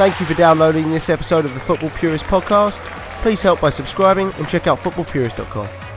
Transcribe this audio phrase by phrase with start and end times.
[0.00, 2.80] Thank you for downloading this episode of the Football Purist podcast.
[3.20, 5.89] Please help by subscribing and check out footballpurist.com.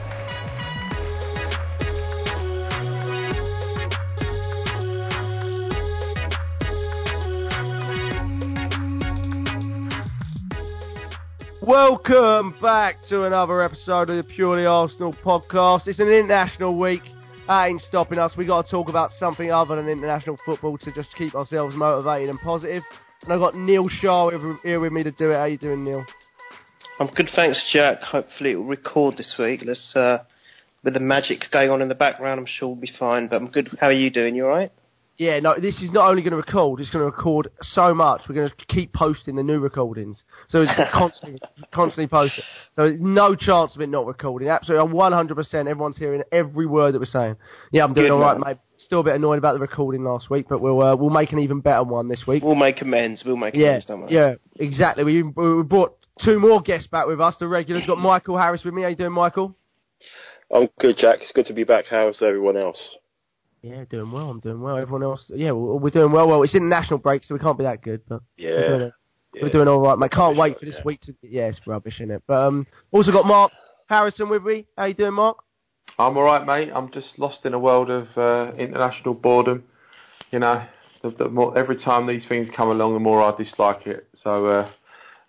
[11.66, 15.88] Welcome back to another episode of the Purely Arsenal podcast.
[15.88, 17.00] It's an international week.
[17.46, 18.36] That ain't stopping us.
[18.36, 22.28] We got to talk about something other than international football to just keep ourselves motivated
[22.28, 22.82] and positive.
[23.22, 24.28] And I've got Neil Shaw
[24.62, 25.36] here- with me to do it.
[25.36, 26.04] How you doing, Neil?
[27.00, 28.02] I'm good, thanks, Jack.
[28.02, 29.62] Hopefully it will record this week.
[29.64, 30.18] Let's, uh,
[30.82, 33.28] with the magic going on in the background, I'm sure we'll be fine.
[33.28, 33.74] But I'm good.
[33.80, 34.36] How are you doing?
[34.36, 34.70] You all right?
[35.16, 38.22] Yeah, no, this is not only going to record, it's going to record so much.
[38.28, 40.24] We're going to keep posting the new recordings.
[40.48, 41.40] So it's constantly,
[41.72, 42.42] constantly posted.
[42.74, 44.48] So there's no chance of it not recording.
[44.48, 45.54] Absolutely, 100%.
[45.54, 47.36] Everyone's hearing every word that we're saying.
[47.70, 48.54] Yeah, I'm doing Good, all right, man.
[48.54, 48.56] mate.
[48.76, 51.38] Still a bit annoyed about the recording last week, but we'll uh, we'll make an
[51.38, 52.42] even better one this week.
[52.42, 53.22] We'll make amends.
[53.24, 54.12] We'll make Yeah, amends, don't we?
[54.12, 55.04] yeah, exactly.
[55.04, 57.36] We, we brought two more guests back with us.
[57.38, 58.82] The regulars got Michael Harris with me.
[58.82, 59.54] How you doing, Michael?
[60.52, 61.20] I'm good, Jack.
[61.22, 61.84] It's good to be back.
[61.88, 62.78] How's everyone else?
[63.64, 64.28] Yeah, doing well.
[64.28, 64.76] I'm doing well.
[64.76, 66.28] Everyone else, yeah, we're, we're doing well.
[66.28, 68.92] Well, it's international break, so we can't be that good, but we're doing,
[69.32, 69.42] Yeah.
[69.42, 70.10] we're doing all right, mate.
[70.10, 70.84] Can't wait for this yeah.
[70.84, 71.14] week to.
[71.22, 72.22] Yeah, it's rubbish, isn't it?
[72.26, 73.52] But um, also got Mark
[73.88, 74.66] Harrison with me.
[74.76, 75.38] How you doing, Mark?
[75.98, 76.72] I'm alright, mate.
[76.74, 79.64] I'm just lost in a world of uh, international boredom.
[80.30, 80.62] You know,
[81.02, 84.08] the, the more, every time these things come along, the more I dislike it.
[84.22, 84.70] So, uh,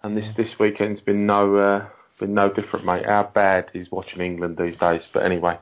[0.03, 1.87] and this this weekend's been no uh,
[2.19, 3.05] been no different, mate.
[3.05, 5.03] How bad is watching England these days?
[5.13, 5.57] But anyway,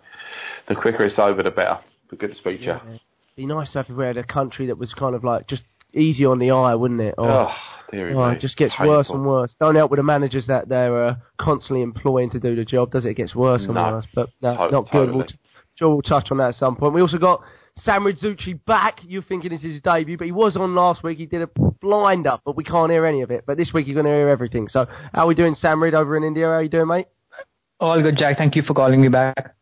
[0.68, 1.78] the quicker it's over, the better.
[2.14, 3.00] But good to speak to you.
[3.36, 5.64] Be nice to have if we had a country that was kind of like just
[5.94, 7.16] easy on the eye, wouldn't it?
[7.18, 7.52] Or, Oh,
[7.92, 8.96] dearie oh, it just gets Painful.
[8.96, 9.56] worse and worse.
[9.60, 13.06] Don't help with the managers that they're uh, constantly employing to do the job, does
[13.06, 13.10] it?
[13.10, 13.94] It gets worse and No.
[13.94, 14.06] worse.
[14.14, 15.12] But no, To- not good.
[15.14, 15.36] We'll t-
[15.76, 16.94] sure we'll touch on that at some point.
[16.94, 17.42] We also got
[17.80, 19.00] Sam Rizzucci back.
[19.04, 21.18] You're thinking this is his debut, but he was on last week.
[21.18, 21.50] He did a
[21.82, 23.46] blind up, but we can't hear any of it.
[23.48, 24.68] But this week you're going to hear everything.
[24.68, 26.46] So how are we doing, Sam Reed, over in India?
[26.46, 27.08] How are you doing, mate?
[27.80, 28.38] All good, Jack.
[28.38, 29.56] Thank you for calling me back.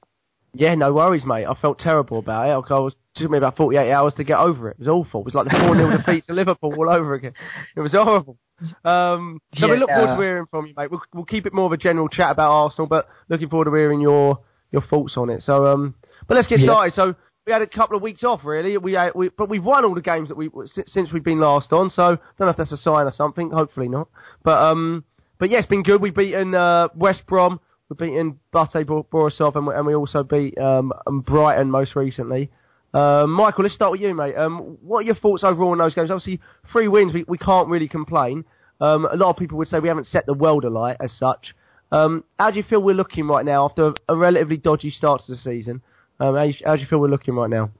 [0.53, 1.45] Yeah, no worries, mate.
[1.45, 2.51] I felt terrible about it.
[2.73, 4.77] I was it took me about 48 hours to get over it.
[4.79, 5.21] It was awful.
[5.21, 7.33] It was like the 4 0 defeat to Liverpool all over again.
[7.75, 8.37] It was horrible.
[8.85, 10.91] Um, so we look forward to hearing from you, mate.
[10.91, 13.73] We'll, we'll keep it more of a general chat about Arsenal, but looking forward to
[13.73, 14.39] hearing your
[14.71, 15.41] your thoughts on it.
[15.41, 15.95] So, um,
[16.27, 16.67] but let's get Yeah.
[16.67, 16.93] started.
[16.93, 18.77] So we had a couple of weeks off, really.
[18.77, 20.49] We, had, we but we've won all the games that we
[20.85, 21.89] since we've been last on.
[21.89, 23.51] So I don't know if that's a sign or something.
[23.51, 24.07] Hopefully not.
[24.43, 25.03] But um,
[25.39, 26.01] but yeah, it's been good.
[26.01, 27.59] We've beaten uh, West Brom.
[27.91, 30.93] We've beaten Bate Borisov, and we, and we also beat um,
[31.27, 32.49] Brighton most recently.
[32.93, 34.33] Um, Michael, let's start with you, mate.
[34.37, 36.09] Um, what are your thoughts overall on those games?
[36.09, 36.39] Obviously,
[36.71, 38.45] three wins, we, we can't really complain.
[38.79, 41.53] Um, a lot of people would say we haven't set the world alight as such.
[41.91, 45.33] Um, how do you feel we're looking right now after a, relatively dodgy start to
[45.33, 45.81] the season?
[46.21, 47.71] Um, how, you, how do you feel we're looking right now?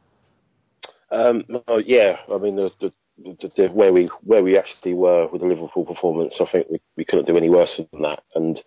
[1.09, 2.91] Um, oh, yeah, I mean, the, the,
[3.23, 6.81] the, the, where we where we actually were with the Liverpool performance, I think we,
[6.97, 8.23] we couldn't do any worse than that.
[8.35, 8.59] And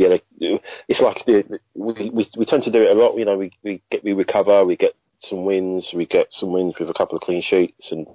[0.00, 3.18] yeah, they, it's like the, we, we we tend to do it a lot.
[3.18, 6.72] You know, we we get we recover, we get some wins, we get some wins
[6.80, 8.06] with a couple of clean sheets, and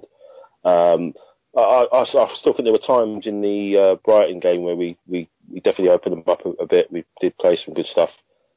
[0.64, 1.14] um,
[1.56, 4.98] I, I, I still think there were times in the uh, Brighton game where we,
[5.06, 6.90] we, we definitely opened them up a, a bit.
[6.90, 8.10] We did play some good stuff.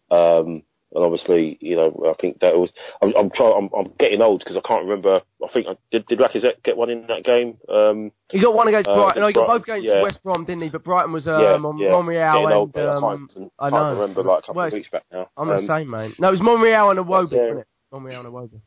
[0.09, 0.63] Um,
[0.93, 2.71] and obviously, you know, I think that was.
[3.01, 3.53] I'm, I'm trying.
[3.55, 5.21] I'm, I'm getting old because I can't remember.
[5.43, 6.05] I think I, did.
[6.07, 7.57] Did Lacazette get one in that game?
[7.69, 9.21] Um, He got one against Uh, Brighton.
[9.21, 10.01] No, he got Brighton, both against yeah.
[10.01, 10.69] West Brom, didn't he?
[10.69, 11.91] But Brighton was um, yeah, on yeah.
[11.91, 14.73] Monreal old and that um, time, and I can't remember like a couple Well, of
[14.73, 15.29] weeks back now.
[15.37, 16.15] I'm Um, the same, mate.
[16.19, 17.39] No, it was Monreal and Iwobi, Yeah.
[17.41, 17.67] wasn't it?
[17.91, 18.61] Monreal and Iwobi.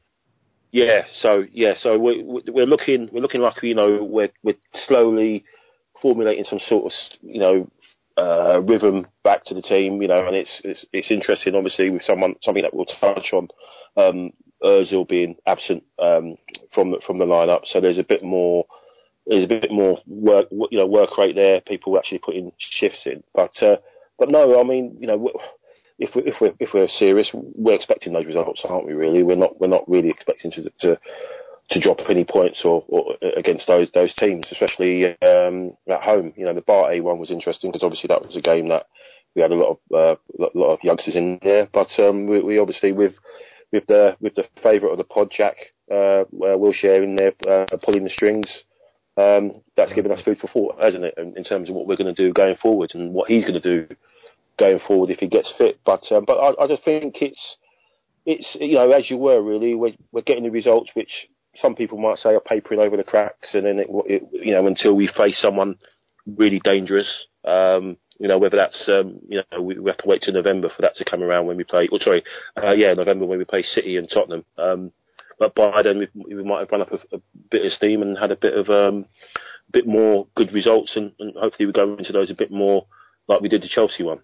[0.71, 4.55] Yeah, so yeah, so we're we're looking we're looking like you know we're we're
[4.87, 5.45] slowly
[6.01, 7.69] formulating some sort of you know
[8.17, 12.03] uh, rhythm back to the team, you know, and it's it's it's interesting, obviously, with
[12.03, 13.49] someone something that we'll touch on.
[13.97, 14.31] Um,
[14.63, 16.37] Özil being absent um,
[16.73, 18.65] from the, from the lineup, so there's a bit more
[19.27, 21.61] there's a bit more work you know work rate there.
[21.61, 23.77] People actually putting shifts in, but uh,
[24.19, 25.31] but no, I mean you know.
[25.99, 28.93] if we if we're if we're serious, we're expecting those results, aren't we?
[28.93, 30.99] Really, we're not we're not really expecting to to
[31.71, 36.33] to drop any points or, or against those those teams, especially um, at home.
[36.37, 38.87] You know, the Bate one was interesting because obviously that was a game that
[39.35, 42.59] we had a lot of uh, lot, of youngsters in there, but um, we, we
[42.59, 43.15] obviously with
[43.73, 45.57] with the with the favourite of the pod, Jack
[45.91, 48.47] uh, uh, Wilshere in there uh, pulling the strings.
[49.15, 51.99] Um, that's given us food for thought, hasn't it, in, in terms of what we're
[51.99, 53.95] going to do going forward and what he's going to do
[54.59, 55.81] going forward if he gets fit.
[55.85, 57.41] But um, but I, I just think it's
[58.25, 61.11] it's you know as you were really, we're, we're getting the results which
[61.57, 64.67] some people might say are papering over the cracks, and then it, it you know
[64.67, 65.77] until we face someone
[66.27, 67.09] really dangerous.
[67.45, 70.69] Um, you know whether that's um, you know we, we, have to wait till November
[70.75, 71.89] for that to come around when we play.
[71.91, 72.25] Well, sorry,
[72.57, 74.45] uh, yeah, November when we play City and Tottenham.
[74.57, 74.93] Um,
[75.39, 77.21] but by then we, we might have run up a, a,
[77.51, 79.07] bit of steam and had a bit of um,
[79.73, 82.87] bit more good results, and, and hopefully we go into those a bit more
[83.29, 84.21] like we did the Chelsea one.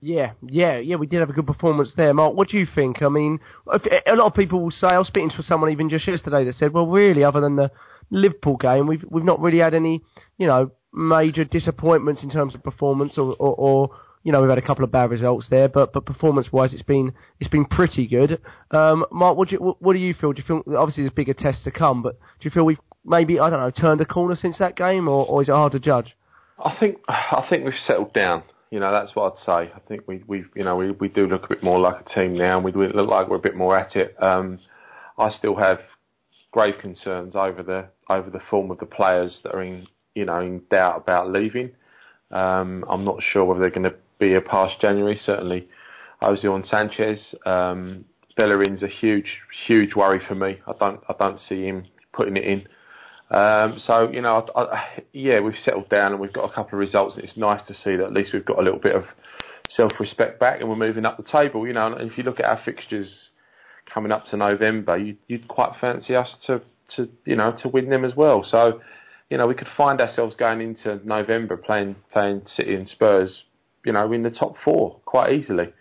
[0.00, 0.96] Yeah, yeah, yeah.
[0.96, 2.34] We did have a good performance there, Mark.
[2.34, 3.02] What do you think?
[3.02, 4.86] I mean, a lot of people will say.
[4.86, 7.72] I was speaking to someone even just yesterday that said, "Well, really, other than the
[8.10, 10.02] Liverpool game, we've we've not really had any,
[10.36, 13.90] you know, major disappointments in terms of performance, or, or, or
[14.22, 17.12] you know, we've had a couple of bad results there, but but performance-wise, it's been
[17.40, 18.40] it's been pretty good.
[18.70, 20.32] Um, Mark, what do you what, what do you feel?
[20.32, 23.40] Do you feel obviously there's bigger tests to come, but do you feel we've maybe
[23.40, 25.80] I don't know turned a corner since that game, or, or is it hard to
[25.80, 26.16] judge?
[26.64, 28.42] I think I think we've settled down.
[28.70, 29.72] You know, that's what I'd say.
[29.74, 32.14] I think we we you know we we do look a bit more like a
[32.14, 34.14] team now, and we look like we're a bit more at it.
[34.22, 34.58] Um,
[35.16, 35.78] I still have
[36.50, 40.40] grave concerns over the over the form of the players that are in you know
[40.40, 41.70] in doubt about leaving.
[42.30, 45.18] Um, I'm not sure whether they're going to be a past January.
[45.24, 45.68] Certainly,
[46.22, 47.34] Ozil Sanchez.
[47.46, 48.04] Um,
[48.36, 50.58] Bellerin's a huge huge worry for me.
[50.66, 52.68] I don't I don't see him putting it in.
[53.30, 56.78] Um, so you know, I, I, yeah, we've settled down and we've got a couple
[56.78, 58.94] of results, and it's nice to see that at least we've got a little bit
[58.94, 59.04] of
[59.70, 61.66] self-respect back, and we're moving up the table.
[61.66, 63.10] You know, and if you look at our fixtures
[63.92, 66.62] coming up to November, you, would quite fancy us to,
[66.96, 68.44] to you know to win them as well.
[68.48, 68.80] So
[69.30, 73.42] you know, we could find ourselves going into November playing playing City and Spurs,
[73.84, 75.72] you know, in the top four quite easily.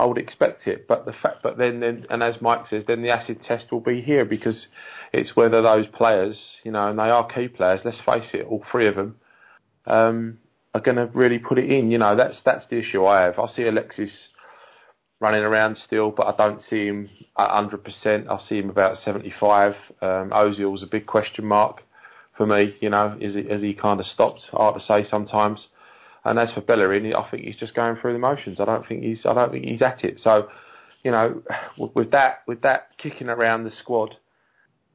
[0.00, 0.88] I would expect it.
[0.88, 3.80] But the fact, but then, then, and as Mike says, then the acid test will
[3.80, 4.66] be here because
[5.12, 7.80] it's whether those players, you know, and they are key players.
[7.84, 9.16] Let's face it, all three of them
[9.86, 10.38] um,
[10.74, 11.90] are going to really put it in.
[11.90, 13.38] You know, that's that's the issue I have.
[13.38, 14.10] I see Alexis
[15.20, 18.26] running around still, but I don't see him at 100%.
[18.26, 19.74] I see him about 75.
[20.00, 21.82] Um, Ozil's a big question mark
[22.38, 22.74] for me.
[22.80, 24.40] You know, is he, has he kind of stopped?
[24.50, 25.68] Hard to say sometimes.
[26.24, 28.60] And as for Bellerin, I think he's just going through the motions.
[28.60, 30.20] I don't think he's I don't think he's at it.
[30.20, 30.48] So,
[31.02, 31.42] you know,
[31.94, 34.16] with that with that kicking around the squad,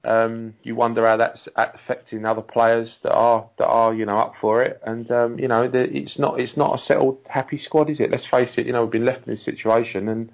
[0.06, 4.34] um, you wonder how that's affecting other players that are that are you know up
[4.40, 4.80] for it.
[4.86, 8.12] And um, you know, the, it's not it's not a settled happy squad, is it?
[8.12, 8.68] Let's face it.
[8.68, 10.32] You know, we've been left in this situation, and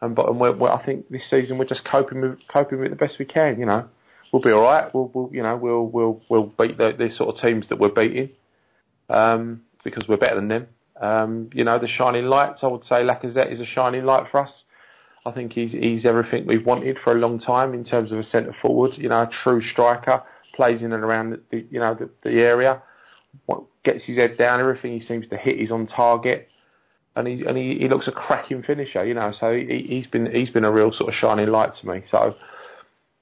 [0.00, 2.86] and but and we're, we're, I think this season we're just coping with coping with
[2.86, 3.58] it the best we can.
[3.60, 3.88] You know,
[4.32, 4.92] we'll be all right.
[4.94, 7.90] We'll, we'll you know we'll we'll we'll beat the, the sort of teams that we're
[7.90, 8.30] beating.
[9.10, 10.66] Um, because we're better than them.
[11.00, 14.40] Um, you know, the shining lights, I would say Lacazette is a shining light for
[14.40, 14.62] us.
[15.24, 18.24] I think he's, he's everything we've wanted for a long time in terms of a
[18.24, 20.22] centre forward, you know, a true striker,
[20.54, 22.82] plays in and around the, you know, the, the area,
[23.84, 26.48] gets his head down, everything he seems to hit is on target.
[27.14, 29.32] And he and he, he looks a cracking finisher, you know.
[29.40, 32.02] So he, he's been he's been a real sort of shining light to me.
[32.08, 32.36] So,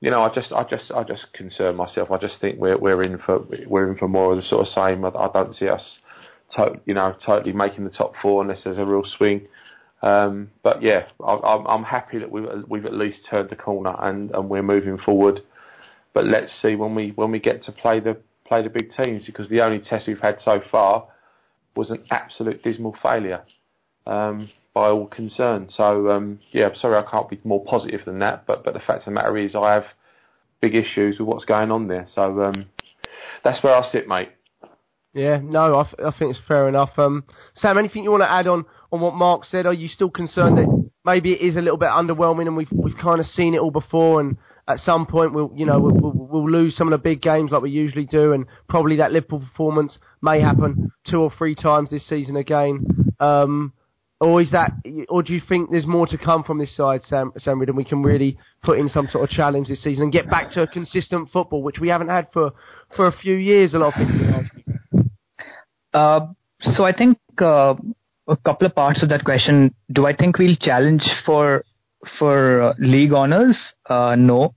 [0.02, 2.10] you know, I just I just I just concern myself.
[2.10, 4.72] I just think we're we're in for we're in for more of the sort of
[4.74, 5.02] same.
[5.04, 5.82] I, I don't see us
[6.54, 9.46] to, you know, totally making the top four unless there's a real swing.
[10.02, 14.30] Um, but yeah, I, I'm happy that we've we've at least turned the corner and,
[14.32, 15.40] and we're moving forward.
[16.12, 18.16] But let's see when we when we get to play the
[18.46, 21.08] play the big teams because the only test we've had so far
[21.74, 23.42] was an absolute dismal failure
[24.06, 25.72] um, by all concerned.
[25.74, 28.46] So um, yeah, I'm sorry I can't be more positive than that.
[28.46, 29.84] But but the fact of the matter is I have
[30.60, 32.06] big issues with what's going on there.
[32.14, 32.66] So um,
[33.44, 34.30] that's where I sit, mate.
[35.16, 36.90] Yeah, no, I, th- I think it's fair enough.
[36.98, 39.64] Um, Sam, anything you want to add on, on what Mark said?
[39.64, 42.98] Are you still concerned that maybe it is a little bit underwhelming and we've we've
[42.98, 44.36] kind of seen it all before and
[44.68, 47.50] at some point we'll you know we'll, we'll, we'll, lose some of the big games
[47.50, 51.88] like we usually do and probably that Liverpool performance may happen two or three times
[51.88, 53.14] this season again.
[53.18, 53.72] Um,
[54.20, 54.72] or is that,
[55.10, 57.84] or do you think there's more to come from this side, Sam, Sam and we
[57.84, 61.28] can really put in some sort of challenge this season and get back to consistent
[61.30, 62.52] football, which we haven't had for,
[62.96, 64.26] for a few years, a lot of people
[66.60, 67.74] so I think uh,
[68.28, 69.74] a couple of parts of that question.
[69.92, 71.64] Do I think we'll challenge for
[72.18, 73.56] for uh, league honors?
[73.88, 74.54] Uh, no.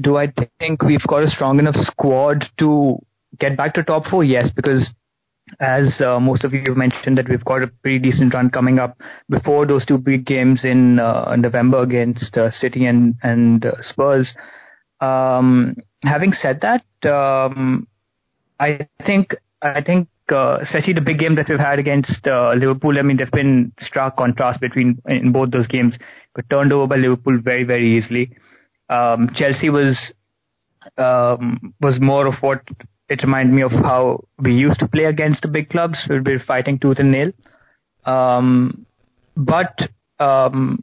[0.00, 2.98] Do I think we've got a strong enough squad to
[3.38, 4.24] get back to top four?
[4.24, 4.90] Yes, because
[5.60, 8.78] as uh, most of you have mentioned that we've got a pretty decent run coming
[8.78, 8.96] up
[9.28, 14.34] before those two big games in uh, November against uh, City and and uh, Spurs.
[15.00, 17.86] Um, having said that, um,
[18.58, 22.98] I think I think uh, especially the big game that we've had against uh, Liverpool.
[22.98, 25.96] I mean, there's been stark contrast between in both those games,
[26.34, 28.36] but turned over by Liverpool very, very easily.
[28.88, 30.12] Um, Chelsea was
[30.96, 32.62] um, was more of what
[33.08, 35.98] it reminded me of how we used to play against the big clubs.
[36.08, 37.32] We were fighting tooth and nail.
[38.04, 38.86] Um,
[39.36, 39.78] but
[40.18, 40.82] um,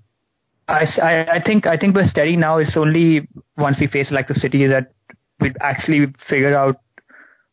[0.67, 2.57] I, I think I think we're steady now.
[2.59, 3.27] It's only
[3.57, 4.91] once we face like the city that
[5.39, 6.77] we actually figure out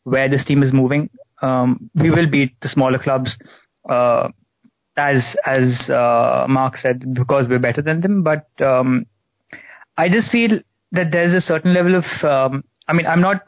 [0.05, 1.11] where this team is moving.
[1.43, 3.31] Um, we will beat the smaller clubs,
[3.89, 4.29] uh,
[4.97, 8.23] as as uh, Mark said, because we're better than them.
[8.23, 9.07] But um,
[9.97, 10.61] I just feel
[10.93, 12.05] that there's a certain level of.
[12.25, 13.43] Um, I mean, I'm not.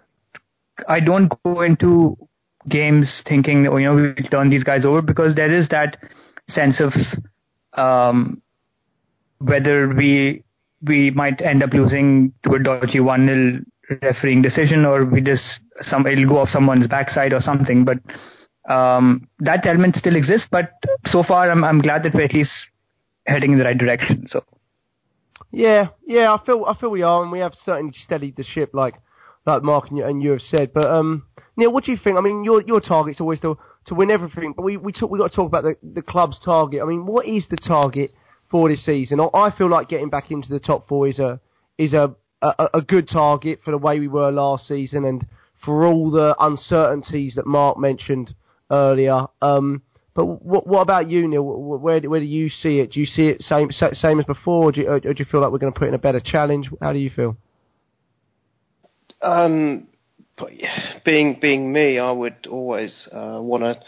[0.88, 2.16] I don't go into
[2.68, 5.96] games thinking, you know, we will turn these guys over because there is that
[6.48, 6.92] sense of
[7.78, 8.42] um,
[9.38, 10.42] whether we
[10.86, 13.60] we might end up losing to a dodgy one 0
[14.02, 17.84] refereeing decision or we just some it'll go off someone's backside or something.
[17.84, 17.98] But
[18.72, 20.48] um, that element still exists.
[20.50, 20.72] But
[21.06, 22.52] so far, I'm I'm glad that we're at least
[23.26, 24.26] heading in the right direction.
[24.30, 24.44] So.
[25.50, 28.70] Yeah, yeah, I feel I feel we are, and we have certainly steadied the ship,
[28.74, 28.94] like
[29.46, 30.72] like Mark and you, and you have said.
[30.74, 31.24] But um,
[31.56, 32.18] Neil, what do you think?
[32.18, 35.18] I mean, your your target's always to to win everything, but we we talk, we
[35.18, 36.82] got to talk about the the club's target.
[36.82, 38.10] I mean, what is the target
[38.50, 39.20] for this season?
[39.32, 41.40] I feel like getting back into the top four is a
[41.78, 45.26] is a a, a good target for the way we were last season and
[45.64, 48.34] for all the uncertainties that Mark mentioned
[48.70, 49.26] earlier.
[49.42, 49.82] Um,
[50.14, 51.42] but what, what about you, Neil?
[51.42, 52.92] Where, where do you see it?
[52.92, 55.40] Do you see it same same as before, or do you, or do you feel
[55.40, 56.68] like we're going to put in a better challenge?
[56.82, 57.36] How do you feel?
[59.22, 59.88] Um,
[61.04, 63.80] being being me, I would always uh, want to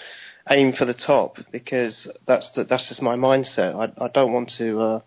[0.50, 3.74] aim for the top because that's the, that's just my mindset.
[3.74, 5.00] I, I don't want to, uh,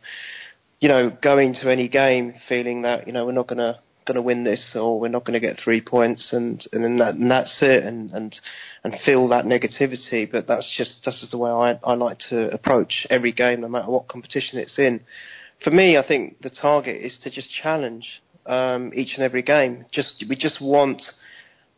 [0.83, 4.43] you know, go into any game feeling that you know we're not going to win
[4.43, 8.11] this or we're not to get three points and and that, and that's it and
[8.11, 8.35] and
[8.83, 10.29] and feel that negativity.
[10.29, 13.69] But that's just that's just the way I I like to approach every game no
[13.69, 14.99] matter what competition it's in.
[15.63, 19.85] For me I think the target is to just challenge um, each and every game.
[19.93, 21.01] Just we just want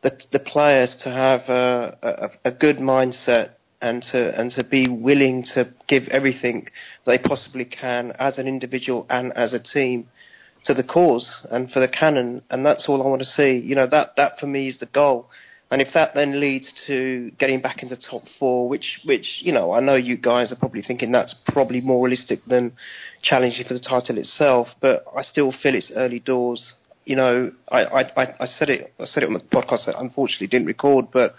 [0.02, 3.52] the the players to have a, a, a good mindset
[3.86, 6.68] and to and to be willing to give everything
[7.06, 10.08] they possibly can as an individual and as a team
[10.66, 13.58] to the cause and for the cannon, and that's all I want to see.
[13.64, 15.30] You know that that for me is the goal.
[15.72, 19.72] And if that then leads to getting back into top four, which which you know
[19.72, 22.74] I know you guys are probably thinking that's probably more realistic than
[23.22, 26.74] challenging for the title itself, but I still feel it's early doors.
[27.06, 29.88] You know, I I, I said it I said it on the podcast.
[29.88, 31.36] I unfortunately didn't record, but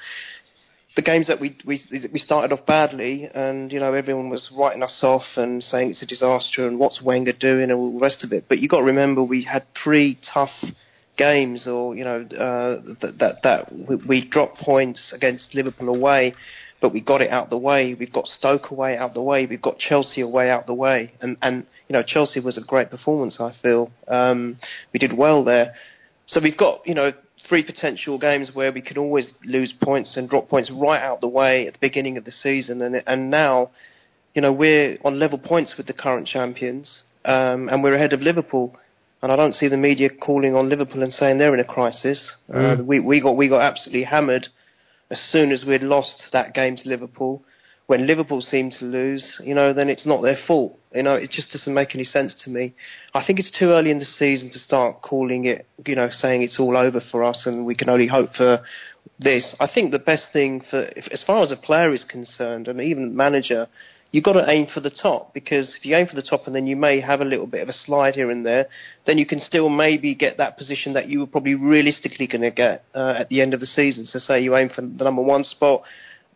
[0.96, 4.82] the games that we, we we started off badly, and you know everyone was writing
[4.82, 8.24] us off and saying it's a disaster and what's Wenger doing and all the rest
[8.24, 8.46] of it.
[8.48, 10.50] But you got to remember we had three tough
[11.18, 16.34] games, or you know uh, that that, that we, dropped points against Liverpool away,
[16.80, 17.94] but we got it out the way.
[17.94, 19.44] We've got Stoke away out the way.
[19.44, 22.88] We've got Chelsea away out the way, and and you know Chelsea was a great
[22.88, 23.36] performance.
[23.38, 24.56] I feel um,
[24.94, 25.74] we did well there.
[26.24, 27.12] So we've got you know
[27.48, 31.28] three potential games where we could always lose points and drop points right out the
[31.28, 33.70] way at the beginning of the season, and and now,
[34.34, 38.20] you know, we're on level points with the current champions, um, and we're ahead of
[38.20, 38.76] Liverpool.
[39.22, 42.30] And I don't see the media calling on Liverpool and saying they're in a crisis.
[42.50, 42.80] Mm.
[42.80, 44.48] Uh, we we got we got absolutely hammered
[45.10, 47.42] as soon as we'd lost that game to Liverpool
[47.86, 50.78] when Liverpool seem to lose, you know, then it's not their fault.
[50.92, 52.74] You know, it just doesn't make any sense to me.
[53.14, 56.42] I think it's too early in the season to start calling it, you know, saying
[56.42, 58.62] it's all over for us and we can only hope for
[59.20, 59.54] this.
[59.60, 62.80] I think the best thing for, if, as far as a player is concerned, and
[62.80, 63.68] even manager,
[64.10, 66.56] you've got to aim for the top because if you aim for the top and
[66.56, 68.66] then you may have a little bit of a slide here and there,
[69.06, 72.50] then you can still maybe get that position that you were probably realistically going to
[72.50, 74.06] get uh, at the end of the season.
[74.06, 75.82] So say you aim for the number one spot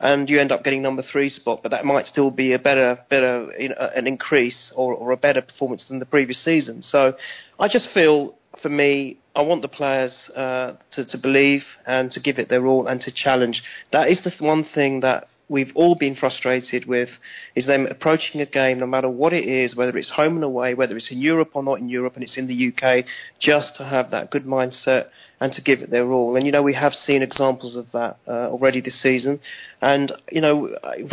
[0.00, 2.98] and you end up getting number three spot, but that might still be a better,
[3.10, 6.82] better, you know, an increase or, or a better performance than the previous season.
[6.82, 7.14] So,
[7.58, 12.20] I just feel, for me, I want the players uh, to, to believe and to
[12.20, 13.62] give it their all and to challenge.
[13.92, 17.08] That is the one thing that we've all been frustrated with
[17.54, 20.74] is them approaching a game, no matter what it is, whether it's home and away,
[20.74, 23.04] whether it's in Europe or not in Europe, and it's in the UK,
[23.40, 25.08] just to have that good mindset
[25.40, 26.36] and to give it their all.
[26.36, 29.40] And you know, we have seen examples of that uh, already this season.
[29.80, 30.68] And you know,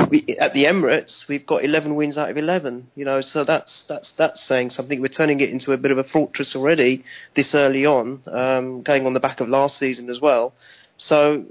[0.09, 2.87] we, at the Emirates, we've got 11 wins out of 11.
[2.95, 5.01] You know, so that's that's that's saying something.
[5.01, 7.03] We're turning it into a bit of a fortress already
[7.35, 10.53] this early on, um, going on the back of last season as well.
[10.97, 11.45] So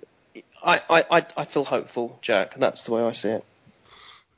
[0.63, 3.45] I, I, I feel hopeful, Jack, and that's the way I see it.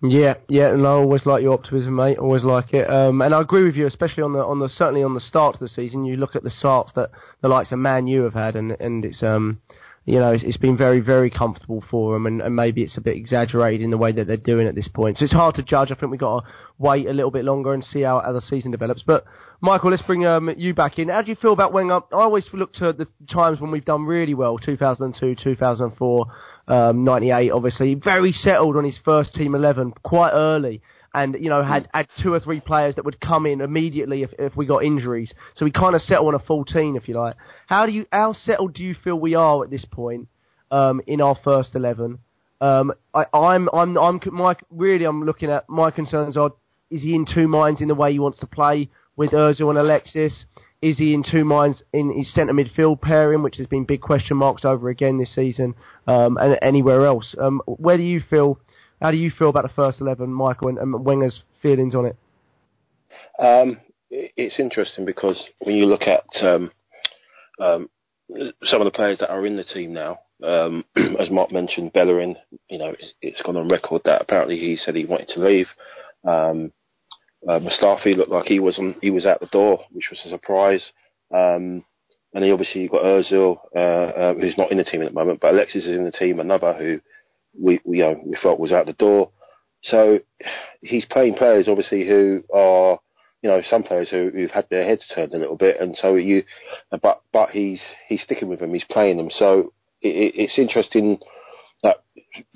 [0.00, 2.18] Yeah, yeah, and I always like your optimism, mate.
[2.18, 5.02] Always like it, um, and I agree with you, especially on the on the certainly
[5.02, 6.04] on the start of the season.
[6.04, 7.10] You look at the starts that
[7.42, 9.60] the likes of Man U have had, and and it's um
[10.08, 13.00] you know, it's, it's been very, very comfortable for them, and, and maybe it's a
[13.00, 15.18] bit exaggerated in the way that they're doing at this point.
[15.18, 15.90] So it's hard to judge.
[15.90, 18.40] I think we've got to wait a little bit longer and see how, how the
[18.40, 19.02] season develops.
[19.02, 19.24] But
[19.60, 21.10] Michael, let's bring um, you back in.
[21.10, 24.04] How do you feel about when I always look to the times when we've done
[24.04, 26.26] really well, 2002, 2004,
[26.68, 27.94] um, 98, obviously.
[27.94, 30.80] Very settled on his first team 11 quite early.
[31.14, 34.30] And you know had had two or three players that would come in immediately if
[34.38, 35.32] if we got injuries.
[35.54, 37.36] So we kind of settle on a 14, if you like.
[37.66, 40.28] How do you how settled do you feel we are at this point
[40.70, 42.18] um, in our first 11?
[42.60, 46.52] Um, I, I'm I'm I'm my really I'm looking at my concerns are
[46.90, 49.78] is he in two minds in the way he wants to play with Özil and
[49.78, 50.44] Alexis?
[50.80, 54.36] Is he in two minds in his centre midfield pairing, which has been big question
[54.36, 55.74] marks over again this season,
[56.06, 57.34] um, and anywhere else?
[57.38, 58.60] Um, where do you feel?
[59.00, 62.16] How do you feel about the first eleven, Michael, and, and Wenger's feelings on it?
[63.38, 63.78] Um,
[64.10, 66.70] it's interesting because when you look at um,
[67.60, 67.88] um,
[68.64, 70.84] some of the players that are in the team now, um,
[71.20, 72.36] as Mark mentioned, Bellerin,
[72.68, 75.66] you know, it's, it's gone on record that apparently he said he wanted to leave.
[76.24, 76.72] Um,
[77.48, 80.30] uh, Mustafi looked like he was on, he was out the door, which was a
[80.30, 80.84] surprise.
[81.32, 81.84] Um,
[82.34, 85.14] and then obviously you've got Özil, uh, uh, who's not in the team at the
[85.14, 87.00] moment, but Alexis is in the team, another who
[87.58, 89.30] we, we, you know, we felt was out the door.
[89.82, 90.18] So
[90.80, 92.98] he's playing players obviously who are,
[93.42, 96.16] you know, some players who, who've had their heads turned a little bit, and so
[96.16, 96.42] you,
[97.02, 99.30] but but he's he's sticking with them, he's playing them.
[99.30, 101.18] So it, it's interesting
[101.82, 102.02] that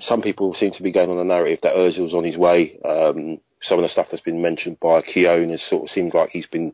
[0.01, 2.77] some people seem to be going on the narrative that Özil's on his way.
[2.83, 6.29] Um, some of the stuff that's been mentioned by Keown has sort of seemed like
[6.31, 6.73] he's been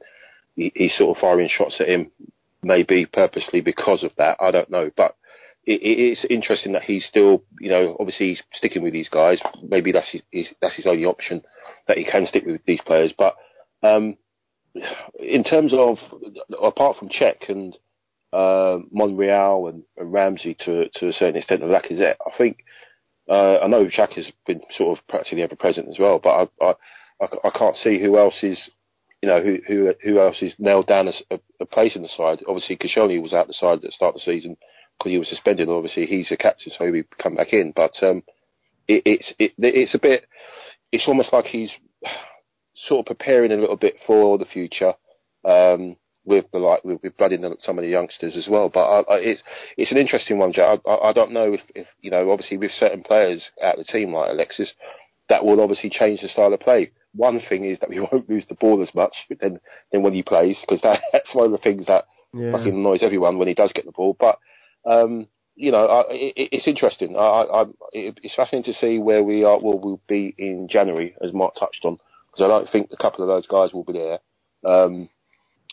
[0.55, 2.11] he, he's sort of firing shots at him,
[2.63, 4.37] maybe purposely because of that.
[4.41, 5.15] I don't know, but
[5.65, 9.39] it's interesting that he's still, you know, obviously he's sticking with these guys.
[9.61, 11.41] Maybe that's his, his that's his only option
[11.87, 13.13] that he can stick with these players.
[13.17, 13.35] But
[13.83, 14.17] um,
[15.19, 15.97] in terms of
[16.61, 17.77] apart from Cech and
[18.31, 22.59] uh, Monreal and, and Ramsey to to a certain extent, and Lacazette, I think
[23.29, 26.73] uh, I know Jack has been sort of practically ever present as well, but I,
[27.21, 28.57] I, I can't see who else is,
[29.21, 32.39] you know, who who who else is nailed down a, a place in the side.
[32.47, 34.57] Obviously, Koscielny was out the side at the start of the season
[34.99, 35.69] because he was suspended.
[35.69, 37.73] Obviously, he's a captain, so he'll come back in.
[37.75, 38.23] But um,
[38.87, 40.25] it, it's it, it's a bit,
[40.91, 41.71] it's almost like he's
[42.87, 44.93] sort of preparing a little bit for the future.
[45.43, 48.69] Um, with the like with, with blooding some of the youngsters as well.
[48.69, 49.41] But I, I, it's
[49.77, 50.79] it's an interesting one, Jack.
[50.85, 53.91] I, I, don't know if, if you know, obviously with certain players out of the
[53.91, 54.71] team like Alexis,
[55.29, 56.91] that will obviously change the style of play.
[57.15, 59.59] One thing is that we won't lose the ball as much than
[59.91, 62.51] than when he plays because that, that's one of the things that yeah.
[62.51, 64.15] fucking annoys everyone when he does get the ball.
[64.19, 64.39] But
[64.85, 67.15] um, you know, I, it, it's interesting.
[67.17, 69.59] I, I, it's fascinating to see where we are.
[69.59, 71.97] Will we'll be in January, as Mark touched on,
[72.31, 74.19] because I don't think a couple of those guys will be there.
[74.65, 75.09] Um,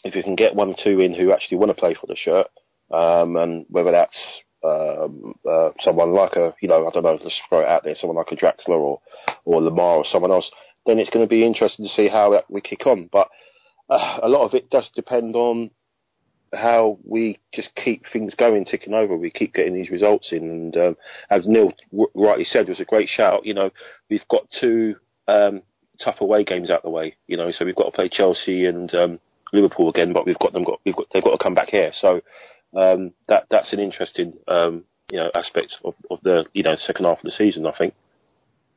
[0.05, 2.17] if you can get one or two in who actually want to play for the
[2.17, 2.49] shirt,
[2.91, 4.17] um, and whether that's
[4.65, 7.95] um, uh, someone like a, you know, I don't know, let's throw it out there,
[7.99, 9.01] someone like a Draxler or
[9.45, 10.51] or Lemar or someone else,
[10.87, 13.09] then it's going to be interesting to see how that we kick on.
[13.11, 13.29] But
[13.89, 15.71] uh, a lot of it does depend on
[16.53, 19.17] how we just keep things going, ticking over.
[19.17, 20.97] We keep getting these results in, and um,
[21.31, 21.73] as Neil
[22.15, 23.45] rightly said, it was a great shout.
[23.45, 23.71] You know,
[24.09, 24.97] we've got two
[25.29, 25.63] um,
[26.03, 27.17] tough away games out the way.
[27.27, 29.19] You know, so we've got to play Chelsea and um,
[29.53, 31.93] Liverpool again, but we've got them got we've got they've got to come back here.
[32.01, 32.21] So
[32.77, 37.05] um, that that's an interesting um, you know aspect of, of the you know second
[37.05, 37.67] half of the season.
[37.67, 37.95] I think.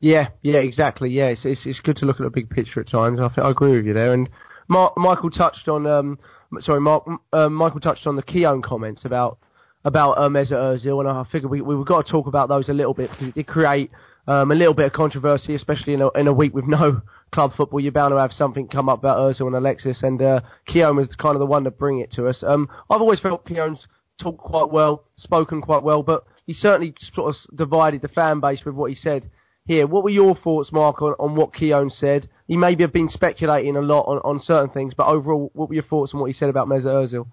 [0.02, 1.10] Yeah, yeah, exactly.
[1.10, 3.20] Yeah, it's it's, it's good to look at the big picture at times.
[3.20, 4.14] I I agree with you there.
[4.14, 4.30] And
[4.70, 6.20] Michael touched on um,
[6.60, 9.40] sorry, Mark, uh, Michael touched on the Keown comments about
[9.86, 12.74] about uh, Mesut Ozil, and I figured we we've got to talk about those a
[12.74, 13.92] little bit because it did create
[14.28, 17.02] um, a little bit of controversy, especially in a, in a week with no
[17.32, 17.80] club football.
[17.80, 21.08] You're bound to have something come up about Ozil and Alexis, and uh, Keown was
[21.18, 22.44] kind of the one to bring it to us.
[22.46, 23.88] Um, I've always felt Keown's
[24.22, 28.62] talked quite well, spoken quite well, but he certainly sort of divided the fan base
[28.66, 29.30] with what he said
[29.70, 29.86] here.
[29.88, 32.28] What were your thoughts, Mark, on, on what Keown said?
[32.48, 35.76] He maybe have been speculating a lot on, on certain things, but overall, what were
[35.76, 37.28] your thoughts on what he said about Mesut Ozil?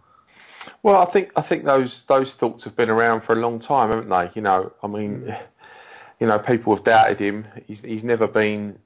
[0.83, 3.91] Well, I think I think those those thoughts have been around for a long time,
[3.91, 4.31] haven't they?
[4.35, 5.43] You know, I mean, mm
[6.21, 7.47] you know, people have doubted him.
[7.67, 8.79] He's he's never been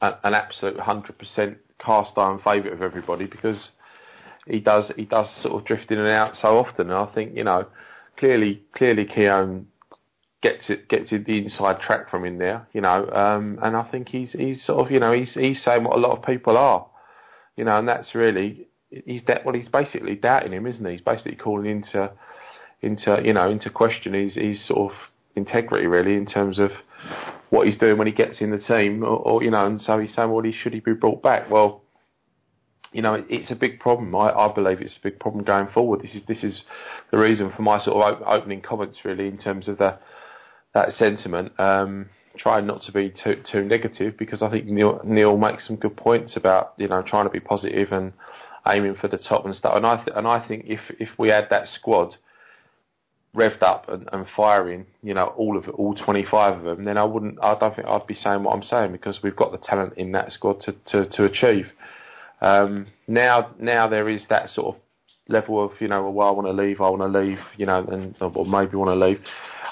[0.00, 3.70] a, an absolute hundred percent cast iron favourite of everybody because
[4.46, 6.90] he does he does sort of drift in and out so often.
[6.90, 7.66] And I think you know,
[8.18, 9.66] clearly clearly Keown
[10.46, 12.66] gets it gets it the inside track from in there.
[12.72, 15.84] You know, um, and I think he's he's sort of you know he's he's saying
[15.84, 16.86] what a lot of people are.
[17.56, 20.92] You know, and that's really he's that well he's basically doubting him, isn't he?
[20.92, 22.10] He's basically calling into
[22.82, 24.98] into you know into question his his sort of
[25.34, 26.70] integrity really in terms of
[27.50, 29.98] what he's doing when he gets in the team, or, or you know, and so
[29.98, 31.50] he's saying, well, he should he be brought back?
[31.50, 31.82] Well,
[32.92, 34.14] you know, it, it's a big problem.
[34.14, 36.02] I, I believe it's a big problem going forward.
[36.02, 36.62] This is this is
[37.10, 39.98] the reason for my sort of opening comments really in terms of the
[40.76, 41.58] that sentiment.
[41.58, 45.76] Um, trying not to be too too negative because I think Neil Neil makes some
[45.76, 48.12] good points about you know trying to be positive and
[48.66, 49.72] aiming for the top and stuff.
[49.74, 52.16] And I th- and I think if if we had that squad
[53.34, 56.96] revved up and, and firing, you know, all of it, all 25 of them, then
[56.96, 59.58] I wouldn't, I don't think I'd be saying what I'm saying because we've got the
[59.58, 61.66] talent in that squad to, to, to achieve.
[62.40, 64.80] Um, now, now there is that sort of
[65.28, 67.84] level of, you know, well, I want to leave, I want to leave, you know,
[67.84, 69.20] and or maybe want to leave.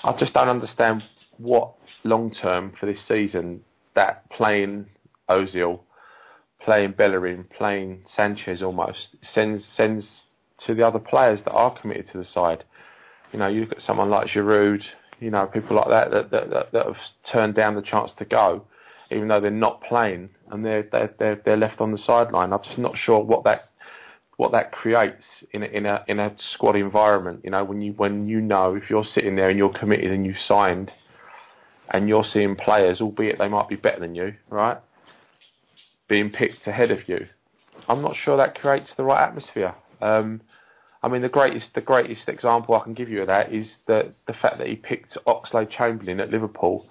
[0.05, 1.03] I just don't understand
[1.39, 1.73] what
[2.05, 3.63] long term for this season
[3.95, 4.87] that playing
[5.31, 5.81] Ozil,
[6.63, 10.07] playing Bellerin, playing Sanchez almost sends sends
[10.67, 12.65] to the other players that are committed to the side.
[13.33, 14.83] You know, you look at someone like Giroud,
[15.21, 16.97] you know, people like that that, that, that, that have
[17.33, 18.63] turned down the chance to go,
[19.11, 22.53] even though they're not playing and they're they're they're, they're left on the sideline.
[22.53, 23.71] I'm just not sure what that
[24.37, 27.41] what that creates in a, in a in a squad environment.
[27.45, 30.27] You know, when you when you know if you're sitting there and you're committed and
[30.27, 30.93] you've signed,
[31.91, 34.79] and you're seeing players, albeit they might be better than you, right,
[36.09, 37.27] being picked ahead of you.
[37.89, 39.75] I'm not sure that creates the right atmosphere.
[40.01, 40.41] Um,
[41.03, 44.13] I mean, the greatest the greatest example I can give you of that is the
[44.27, 46.87] the fact that he picked Oxlade Chamberlain at Liverpool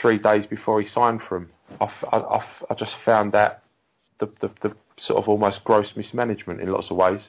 [0.00, 1.50] three days before he signed for him.
[1.80, 3.62] I, I, I just found that
[4.20, 4.74] the, the, the
[5.06, 7.20] sort of almost gross mismanagement in lots of ways.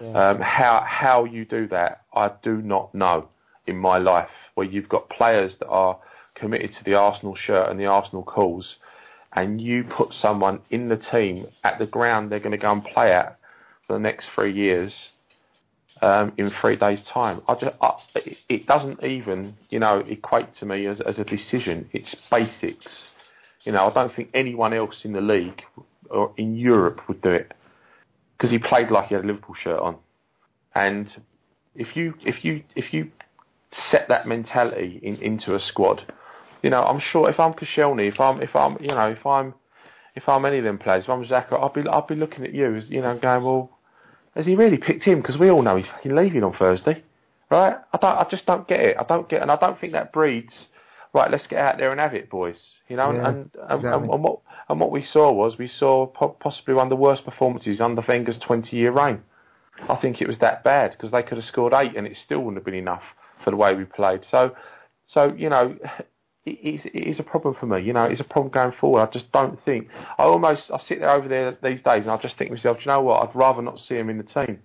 [0.00, 0.30] Yeah.
[0.30, 3.28] Um, how how you do that, I do not know
[3.66, 4.28] in my life.
[4.54, 5.98] Where you've got players that are
[6.34, 8.76] committed to the Arsenal shirt and the Arsenal cause,
[9.32, 12.84] and you put someone in the team at the ground they're going to go and
[12.84, 13.38] play at
[13.86, 14.92] for the next three years
[16.02, 17.40] um, in three days' time.
[17.48, 17.90] I just, I,
[18.48, 21.88] it doesn't even, you know, equate to me as, as a decision.
[21.92, 22.92] It's basics.
[23.64, 25.62] You know, I don't think anyone else in the league
[26.10, 27.52] or in Europe would do it
[28.36, 29.96] because he played like he had a Liverpool shirt on.
[30.74, 31.08] And
[31.74, 33.10] if you if you if you
[33.90, 36.12] set that mentality in, into a squad,
[36.62, 39.54] you know, I'm sure if I'm Koscielny, if I'm if I'm you know if I'm
[40.14, 42.54] if I'm any of them players, if I'm Xhaka, I'll be I'll be looking at
[42.54, 43.70] you as you know, going, well,
[44.34, 45.20] has he really picked him?
[45.20, 47.02] Because we all know he's fucking leaving on Thursday,
[47.50, 47.76] right?
[47.92, 48.96] I don't, I just don't get it.
[48.98, 50.54] I don't get, and I don't think that breeds.
[51.14, 52.56] Right, let's get out there and have it, boys.
[52.88, 53.90] You know, Yeah, and, and, exactly.
[53.92, 56.96] and, and what and what we saw was we saw po- possibly one of the
[56.96, 59.22] worst performances under Wenger's 20-year reign.
[59.88, 62.40] I think it was that bad because they could have scored eight and it still
[62.40, 63.02] wouldn't have been enough
[63.44, 64.20] for the way we played.
[64.30, 64.54] So,
[65.06, 65.76] so you know,
[66.44, 67.80] it is, it is a problem for me.
[67.82, 69.02] You know, it's a problem going forward.
[69.08, 69.88] I just don't think.
[70.18, 72.78] I almost I sit there over there these days and I just think to myself,
[72.78, 73.28] "Do you know what?
[73.28, 74.60] I'd rather not see him in the team.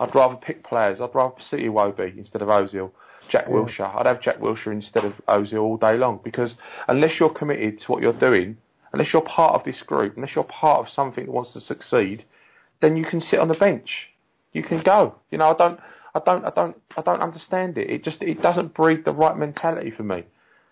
[0.00, 1.00] I'd rather pick players.
[1.00, 2.90] I'd rather see Iwobi instead of Ozil.
[3.28, 3.54] Jack Yeah.
[3.54, 3.96] Wilshere.
[3.96, 6.54] I'd have Jack Wilshere instead of Ozil all day long because
[6.88, 8.56] unless you're committed to what you're doing,
[8.92, 12.24] unless you're part of this group, unless you're part of something that wants to succeed,
[12.80, 14.08] then you can sit on the bench.
[14.52, 15.14] You can go.
[15.30, 15.80] You know, I don't,
[16.14, 17.90] I don't, I don't, I don't understand it.
[17.90, 20.24] It just, it doesn't breed the right mentality for me.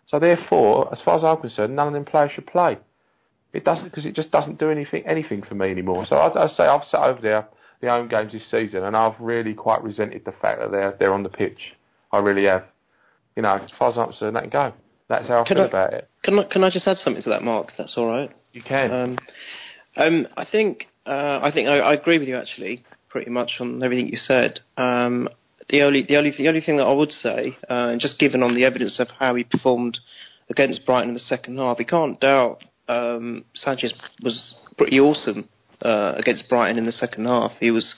[0.06, 2.78] So therefore, as far as I'm concerned, none of them players should play.
[3.52, 6.04] It doesn't because it just doesn't do anything anything for me anymore.
[6.06, 7.48] So I, I say I've sat over there
[7.80, 11.14] the home games this season, and I've really quite resented the fact that they're they're
[11.14, 11.74] on the pitch.
[12.16, 12.64] I really have.
[13.37, 14.72] You know, as far as I'm concerned, let them go.
[15.09, 16.09] That's how I Can feel I- about it.
[16.24, 17.72] Can I, can I just add something to that, Mark?
[17.79, 18.31] That's all right.
[18.52, 18.90] You can.
[18.90, 19.18] Um,
[19.96, 23.83] um, I think uh, I think I, I agree with you actually, pretty much on
[23.83, 24.61] everything you said.
[24.76, 25.29] Um,
[25.68, 28.42] the only the only the only thing that I would say, uh, and just given
[28.42, 29.98] on the evidence of how he performed
[30.50, 35.48] against Brighton in the second half, we can't doubt um, Sanchez was pretty awesome
[35.83, 37.52] uh, against Brighton in the second half.
[37.61, 37.94] He was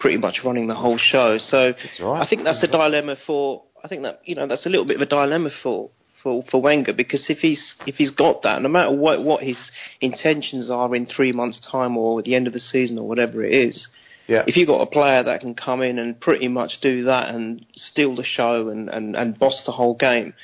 [0.00, 1.38] pretty much running the whole show.
[1.38, 2.22] So right.
[2.22, 3.62] I think that's a dilemma for.
[3.84, 5.90] I think that you know that's a little bit of a dilemma for
[6.22, 9.70] for for Wenger because if he's if he's got that, no matter what what his
[10.00, 13.44] intentions are in three months' time or at the end of the season or whatever
[13.44, 13.88] it is,
[14.26, 14.44] yeah.
[14.46, 17.66] if you've got a player that can come in and pretty much do that and
[17.74, 20.34] steal the show and, and, and boss the whole game,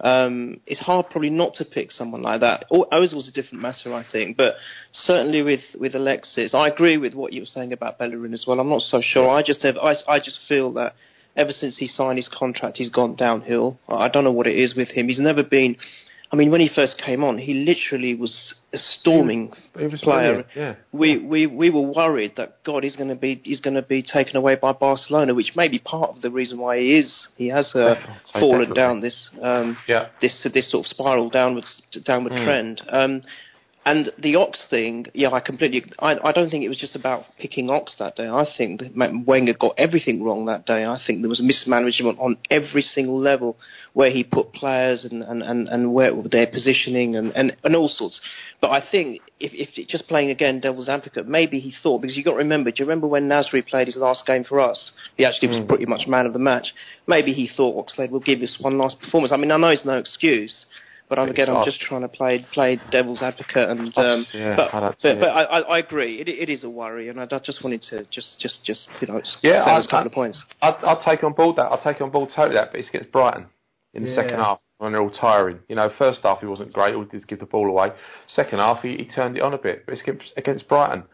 [0.00, 2.66] um, it's hard probably not to pick someone like that.
[2.70, 4.54] O- Ozil's a different matter, I think, but
[4.92, 8.60] certainly with, with Alexis, I agree with what you were saying about Bellerin as well.
[8.60, 9.28] I'm not so sure.
[9.28, 10.94] I just have, I, I just feel that
[11.34, 13.78] ever since he signed his contract, he's gone downhill.
[13.88, 15.08] I don't know what it is with him.
[15.08, 15.76] He's never been.
[16.32, 19.42] I mean, when he first came on, he literally was a storming
[19.78, 20.44] He was player.
[20.54, 20.74] yeah.
[20.92, 24.02] We, we we were worried that God is going to be he's going to be
[24.02, 27.48] taken away by Barcelona, which may be part of the reason why he is he
[27.48, 27.94] has uh,
[28.40, 28.74] fallen definitely.
[28.82, 30.08] down this um, Yeah.
[30.22, 31.70] this this sort of spiral downwards
[32.04, 32.44] downward Mm.
[32.44, 32.74] trend.
[32.90, 33.22] Um,
[33.86, 35.84] and the Ox thing, yeah, I completely.
[36.00, 38.26] I, I don't think it was just about picking Ox that day.
[38.26, 40.84] I think that Wenger got everything wrong that day.
[40.84, 43.56] I think there was mismanagement on every single level
[43.92, 47.88] where he put players and, and, and, and where their positioning and, and, and all
[47.88, 48.20] sorts.
[48.60, 52.24] But I think if, if just playing again devil's advocate, maybe he thought because you
[52.24, 52.72] got to remember.
[52.72, 54.90] Do you remember when Nasri played his last game for us?
[55.16, 55.68] He actually was mm.
[55.68, 56.74] pretty much man of the match.
[57.06, 59.30] Maybe he thought Oxlade will give us one last performance.
[59.32, 60.66] I mean, I know it's no excuse.
[61.08, 64.74] But I'm, again, I'm just trying to play play devil's advocate, and um, yeah, but
[64.74, 65.28] I but, but.
[65.28, 66.20] I, I, I agree.
[66.20, 69.06] It, it is a worry, and I, I just wanted to just just just you
[69.06, 70.42] know Yeah, say I- those couple of points.
[70.62, 71.66] I'll, I'll take on board that.
[71.66, 73.46] I'll take on board totally that, but it's against Brighton
[73.94, 74.16] in the Yeah.
[74.16, 75.60] second half when they're all tiring.
[75.68, 77.92] You know, first half he wasn't great, all he did was give the ball away.
[78.26, 81.04] Second half he, he turned it on a bit, but it's against, against Brighton.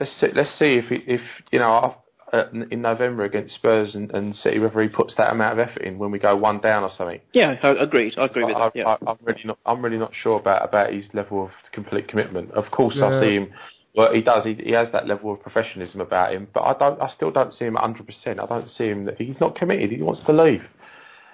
[0.00, 1.20] Let's see, let's see if he, if
[1.52, 1.96] you know
[2.32, 5.82] uh, in November against Spurs and, and City whether he puts that amount of effort
[5.82, 7.20] in when we go one down or something.
[7.32, 8.14] Yeah, I, agreed.
[8.18, 8.76] I agree with I, that.
[8.76, 8.88] Yeah.
[8.88, 9.58] I, I'm really not.
[9.66, 12.50] I'm really not sure about about his level of complete commitment.
[12.52, 13.50] Of course, I see him.
[13.94, 14.44] Well, he does.
[14.44, 17.00] He, he has that level of professionalism about him, but I don't.
[17.00, 18.06] I still don't see him 100.
[18.06, 19.08] percent I don't see him.
[19.18, 19.90] He's not committed.
[19.90, 20.62] He wants to leave.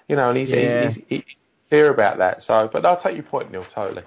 [0.08, 0.90] You know, and he's, Yeah.
[0.90, 1.22] he's, he's
[1.70, 2.42] clear about that.
[2.42, 3.64] So, but I'll take your point, Neil.
[3.74, 4.02] Totally.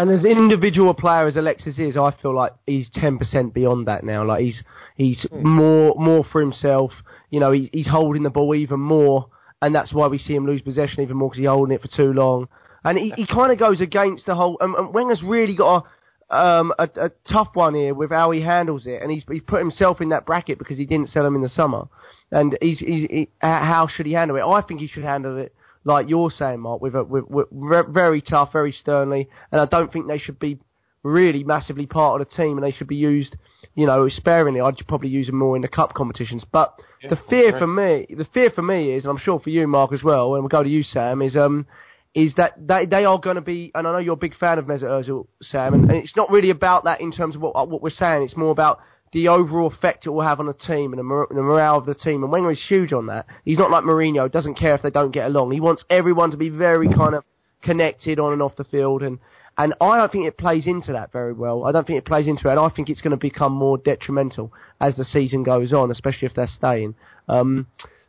[0.00, 3.86] And as an individual player as Alexis is, I feel like he's ten percent beyond
[3.86, 4.24] that now.
[4.24, 4.62] Like he's
[4.96, 6.90] he's more more for himself.
[7.28, 9.26] You know, he's he's holding the ball even more,
[9.60, 11.94] and that's why we see him lose possession even more because he's holding it for
[11.94, 12.48] too long.
[12.82, 14.56] And he, he kind of goes against the whole.
[14.60, 15.84] And, and Wenger's really got
[16.30, 19.42] a, um, a a tough one here with how he handles it, and he's he's
[19.42, 21.88] put himself in that bracket because he didn't sell him in the summer.
[22.30, 24.50] And he's he's he, how should he handle it?
[24.50, 27.92] I think he should handle it like you're saying, Mark, with a with, with ve-
[27.92, 30.58] very tough, very sternly, and I don't think they should be
[31.02, 33.36] really massively part of the team, and they should be used,
[33.74, 34.60] you know, sparingly.
[34.60, 36.44] I'd probably use them more in the cup competitions.
[36.50, 36.74] But
[37.08, 39.92] the fear for me, the fear for me is, and I'm sure for you, Mark,
[39.92, 41.66] as well, and we'll go to you, Sam, is um.
[42.12, 44.58] Is that they they are going to be, and I know you're a big fan
[44.58, 47.68] of Mesut Ozil, Sam, and, and it's not really about that in terms of what
[47.68, 48.24] what we're saying.
[48.24, 48.80] It's more about
[49.12, 51.86] the overall effect it will have on the team and the, mor- the morale of
[51.86, 52.22] the team.
[52.22, 53.26] And Wenger is huge on that.
[53.44, 55.50] He's not like Mourinho; doesn't care if they don't get along.
[55.52, 57.24] He wants everyone to be very kind of
[57.62, 59.02] connected on and off the field.
[59.02, 59.18] And
[59.58, 61.66] and I don't think it plays into that very well.
[61.66, 62.56] I don't think it plays into it.
[62.56, 66.34] I think it's going to become more detrimental as the season goes on, especially if
[66.34, 66.94] they're staying.
[67.28, 67.66] Um,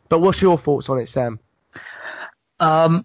[0.08, 1.40] but what's your thoughts on it, Sam?
[2.60, 3.04] Um,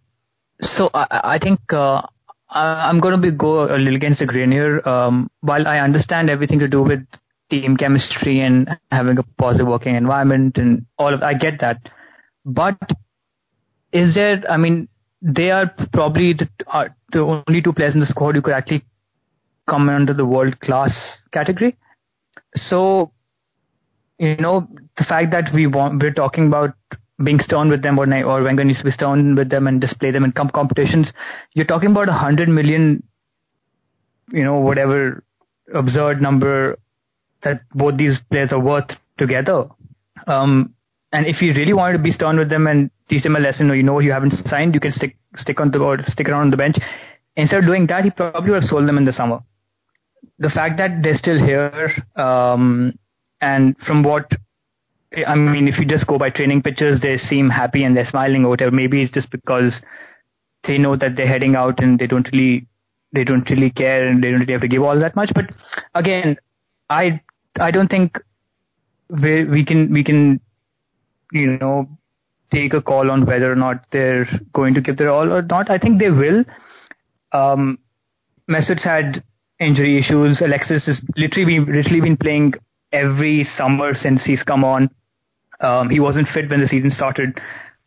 [0.61, 2.03] so I, I think uh,
[2.49, 4.87] I'm going to be go a little against the grain here.
[4.87, 7.05] Um, while I understand everything to do with
[7.49, 11.77] team chemistry and having a positive working environment and all of, I get that.
[12.45, 12.77] But
[13.91, 14.43] is there?
[14.49, 14.87] I mean,
[15.21, 18.83] they are probably the, are the only two players in the squad who could actually
[19.69, 20.91] come under the world class
[21.31, 21.77] category.
[22.55, 23.11] So,
[24.17, 26.73] you know, the fact that we want we're talking about
[27.23, 30.11] being stern with them or, or Wenger needs to be stern with them and display
[30.11, 31.11] them in com- competitions.
[31.53, 33.03] You're talking about a hundred million,
[34.31, 35.23] you know, whatever
[35.73, 36.77] absurd number
[37.43, 39.67] that both these players are worth together.
[40.25, 40.73] Um,
[41.11, 43.69] and if you really wanted to be stern with them and teach them a lesson,
[43.71, 46.41] or you know you haven't signed, you can stick stick on the or stick around
[46.41, 46.75] on the bench.
[47.35, 49.39] Instead of doing that, he probably would have sold them in the summer.
[50.39, 52.97] The fact that they're still here, um,
[53.39, 54.31] and from what
[55.25, 58.43] I mean, if you just go by training pictures, they seem happy and they're smiling
[58.43, 58.71] or whatever.
[58.71, 59.79] Maybe it's just because
[60.67, 62.67] they know that they're heading out and they don't really
[63.13, 65.31] they don't really care and they don't really have to give all that much.
[65.33, 65.45] But
[65.95, 66.35] again,
[66.89, 67.21] I
[67.59, 68.17] I don't think
[69.09, 70.39] we we can we can
[71.31, 71.87] you know
[72.51, 75.69] take a call on whether or not they're going to give their all or not.
[75.69, 76.43] I think they will.
[77.31, 77.79] Um,
[78.47, 79.23] Mesut's had
[79.59, 80.41] injury issues.
[80.41, 82.53] Alexis has literally been, literally been playing
[82.91, 84.89] every summer since he's come on.
[85.59, 87.39] Um, he wasn't fit when the season started.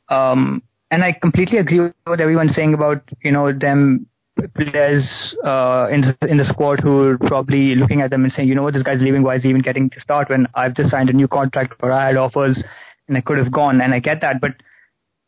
[0.09, 4.07] Um, and I completely agree with what everyone's saying about, you know, them
[4.49, 8.49] players uh, in, the, in the squad who are probably looking at them and saying,
[8.49, 9.23] you know what, this guy's leaving.
[9.23, 11.93] Why is he even getting to start when I've just signed a new contract or
[11.93, 12.63] I had offers
[13.09, 13.81] and I could have gone?
[13.81, 14.41] And I get that.
[14.41, 14.53] But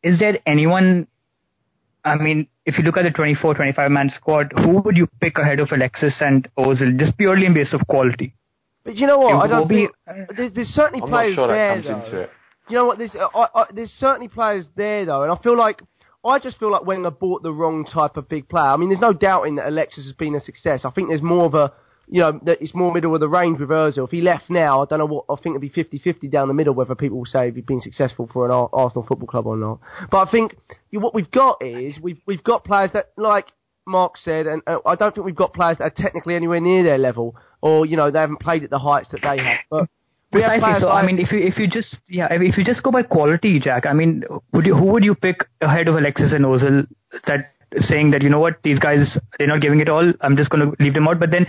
[0.03, 1.07] is there anyone,
[2.05, 5.39] I mean, if you look at the 24, 25 man squad, who would you pick
[5.39, 8.35] ahead of Alexis and Ozil just purely in base of quality?
[8.85, 9.35] But you know what?
[9.35, 11.87] It I don't be- think there's, there's certainly I'm not players sure that there comes
[11.87, 12.07] though.
[12.07, 12.31] into it.
[12.69, 12.99] You know what?
[12.99, 15.83] There's uh, I, I, there's certainly players there though, and I feel like
[16.25, 18.67] I just feel like Wenger bought the wrong type of big player.
[18.67, 20.85] I mean, there's no doubting that Alexis has been a success.
[20.85, 21.73] I think there's more of a
[22.09, 24.05] you know that it's more middle of the range with Ozil.
[24.05, 26.55] If he left now, I don't know what I think it'd be 50-50 down the
[26.55, 29.81] middle whether people will say he's been successful for an Arsenal football club or not.
[30.11, 30.57] But I think
[30.93, 33.53] what we've got is we've we've got players that like
[33.87, 36.99] Mark said, and I don't think we've got players that are technically anywhere near their
[36.99, 39.59] level, or you know they haven't played at the heights that they have.
[39.71, 39.89] But
[40.33, 40.81] Precisely.
[40.81, 43.61] So I mean, if you if you just yeah, if you just go by quality,
[43.61, 43.87] Jack.
[43.87, 46.87] I mean, would you who would you pick ahead of Alexis and Ozil?
[47.27, 50.13] That saying that you know what these guys they're not giving it all.
[50.21, 51.21] I'm just going to leave them out.
[51.21, 51.47] But then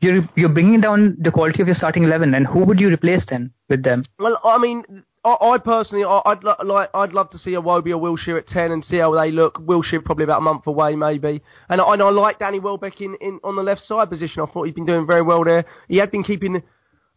[0.00, 3.24] you're you're bringing down the quality of your starting eleven, and who would you replace
[3.28, 4.04] then with them?
[4.18, 4.84] Well, I mean,
[5.24, 8.46] I, I personally, I, I'd lo- like, I'd love to see Iwobi or Wilshere at
[8.46, 9.54] ten and see how they look.
[9.58, 11.42] Wilshere probably about a month away, maybe.
[11.68, 14.42] And I, and I like Danny Welbeck in, in on the left side position.
[14.42, 15.64] I thought he'd been doing very well there.
[15.88, 16.62] He had been keeping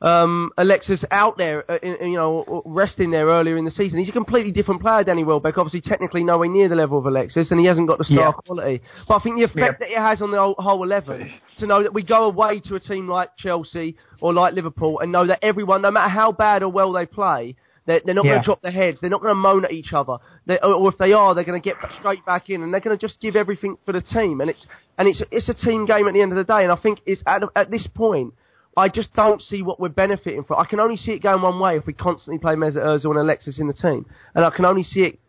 [0.01, 3.99] um, Alexis out there, uh, in, you know, resting there earlier in the season.
[3.99, 5.57] He's a completely different player, Danny Welbeck.
[5.57, 8.31] Obviously, technically nowhere near the level of Alexis, and he hasn't got the star Yeah.
[8.31, 8.81] quality.
[9.07, 11.83] But I think the effect that it has on the whole, whole eleven to know
[11.83, 15.39] that we go away to a team like Chelsea or like Liverpool and know that
[15.41, 17.55] everyone, no matter how bad or well they play.
[17.85, 18.99] They're, they're not going to drop their heads.
[19.01, 20.17] They're not going to moan at each other.
[20.45, 22.81] They, or, or if they are, they're going to get straight back in, and they're
[22.81, 24.41] going to just give everything for the team.
[24.41, 24.63] And it's
[24.99, 26.61] and it's it's a team game at the end of the day.
[26.61, 28.35] And I think it's at at this point,
[28.77, 30.59] I just don't see what we're benefiting from.
[30.59, 33.19] I can only see it going one way if we constantly play Mesut Ozil and
[33.19, 34.05] Alexis in the team,
[34.35, 35.19] and I can only see it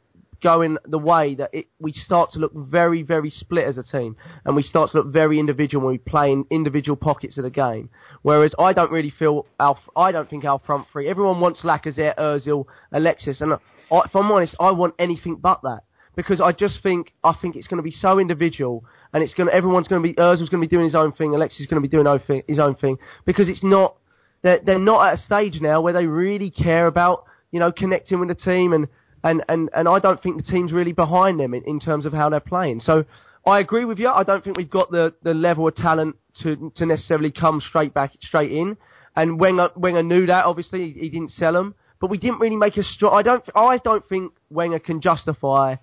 [0.43, 4.17] going the way that it, we start to look very, very split as a team,
[4.45, 7.51] and we start to look very individual when we play in individual pockets of the
[7.51, 7.91] game.
[8.23, 11.09] Whereas I don't really feel our, I don't think our front three.
[11.09, 13.57] Everyone wants Lacazette, Ozil, Alexis, and I,
[14.05, 15.81] if I'm honest, I want anything but that
[16.17, 19.49] because I just think I think it's going to be so individual, and it's going
[19.49, 21.67] to everyone's going to be Ozil's going to be doing his own thing, Alexis is
[21.67, 22.07] going to be doing
[22.47, 23.97] his own thing because it's not
[24.43, 28.21] they're they're not at a stage now where they really care about you know connecting
[28.21, 28.89] with the team and
[29.23, 32.13] and and, and I don't think the team's really behind them in, in terms of
[32.13, 32.81] how they're playing.
[32.81, 33.05] So
[33.47, 34.09] I agree with you.
[34.09, 37.95] I don't think we've got the, the level of talent to to necessarily come straight
[37.95, 38.77] back straight in.
[39.17, 40.45] And Wenger Wenger knew that.
[40.45, 43.15] Obviously, he, he didn't sell them, but we didn't really make a strong.
[43.15, 45.77] I don't I don't think Wenger can justify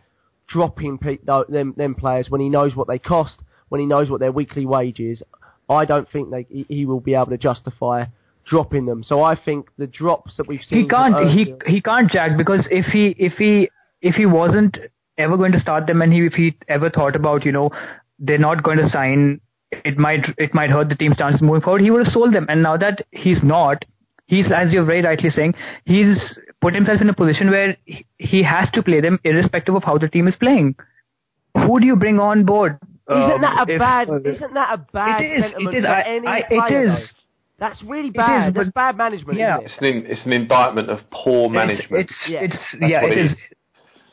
[0.47, 4.19] dropping pe- them them players when he knows what they cost, when he knows what
[4.19, 5.23] their weekly wage is.
[5.69, 8.05] I don't think they, he, will be able to justify
[8.45, 9.03] dropping them.
[9.03, 10.83] So I think the drops that we've seen.
[10.83, 13.69] he can't he he can't jack because if he if he
[14.01, 14.77] if he wasn't
[15.17, 17.69] ever going to start them and he if he ever thought about you know
[18.19, 21.81] they're not going to sign it might it might hurt the team's chances moving forward
[21.81, 23.83] he would have sold them and now that he's not
[24.27, 25.53] he's as you're very rightly saying
[25.85, 29.83] he's put himself in a position where he, he has to play them irrespective of
[29.89, 30.75] how the team is playing
[31.65, 32.77] who do you bring on board
[33.09, 34.09] Isn't Um, that a if- bad?
[34.35, 35.45] Isn't that a bad It is.
[35.65, 35.85] It is.
[35.85, 36.01] I-
[36.35, 36.89] I- it player, is.
[36.91, 37.05] though?
[37.63, 38.53] That's really is, bad.
[38.53, 39.55] That's bad management, Yeah.
[39.57, 39.65] isn't it?
[39.65, 42.01] It's an it's an indictment of poor management.
[42.03, 42.39] it's it's, Yeah.
[42.45, 43.35] it's That's yeah what it is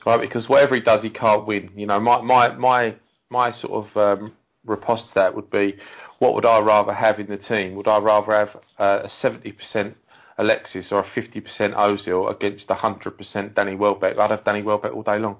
[0.07, 0.21] right?
[0.21, 1.71] Because whatever he does, he can't win.
[1.75, 2.95] You know, my my my
[3.31, 4.33] my sort of um,
[4.65, 5.77] riposte to that would be,
[6.21, 7.75] what would I rather have in the team?
[7.77, 9.97] Would I rather have uh, a seventy percent
[10.39, 14.19] Alexis or a fifty percent Ozil against a hundred percent Danny Welbeck?
[14.19, 15.39] I'd have Danny Welbeck all day long.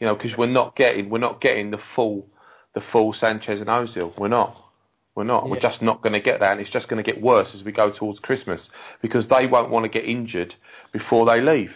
[0.00, 2.26] You know, because we're not getting we're not getting the full
[2.74, 4.18] the full Sanchez and Ozil.
[4.18, 4.56] We're not.
[5.14, 5.48] We're not.
[5.48, 7.62] We're just not going to get that, and it's just going to get worse as
[7.62, 8.68] we go towards Christmas
[9.00, 10.54] because they won't want to get injured
[10.92, 11.70] before they leave.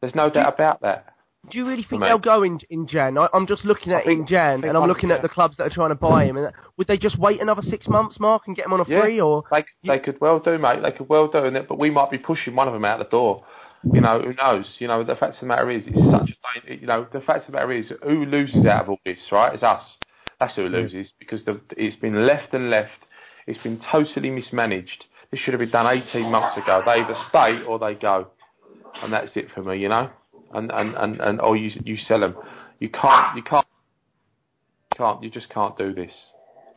[0.00, 1.14] There's no doubt about that.
[1.50, 2.08] Do you really think Mate.
[2.08, 3.16] they'll go in in Jan?
[3.18, 5.64] I, I'm just looking at think- in Jan, and I'm looking at the clubs that
[5.64, 6.36] are trying to buy him.
[6.36, 9.02] And would they just wait another six months, Mark, and get him on a Yeah,
[9.02, 9.20] free?
[9.20, 10.82] Or they they could well do, mate.
[10.82, 12.98] They could well do, and it, but we might be pushing one of them out
[12.98, 13.44] the door.
[13.92, 14.66] You know, who knows?
[14.78, 16.30] You know, the fact of the matter is, it's such
[16.66, 19.20] a you know, the fact of the matter is, who loses out of all this,
[19.30, 19.54] right?
[19.54, 19.82] It's us.
[20.40, 22.90] That's who loses because the, it's been left and left.
[23.46, 25.04] It's been totally mismanaged.
[25.30, 26.82] This should have been done 18 months ago.
[26.84, 28.28] They either stay or they go,
[29.02, 29.78] and that's it for me.
[29.78, 30.10] You know,
[30.54, 32.36] and and and, and or you you sell them.
[32.80, 33.66] You can't you can't
[34.96, 36.12] can't you just can't do this.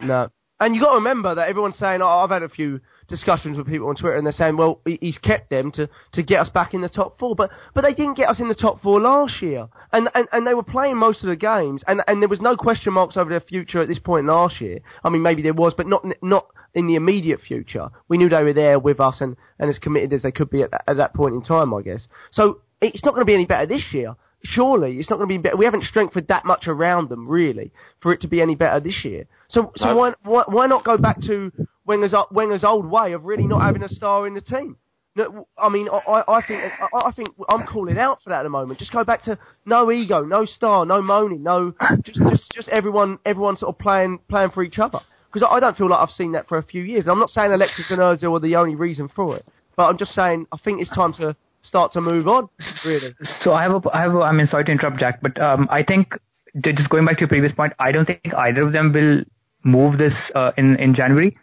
[0.01, 0.29] no?
[0.61, 2.01] And you got to remember that everyone's saying.
[2.01, 5.17] Oh, I've had a few discussions with people on Twitter, and they're saying, "Well, he's
[5.17, 7.33] kept them to, to get us back in the top four.
[7.33, 10.45] But but they didn't get us in the top four last year, and and, and
[10.45, 13.29] they were playing most of the games, and and there was no question marks over
[13.29, 14.79] their future at this point last year.
[15.01, 17.89] I mean, maybe there was, but not not in the immediate future.
[18.09, 20.63] We knew they were there with us, and, and as committed as they could be
[20.63, 22.07] at, at that point in time, I guess.
[22.31, 24.15] So it's not going to be any better this year.
[24.43, 25.57] Surely it's not going to be better.
[25.57, 29.03] We haven't strengthened that much around them, really, for it to be any better this
[29.03, 29.25] year.
[29.49, 29.95] So, so No.
[29.97, 31.51] why, why why not go back to
[31.85, 34.77] Wenger's Wenger's old way of really not having a star in the team?
[35.15, 36.61] No, I mean, I, I think
[36.93, 38.79] I, I think I'm calling out for that at the moment.
[38.79, 43.19] Just go back to no ego, no star, no moaning, no just just just everyone
[43.25, 44.99] everyone sort of playing playing for each other.
[45.33, 47.03] Because I, I don't feel like I've seen that for a few years.
[47.03, 49.97] And I'm not saying Alexis and Ozil are the only reason for it, but I'm
[49.97, 52.49] just saying I think it's time to start to move on.
[52.85, 55.39] Really, So I have a, I have a, I mean, sorry to interrupt, Jack, but
[55.41, 56.13] um, I think
[56.61, 59.23] just going back to your previous point, I don't think either of them will
[59.63, 61.37] move this uh, in in January.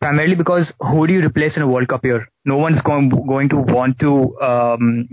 [0.00, 2.26] Primarily because who do you replace in a World Cup year?
[2.44, 5.08] No one's going going to want to um,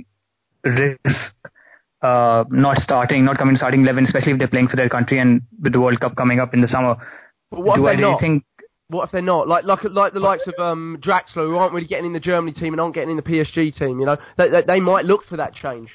[0.63, 1.35] risk
[2.01, 5.41] uh, not starting, not coming starting eleven, especially if they're playing for their country and
[5.61, 6.95] with the World Cup coming up in the summer.
[7.51, 8.19] do I really not?
[8.21, 8.43] think?
[8.89, 9.49] What if they're not?
[9.49, 12.53] Like like like the likes of um, Draxler, who aren't really getting in the Germany
[12.53, 13.99] team and aren't getting in the PSG team.
[13.99, 15.89] You know, they, they, they might look for that change.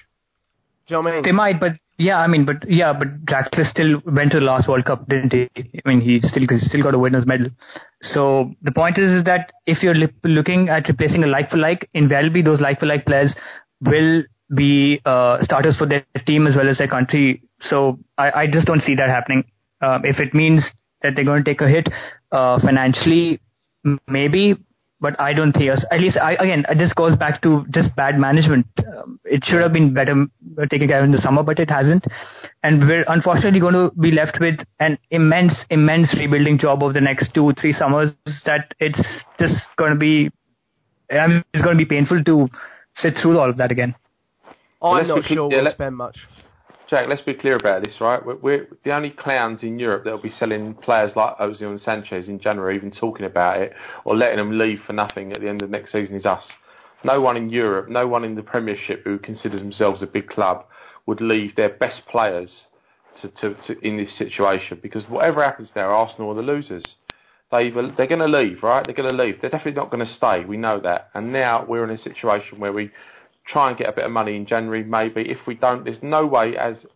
[0.86, 1.24] Do you know what I mean?
[1.24, 4.68] They might, but yeah, I mean, but yeah, but Draxler still went to the last
[4.68, 5.48] World Cup, didn't he?
[5.56, 7.48] I mean, he still he still got a winner's medal.
[8.02, 11.56] So the point is, is that if you're li- looking at replacing a like for
[11.56, 13.34] like, invariably those like for like players
[13.80, 14.24] will
[14.54, 17.42] be uh, starters for their team as well as their country.
[17.60, 19.44] So I, I just don't see that happening.
[19.80, 20.62] Um, if it means
[21.02, 21.88] that they're going to take a hit
[22.30, 23.40] uh, financially,
[24.06, 24.56] maybe,
[25.00, 25.84] but I don't think us.
[25.90, 28.66] At least, I, again, this goes back to just bad management.
[28.78, 30.26] Um, it should have been better
[30.70, 32.04] taken care of in the summer, but it hasn't.
[32.62, 37.00] And we're unfortunately going to be left with an immense, immense rebuilding job over the
[37.00, 38.12] next two, three summers.
[38.46, 39.02] That it's
[39.40, 40.30] just going to be,
[41.10, 42.48] I mean, it's going to be painful to
[42.94, 43.96] sit through all of that again.
[44.80, 46.18] I'm not sure we'll spend much.
[46.92, 48.22] Jack, let's be clear about this, right?
[48.22, 51.80] We're, we're the only clowns in Europe that will be selling players like Ozil and
[51.80, 53.72] Sanchez in January, even talking about it,
[54.04, 56.44] or letting them leave for nothing at the end of next season is us.
[57.02, 60.66] No one in Europe, no one in the Premiership who considers themselves a big club
[61.06, 62.50] would leave their best players
[63.22, 66.84] to, to, to in this situation because whatever happens there, Arsenal are the losers.
[67.50, 68.84] They they're going to leave, right?
[68.84, 69.40] They're going to leave.
[69.40, 70.44] They're definitely not going to stay.
[70.44, 71.08] We know that.
[71.14, 72.90] And now we're in a situation where we
[73.46, 75.22] try and get a bit of money in January, maybe.
[75.22, 76.86] If we don't, there's no way, as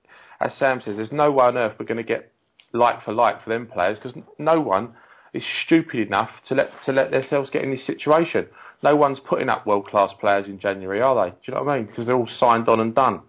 [0.40, 2.32] as Sam says, there's no way on earth we're going to get
[2.72, 4.92] like for like for them players because no one
[5.32, 8.46] is stupid enough to let to let themselves get in this situation.
[8.82, 11.30] No one's putting up world class players in January, are they?
[11.30, 11.86] Do you know what I mean?
[11.86, 13.22] Because they're all signed on and done.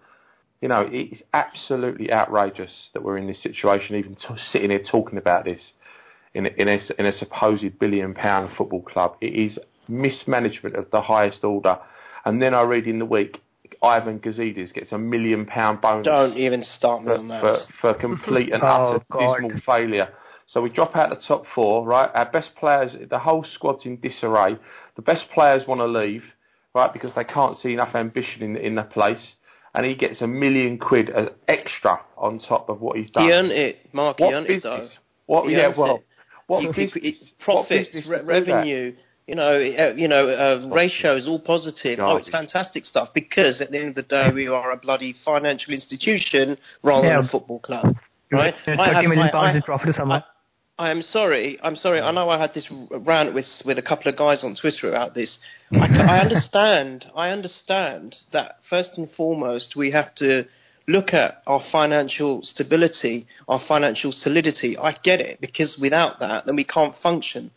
[0.60, 5.18] You know, it's absolutely outrageous that we're in this situation, even t- sitting here talking
[5.18, 5.72] about this
[6.34, 9.16] in in a, in a supposed billion pound football club.
[9.20, 9.58] It is
[9.88, 11.78] mismanagement of the highest order
[12.28, 13.40] and then I read in the week
[13.82, 16.04] Ivan Gazidis gets a million pound bonus.
[16.04, 17.40] Don't even start me for, on that.
[17.40, 19.36] For, for complete and oh, utter God.
[19.36, 20.08] dismal failure.
[20.46, 22.10] So we drop out the top four, right?
[22.14, 24.56] Our best players, the whole squad's in disarray.
[24.96, 26.24] The best players want to leave,
[26.74, 29.34] right, because they can't see enough ambition in in the place.
[29.74, 33.24] And he gets a million quid as extra on top of what he's done.
[33.24, 34.18] He earned it, Mark.
[34.18, 34.64] what he earned business?
[34.64, 35.34] it, though.
[35.34, 35.48] What?
[35.48, 36.06] He yeah, well, it.
[36.46, 37.02] what He- he- business?
[37.04, 38.66] it's what profits, business re- would do that?
[39.28, 39.64] Revenue.
[39.74, 41.98] You know, uh, you know, uh, ratios all positive.
[42.00, 45.14] Oh, it's fantastic stuff because at the end of the day, we are a bloody
[45.24, 47.16] financial institution rather Yeah.
[47.18, 47.96] than a football club,
[48.32, 48.54] right?
[48.64, 50.24] Thirty I have- million I- pounds I- in profit a summer.
[50.80, 51.58] I am sorry.
[51.60, 52.00] I'm sorry.
[52.00, 55.12] I know I had this rant with with a couple of guys on Twitter about
[55.12, 55.38] this.
[55.72, 57.06] I understand.
[57.16, 60.44] I understand that first and foremost we have to
[60.86, 64.78] look at our financial stability, our financial solidity.
[64.78, 67.50] I get it because without that, then we can't function.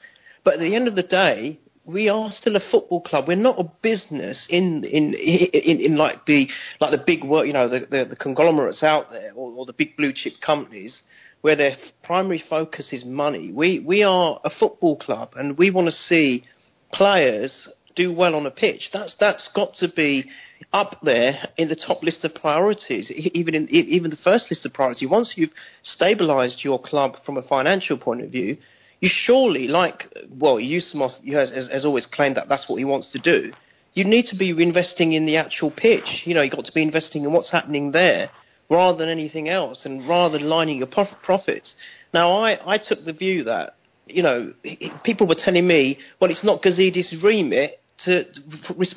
[0.44, 3.28] But at the end of the day, we are still a football club.
[3.28, 6.48] We're not a business in in in, in like the
[6.80, 9.74] like the big work, you know, the, the, the conglomerates out there or, or the
[9.74, 11.02] big blue chip companies
[11.42, 13.52] where their primary focus is money.
[13.52, 16.46] We we are a football club, and we want to see
[16.94, 18.90] players do well on a pitch.
[18.94, 20.26] That's that's got to be
[20.72, 24.74] up there in the top list of priorities, even in even the first list of
[24.74, 25.10] priorities.
[25.10, 25.52] Once you've
[26.00, 28.58] stabilised your club from a financial point of view,
[29.02, 33.20] you surely, like well, has, has, has always claimed that that's what he wants to
[33.20, 33.52] do.
[33.94, 36.22] You need to be investing in the actual pitch.
[36.24, 38.30] You know, you've got to be investing in what's happening there
[38.70, 41.74] rather than anything else, and rather than lining your prof- profits.
[42.14, 43.76] Now, I, I took the view that
[44.06, 44.54] you know
[45.04, 48.24] people were telling me, well, it's not Gazidis' remit to,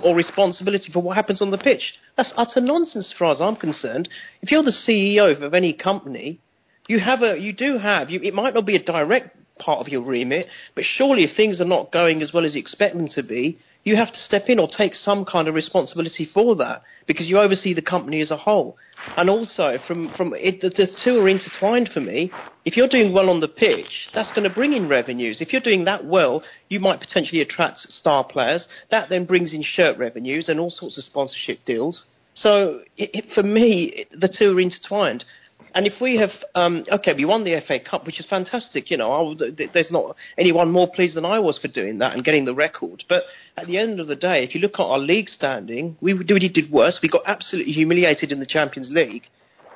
[0.02, 1.94] or responsibility for what happens on the pitch.
[2.16, 4.08] That's utter nonsense, as far as I'm concerned.
[4.42, 6.40] If you're the CEO of any company,
[6.88, 9.88] you have a, you do have, you, it might not be a direct part of
[9.88, 13.08] your remit, but surely if things are not going as well as you expect them
[13.08, 16.82] to be, you have to step in or take some kind of responsibility for that
[17.06, 18.76] because you oversee the company as a whole.
[19.16, 22.32] And also, from from it, the, the two are intertwined for me.
[22.64, 25.42] If you're doing well on the pitch, that's going to bring in revenues.
[25.42, 28.66] If you're doing that well, you might potentially attract star players.
[28.90, 32.04] That then brings in shirt revenues and all sorts of sponsorship deals.
[32.34, 35.24] So, it, it, for me, the two are intertwined.
[35.74, 38.90] And if we have, um, okay, we won the FA Cup, which is fantastic.
[38.92, 42.24] You know, would, there's not anyone more pleased than I was for doing that and
[42.24, 43.02] getting the record.
[43.08, 43.24] But
[43.56, 46.24] at the end of the day, if you look at our league standing, we, we
[46.24, 47.00] did worse.
[47.02, 49.24] We got absolutely humiliated in the Champions League.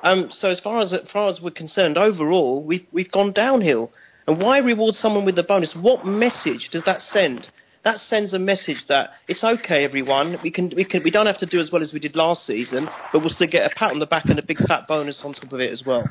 [0.01, 3.91] Um, so as far as as far as we're concerned, overall, we've we've gone downhill.
[4.27, 5.73] And why reward someone with the bonus?
[5.75, 7.47] What message does that send?
[7.89, 10.37] That sends a message that it's okay, everyone.
[10.43, 12.45] We can we can we don't have to do as well as we did last
[12.45, 15.19] season, but we'll still get a pat on the back and a big fat bonus
[15.23, 16.07] on top of it as well.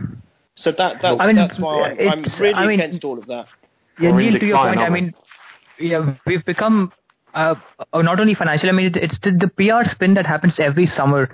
[0.56, 3.26] So that that's, I mean, that's why I'm, I'm really I mean- against all of
[3.28, 3.46] that.
[4.00, 5.14] Yeah, Neil, to your point, I mean,
[5.78, 6.92] yeah, we've become
[7.34, 7.54] uh,
[7.92, 8.68] uh, not only financial.
[8.68, 11.28] I mean, it, it's the, the PR spin that happens every summer.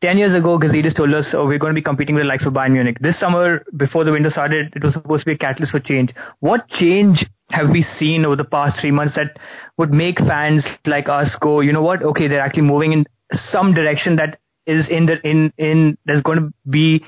[0.00, 2.46] Ten years ago, Gazidis told us, "Oh, we're going to be competing with the likes
[2.46, 5.38] of Bayern Munich." This summer, before the window started, it was supposed to be a
[5.38, 6.14] catalyst for change.
[6.40, 9.38] What change have we seen over the past three months that
[9.76, 12.02] would make fans like us go, you know what?
[12.02, 13.06] Okay, they're actually moving in
[13.50, 17.04] some direction that is in the in in there's going to be.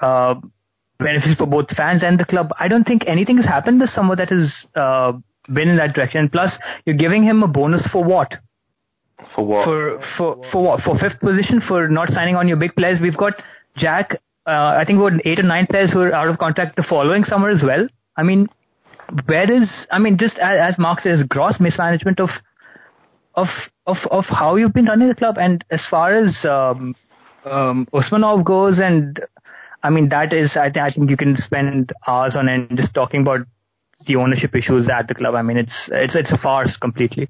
[0.00, 0.34] Uh,
[0.98, 2.50] benefits for both fans and the club.
[2.58, 5.12] I don't think anything has happened this summer that is uh,
[5.52, 6.28] been in that direction.
[6.28, 8.32] Plus, you're giving him a bonus for what?
[9.34, 9.64] For what?
[9.64, 10.82] For for for what?
[10.82, 12.98] For fifth position for not signing on your big players.
[13.00, 13.34] We've got
[13.76, 14.16] Jack.
[14.46, 17.24] Uh, I think got eight or nine players who are out of contract the following
[17.24, 17.86] summer as well.
[18.16, 18.48] I mean,
[19.26, 19.68] where is?
[19.90, 22.30] I mean, just as, as Mark says, gross mismanagement of
[23.34, 23.48] of
[23.86, 26.94] of of how you've been running the club, and as far as um,
[27.44, 29.20] um, Usmanov goes, and
[29.82, 32.94] I mean that is I, th- I think you can spend hours on end just
[32.94, 33.40] talking about
[34.06, 35.34] the ownership issues at the club.
[35.34, 37.28] I mean it's it's it's a farce completely.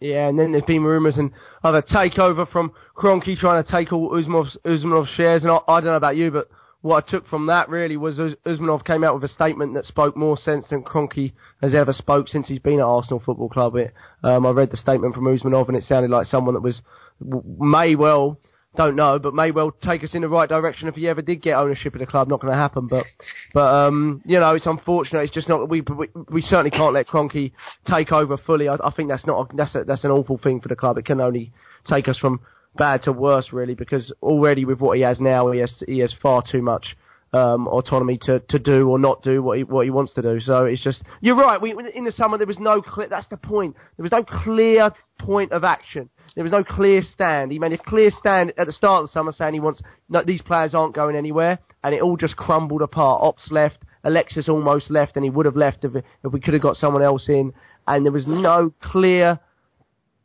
[0.00, 1.30] Yeah, and then there's been rumours and
[1.62, 5.42] other takeover from Kroenke trying to take all Usmanov's, Usmanov's shares.
[5.42, 6.48] And I, I, don't know about you, but
[6.80, 10.16] what I took from that really was Usmanov came out with a statement that spoke
[10.16, 13.76] more sense than Kroenke has ever spoke since he's been at Arsenal Football Club.
[13.76, 13.92] It,
[14.24, 16.80] um, I read the statement from Usmanov and it sounded like someone that was
[17.20, 18.38] may well
[18.76, 21.42] don't know, but may well take us in the right direction if he ever did
[21.42, 22.28] get ownership of the club.
[22.28, 23.04] Not going to happen, but
[23.52, 25.22] but um, you know, it's unfortunate.
[25.22, 27.52] It's just not we we, we certainly can't let Kroenke
[27.88, 28.68] take over fully.
[28.68, 30.98] I, I think that's not a, that's a, that's an awful thing for the club.
[30.98, 31.52] It can only
[31.88, 32.40] take us from
[32.76, 36.14] bad to worse, really, because already with what he has now, he has he has
[36.22, 36.96] far too much
[37.32, 40.40] um, autonomy to, to do or not do what he what he wants to do.
[40.40, 41.60] So it's just you're right.
[41.60, 43.08] We in the summer there was no clear.
[43.08, 43.76] That's the point.
[43.96, 46.10] There was no clear point of action.
[46.34, 47.52] There was no clear stand.
[47.52, 50.22] He made a clear stand at the start of the summer saying he wants no,
[50.24, 53.22] these players aren't going anywhere, and it all just crumbled apart.
[53.22, 56.62] Ox left, Alexis almost left, and he would have left if if we could have
[56.62, 57.52] got someone else in.
[57.86, 59.40] And there was no clear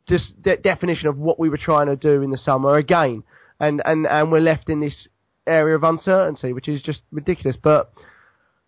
[0.08, 3.24] just de- definition of what we were trying to do in the summer again.
[3.58, 5.08] And, and, and we're left in this
[5.46, 7.56] area of uncertainty, which is just ridiculous.
[7.60, 7.90] But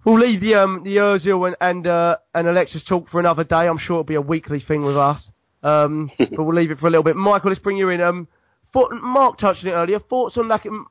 [0.05, 3.69] we'll leave the um the Özil and and, uh, and Alexis talk for another day.
[3.69, 5.31] I'm sure it'll be a weekly thing with us.
[5.63, 7.17] Um, but we'll leave it for a little bit.
[7.17, 8.01] Michael, let's bring you in.
[8.01, 8.29] Um,
[8.73, 9.99] thought, Mark touched on it earlier.
[9.99, 10.49] Thoughts on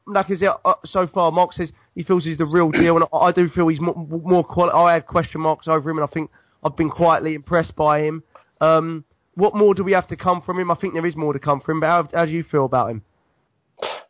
[0.07, 1.31] Lacazette uh, so far?
[1.31, 3.95] Mark says he feels he's the real deal, and I, I do feel he's more,
[3.95, 6.29] more quali- I had question marks over him, and I think
[6.63, 8.23] I've been quietly impressed by him.
[8.61, 9.05] Um,
[9.35, 10.71] what more do we have to come from him?
[10.71, 12.65] I think there is more to come from him, but how, how do you feel
[12.65, 13.03] about him?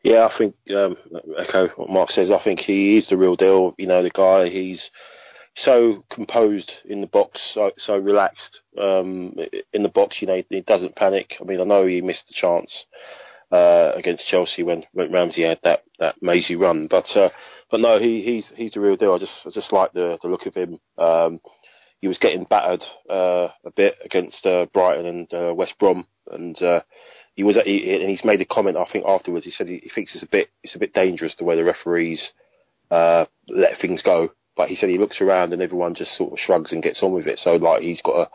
[0.01, 0.95] Yeah, I think um,
[1.37, 2.29] echo what Mark says.
[2.31, 3.75] I think he is the real deal.
[3.77, 4.47] You know, the guy.
[4.47, 4.81] He's
[5.57, 9.35] so composed in the box, so, so relaxed um,
[9.73, 10.17] in the box.
[10.19, 11.33] You know, he doesn't panic.
[11.41, 12.71] I mean, I know he missed the chance
[13.51, 17.29] uh, against Chelsea when, when Ramsey had that, that mazy run, but uh,
[17.71, 19.13] but no, he, he's he's the real deal.
[19.13, 20.79] I just I just like the the look of him.
[20.97, 21.39] Um,
[21.99, 26.61] he was getting battered uh, a bit against uh, Brighton and uh, West Brom, and
[26.61, 26.81] uh,
[27.33, 29.45] he was he, and he's made a comment I think afterwards.
[29.45, 31.63] He said he, he thinks it's a bit it's a bit dangerous the way the
[31.63, 32.21] referees
[32.91, 34.29] let things go.
[34.57, 37.13] But he said he looks around and everyone just sort of shrugs and gets on
[37.13, 37.39] with it.
[37.41, 38.29] So like he's got to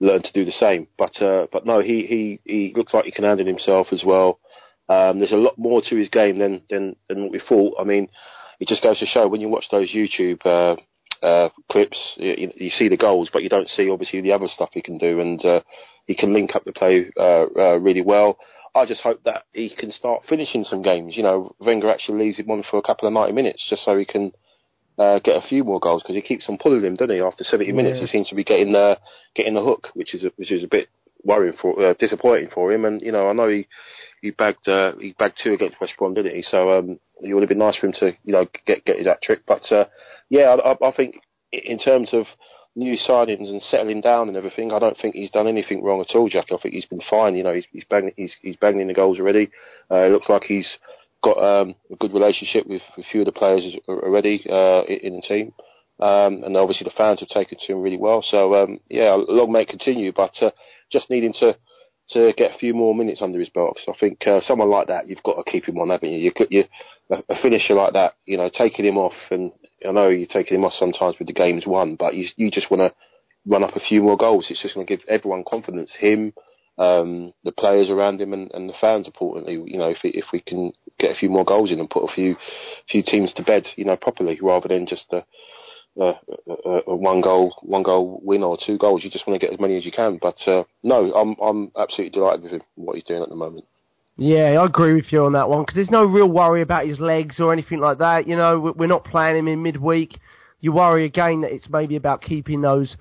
[0.00, 0.86] learn to do the same.
[0.96, 4.38] But uh, but no, he, he he looks like he can handle himself as well.
[4.88, 7.76] Um, there's a lot more to his game than than than what we thought.
[7.80, 8.08] I mean,
[8.60, 10.76] it just goes to show when you watch those YouTube uh,
[11.24, 14.70] uh, clips, you, you, see the goals, but you don't see obviously the other stuff
[14.72, 15.60] he can do, and uh,
[16.06, 18.38] he can link up the play uh, uh, really well.
[18.74, 21.16] I just hope that he can start finishing some games.
[21.16, 23.96] You know, Wenger actually leaves him on for a couple of ninety minutes just so
[23.96, 24.32] he can
[24.98, 27.20] uh, get a few more goals because he keeps on pulling him, doesn't he?
[27.20, 27.76] After seventy yeah.
[27.76, 28.98] minutes, he seems to be getting the
[29.34, 30.88] getting the hook, which is a, which is a bit
[31.22, 32.84] worrying for uh, disappointing for him.
[32.84, 33.66] And you know, I know he
[34.22, 36.42] he bagged uh, he bagged two against West Brom, didn't he?
[36.42, 39.06] So um, it would have been nice for him to you know get get his
[39.06, 39.42] hat trick.
[39.46, 39.84] But uh,
[40.30, 41.16] yeah, I, I think
[41.52, 42.26] in terms of
[42.74, 46.14] new signings and settling down and everything, I don't think he's done anything wrong at
[46.14, 46.46] all, Jack.
[46.52, 47.34] I think he's been fine.
[47.34, 49.50] You know, he's he's banging he's he's banging the goals already.
[49.90, 50.68] Uh, it looks like he's
[51.26, 55.22] got um, a good relationship with a few of the players already uh, in the
[55.26, 55.52] team.
[55.98, 58.22] Um, and obviously the fans have taken to him really well.
[58.22, 60.50] So um, yeah, long may it continue, but uh,
[60.92, 61.56] just needing to
[62.10, 63.80] to get a few more minutes under his belt.
[63.84, 66.18] So I think uh, someone like that, you've got to keep him on, haven't you?
[66.18, 66.64] You, you
[67.10, 69.50] a finisher like that, you know, taking him off, and
[69.86, 72.70] I know you're taking him off sometimes with the games won, but you, you just
[72.70, 72.94] want to
[73.44, 74.46] run up a few more goals.
[74.48, 75.90] It's just going to give everyone confidence.
[75.98, 76.32] Him,
[76.78, 79.06] um, the players around him, and, and the fans.
[79.06, 81.90] Importantly, you know, if we, if we can get a few more goals in and
[81.90, 82.36] put a few
[82.90, 85.24] few teams to bed, you know, properly, rather than just a,
[86.00, 86.12] a,
[86.48, 89.04] a, a one goal one goal win or two goals.
[89.04, 90.18] You just want to get as many as you can.
[90.20, 93.64] But uh, no, I'm I'm absolutely delighted with him, what he's doing at the moment.
[94.18, 96.98] Yeah, I agree with you on that one because there's no real worry about his
[96.98, 98.26] legs or anything like that.
[98.26, 100.18] You know, we're not playing him in midweek.
[100.60, 102.96] You worry again that it's maybe about keeping those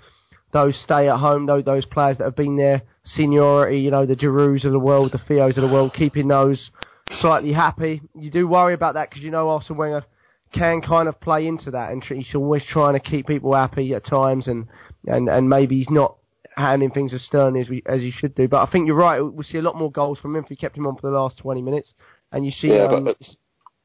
[0.55, 3.79] those stay at home, those those players that have been there seniority.
[3.79, 6.71] You know, the Giroud of the world, the Theos of the world, keeping those
[7.19, 8.01] slightly happy.
[8.17, 10.05] You do worry about that because you know Arsene Wenger
[10.53, 14.05] can kind of play into that, and he's always trying to keep people happy at
[14.05, 14.67] times, and
[15.05, 16.15] and and maybe he's not
[16.55, 18.47] handling things as sternly as we as he should do.
[18.47, 19.19] But I think you're right.
[19.19, 21.17] We'll see a lot more goals from him if we kept him on for the
[21.17, 21.93] last 20 minutes.
[22.31, 23.17] And you see, yeah, um, but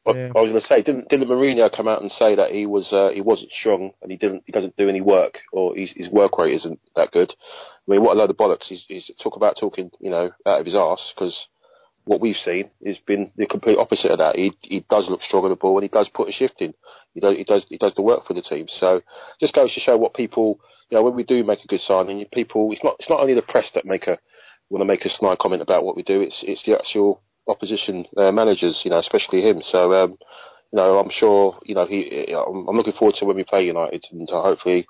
[0.07, 0.33] yeah.
[0.35, 2.91] I was going to say, didn't didn't Mourinho come out and say that he was
[2.93, 6.09] uh, he wasn't strong and he didn't he doesn't do any work or his, his
[6.09, 7.33] work rate isn't that good.
[7.87, 8.67] I mean, what a load of bollocks!
[8.67, 11.37] He's, he's talk about talking, you know, out of his arse because
[12.05, 14.37] what we've seen has been the complete opposite of that.
[14.37, 16.73] He he does look strong on the ball and he does put a shift in.
[17.15, 18.67] He does he does he does the work for the team.
[18.69, 19.03] So
[19.39, 22.25] just goes to show what people you know when we do make a good signing,
[22.33, 24.19] people it's not it's not only the press that make a
[24.71, 26.21] want to make a snide comment about what we do.
[26.23, 29.61] It's it's the actual opposition uh, managers, you know, especially him.
[29.71, 30.11] So, um,
[30.73, 32.33] you know, I'm sure, you know, he.
[32.35, 34.87] I'm, I'm looking forward to when we play United, and uh, hopefully,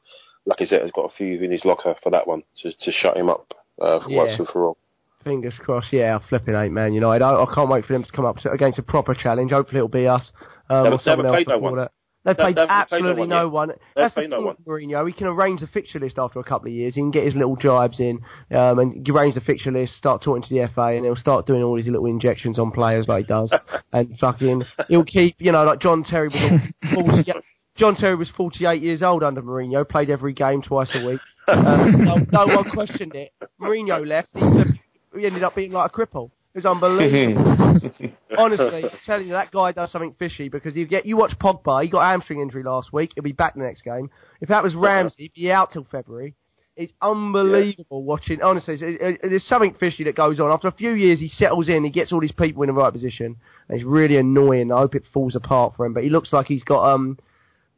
[0.48, 3.28] Lacazette has got a few in his locker for that one to to shut him
[3.30, 4.18] up uh, for Yeah.
[4.24, 4.76] once and for all.
[5.24, 7.22] Fingers crossed, yeah, flipping eight man United.
[7.22, 9.50] I, I can't wait for them to come up against a proper challenge.
[9.52, 10.22] Hopefully it'll be us.
[10.70, 11.76] Um, They or haven't- they someone haven't else played no one.
[11.76, 11.92] that.
[12.24, 13.72] They've They- played they haven't no absolutely one no one.
[13.96, 14.56] That's the no one.
[14.66, 15.06] Mourinho.
[15.06, 16.94] He can arrange the fixture list after a couple of years.
[16.94, 18.20] He can get his little jibes in
[18.54, 21.62] um, and arrange the fixture list, start talking to the FA, and he'll start doing
[21.62, 23.52] all these little injections on players like he does.
[23.92, 26.60] and fucking, he'll keep, you know, like John Terry was
[26.96, 27.32] all 40,
[27.76, 31.20] John Terry was 48 years old under Mourinho, played every game twice a week.
[31.48, 33.32] Uh, no, no one questioned it.
[33.60, 34.28] Mourinho left.
[34.34, 36.30] He, he ended up being like a cripple.
[36.55, 38.12] It was unbelievable.
[38.38, 41.82] Honestly, I'm telling you, that guy does something fishy because you get you watch Pogba.
[41.84, 43.12] He got a hamstring injury last week.
[43.14, 44.11] He'll be back the next game.
[44.40, 46.34] If that was Ramsey, he'd be out till February.
[46.76, 48.40] It's unbelievable watching.
[48.42, 50.51] Honestly, it's- it, it, there's something fishy that goes on.
[50.51, 51.84] After a few years, he settles in.
[51.84, 53.36] He gets all these people in the right position.
[53.68, 54.72] And it's really annoying.
[54.72, 55.92] I hope it falls apart for him.
[55.92, 57.18] But he looks like he's got um,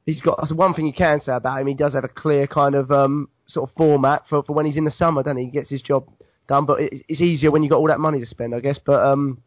[0.06, 1.66] he's got that's one thing you can say about him.
[1.66, 4.76] He does have a clear kind of um sort of format for for when he's
[4.76, 5.22] in the summer.
[5.22, 5.44] Doesn't he?
[5.46, 6.06] He gets his job
[6.48, 6.66] done.
[6.66, 8.78] But it's easier when you have got all that money to spend, I guess.
[8.84, 9.42] But um.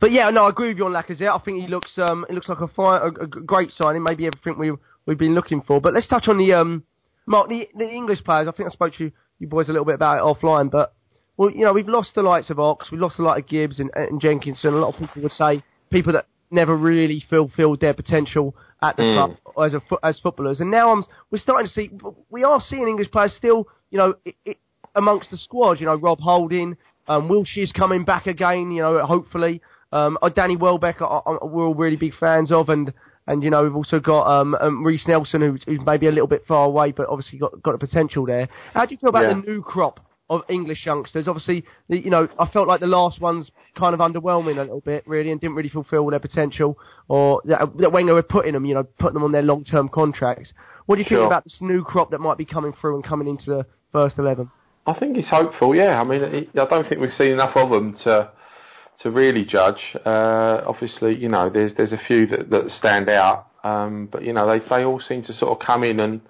[0.00, 1.30] But yeah, no, I agree with you on Lacazette.
[1.30, 4.26] I think he looks um, it looks like a, fine, a, a great signing, maybe
[4.26, 4.72] everything we
[5.06, 5.80] we've been looking for.
[5.80, 6.82] But let's touch on the um,
[7.26, 8.48] Mark, the, the English players.
[8.48, 10.94] I think I spoke to you, you boys a little bit about it offline, but
[11.36, 13.80] well, you know, we've lost the likes of Ox, we've lost the likes of Gibbs
[13.80, 14.74] and, and Jenkinson.
[14.74, 19.02] A lot of people would say people that never really fulfilled their potential at the
[19.02, 20.60] club as a as footballers.
[20.60, 21.90] And now I'm, we're starting to see
[22.30, 24.56] we are seeing English players still, you know, i i
[24.94, 25.80] amongst the squad.
[25.80, 26.76] You know, Rob Holding,
[27.08, 28.70] um, Wilshere's coming back again.
[28.70, 29.60] You know, hopefully.
[29.92, 32.92] Um, uh, Danny Welbeck, I, I, we're all really big fans of, and
[33.28, 36.26] and you know we've also got um, um Reiss Nelson, who's, who's maybe a little
[36.26, 38.48] bit far away, but obviously got got the potential there.
[38.72, 39.34] How do you feel about Yeah.
[39.34, 41.28] the new crop of English youngsters?
[41.28, 44.80] Obviously, the, you know I felt like the last one's kind of underwhelming a little
[44.80, 46.76] bit, really, and didn't really fulfil their potential,
[47.06, 49.88] or that, that Wenger were putting them, you know, putting them on their long term
[49.88, 50.52] contracts.
[50.86, 53.28] What do you think about this new crop that might be coming through and coming
[53.28, 54.50] into the first eleven?
[54.86, 55.74] I think it's hopeful.
[55.74, 58.30] Yeah, I mean, I don't think we've seen enough of them to
[59.00, 59.80] to really judge.
[60.04, 64.32] Uh, obviously, you know, there's there's a few that, that stand out, um, but you
[64.32, 66.20] know, they they all seem to sort of come in and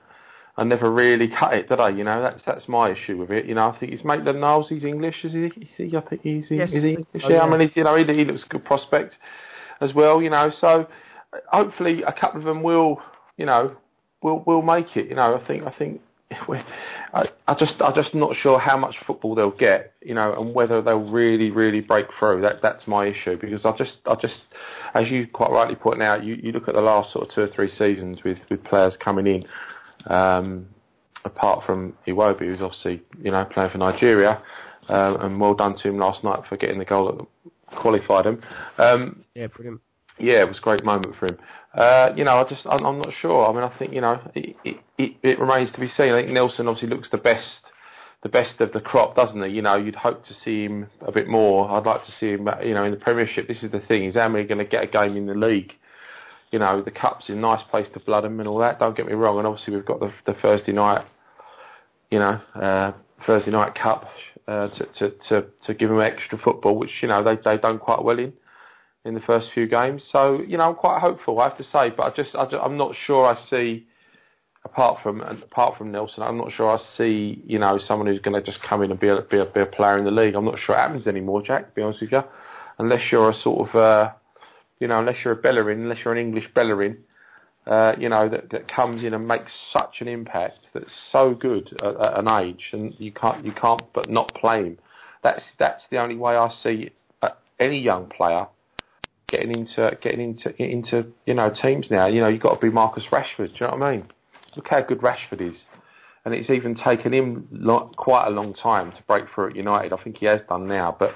[0.57, 1.91] and never really cut it, do they?
[1.91, 3.47] You know, that's that's my issue with it.
[3.47, 4.69] You know, I think it's Maitland Niles.
[4.69, 5.47] He's English, is he?
[5.47, 5.97] Is he?
[5.97, 7.07] I think he's Yes, is he English?
[7.23, 7.43] so, yeah, yeah.
[7.43, 9.19] I mean, he's, you know, he, he looks a good prospect
[9.81, 10.23] as well.
[10.23, 10.87] You know, so
[11.51, 12.99] hopefully a couple of them will,
[13.37, 13.77] you know,
[14.23, 15.09] will will make it.
[15.09, 16.01] You know, I think I think
[17.13, 19.95] I, I just I'm just not sure how much football they'll get.
[20.03, 22.43] You know, and whether they'll really really break through.
[22.43, 24.41] That that's my issue because I just I just
[24.95, 27.43] as you quite rightly pointed out, you, you look at the last sort of two
[27.43, 30.13] or three seasons with with players coming in.
[30.13, 30.67] Um,
[31.25, 34.43] apart from Iwobi, who's obviously you know playing for Nigeria,
[34.89, 38.43] um, and well done to him last night for getting the goal that qualified him.
[38.79, 39.81] Um, Yeah, brilliant.
[40.19, 41.39] Yeah, it was a great moment for him.
[41.75, 43.47] Uh, you know, I just I'm, I'm not sure.
[43.47, 44.57] I mean, I think you know it,
[44.97, 46.13] it, it, remains to be seen.
[46.13, 47.63] I think Nelson obviously looks the best,
[48.23, 49.51] the best of the crop, doesn't he?
[49.51, 51.69] You know, you'd hope to see him a bit more.
[51.69, 53.49] I'd like to see him, uh, you know, in the Premiership.
[53.49, 55.73] This is the thing: is how many going to get a game in the league?
[56.53, 58.79] You know, the cup's a nice place to blood him and all that.
[58.79, 59.39] Don't get me wrong.
[59.39, 61.05] And obviously we've got the, the Thursday night,
[62.13, 62.93] you know, uh,
[63.27, 64.05] Thursday night cup
[64.47, 67.81] uh, to, to to to give them extra football, which you know they they done
[67.81, 68.33] quite well in
[69.05, 70.03] in the first few games.
[70.11, 71.91] So you know, I'm quite hopeful, I have to say.
[71.97, 73.87] But I just, I am not sure I see,
[74.65, 78.41] apart from apart from Nelson, I'm not sure I see, you know, someone who's going
[78.41, 80.35] to just come in and be a, be a be a player in the league.
[80.35, 81.69] I'm not sure it happens anymore, Jack.
[81.69, 82.23] To be honest with you,
[82.79, 84.13] unless you're a sort of, uh,
[84.81, 86.99] you know, unless you're a Bellerin, unless you're an English Bellerin.
[87.67, 91.75] Uh, you know that, that comes in and makes such an impact that's so good
[91.83, 94.79] at, at an age, and you can't you can't but not play him.
[95.23, 96.91] That's that's the only way I see
[97.23, 98.49] uh, any young player
[99.29, 102.07] getting into getting into into you know teams now.
[102.07, 103.49] You know you've got to be Marcus Rashford.
[103.49, 104.07] Do you know what I mean?
[104.57, 105.57] Look how good Rashford is,
[106.25, 109.93] and it's even taken him lo- quite a long time to break through at United.
[109.93, 111.13] I think he has done now, but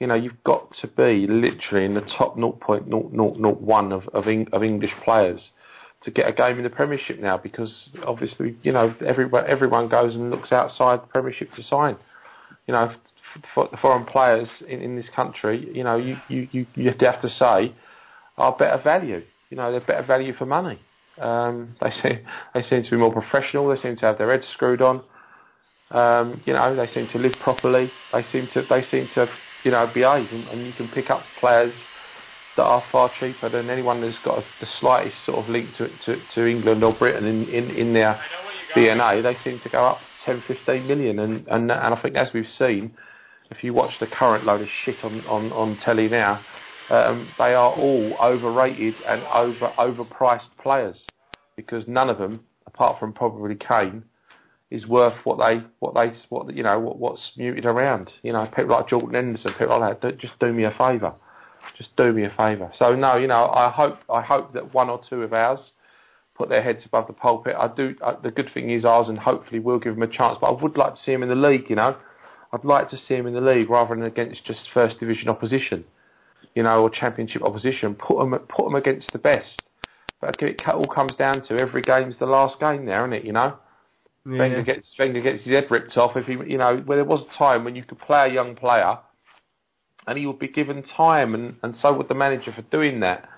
[0.00, 4.62] you know you've got to be literally in the top 0.0001 of of, Eng- of
[4.62, 5.50] English players
[6.02, 10.14] to get a game in the Premiership now, because obviously you know everyone everyone goes
[10.14, 11.96] and looks outside the Premiership to sign.
[12.66, 12.94] You know,
[13.54, 17.30] for foreign players in, in this country, you know, you, you, you, you have to
[17.30, 17.74] say
[18.36, 19.22] are better value.
[19.50, 20.78] You know, they're better value for money.
[21.20, 22.20] Um, they seem
[22.54, 23.68] they seem to be more professional.
[23.68, 25.02] They seem to have their heads screwed on.
[25.90, 27.90] Um, you know, they seem to live properly.
[28.12, 29.26] They seem to they seem to
[29.64, 31.72] you know behave, and, and you can pick up players
[32.56, 35.88] that are far cheaper than anyone that's got a, the slightest sort of link to,
[36.04, 38.20] to, to England or Britain in, in, in their
[38.74, 39.22] DNA.
[39.22, 42.48] They seem to go up 10, 15 million, and, and and I think as we've
[42.58, 42.92] seen,
[43.50, 46.40] if you watch the current load of shit on on, on telly now,
[46.90, 51.06] um, they are all overrated and over overpriced players
[51.56, 54.04] because none of them, apart from probably Kane,
[54.70, 58.12] is worth what they what they what you know what, what's muted around.
[58.22, 60.18] You know, people like Jordan Henderson, people like that.
[60.18, 61.14] Just do me a favour.
[61.76, 62.70] Just do me a favour.
[62.74, 65.60] So no, you know, I hope I hope that one or two of ours
[66.36, 67.56] put their heads above the pulpit.
[67.58, 67.94] I do.
[68.02, 70.38] Uh, the good thing is ours, and hopefully we'll give them a chance.
[70.40, 71.68] But I would like to see them in the league.
[71.68, 71.96] You know,
[72.52, 75.84] I'd like to see them in the league rather than against just first division opposition.
[76.54, 77.94] You know, or championship opposition.
[77.94, 79.62] Put them put them against the best.
[80.20, 83.24] But it all comes down to every game's the last game there, isn't it?
[83.24, 83.58] You know.
[84.26, 84.38] Yeah.
[84.38, 87.24] Wenger gets Wenger gets his head ripped off if he, you know, where there was
[87.24, 88.98] a time when you could play a young player,
[90.06, 93.28] and he would be given time, and, and so would the manager for doing that.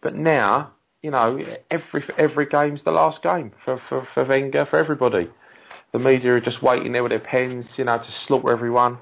[0.00, 1.38] But now you know,
[1.70, 5.28] every every game's the last game for, for, for Wenger, for everybody.
[5.92, 8.98] The media are just waiting there with their pens, you know, to slaughter everyone.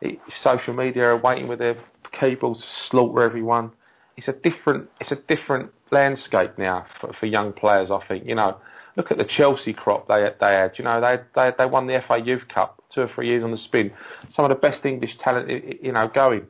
[0.00, 1.76] It, social media are waiting with their
[2.18, 3.70] keyboards to slaughter everyone.
[4.16, 7.90] It's a different it's a different landscape now for, for young players.
[7.90, 8.58] I think you know.
[8.96, 10.72] Look at the Chelsea crop they they had.
[10.78, 13.50] You know they they they won the FA Youth Cup two or three years on
[13.50, 13.92] the spin.
[14.34, 15.50] Some of the best English talent
[15.82, 16.46] you know going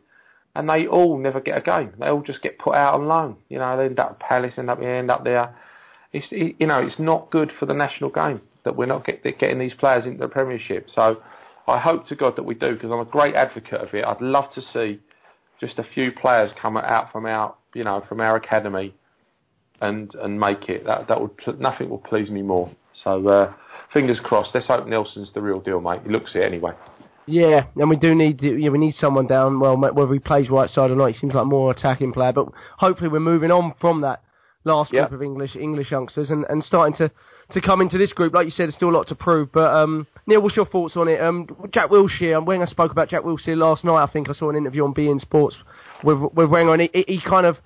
[0.56, 1.92] and they all never get a game.
[1.98, 3.36] They all just get put out on loan.
[3.48, 5.54] You know, they end up Palace, end up end up there.
[6.12, 9.58] It's you know, it's not good for the national game that we're not get, getting
[9.58, 10.88] these players into the Premiership.
[10.94, 11.22] So
[11.66, 14.04] I hope to God that we do because I'm a great advocate of it.
[14.04, 15.00] I'd love to see
[15.58, 18.94] just a few players come out from our you know from our academy
[19.80, 20.84] and and make it.
[20.84, 22.70] That that would nothing will please me more.
[23.02, 23.54] So uh,
[23.92, 24.50] fingers crossed.
[24.54, 26.00] Let's hope Nelson's the real deal, mate.
[26.04, 26.72] He looks it anyway.
[27.26, 29.60] Yeah, and we do need yeah, we need someone down.
[29.60, 32.32] Well, whether he plays right side or not, he seems like a more attacking player.
[32.32, 32.48] But
[32.78, 34.22] hopefully, we're moving on from that
[34.66, 35.08] last yep.
[35.08, 37.10] group of English English youngsters and, and starting to,
[37.52, 38.34] to come into this group.
[38.34, 39.52] Like you said, there's still a lot to prove.
[39.52, 41.20] But um, Neil, what's your thoughts on it?
[41.20, 42.44] Um, Jack Wilshere.
[42.44, 44.94] When I spoke about Jack Wilshere last night, I think I saw an interview on
[44.94, 45.56] beIN Sports
[46.02, 47.56] with with Wenger, and he, he kind of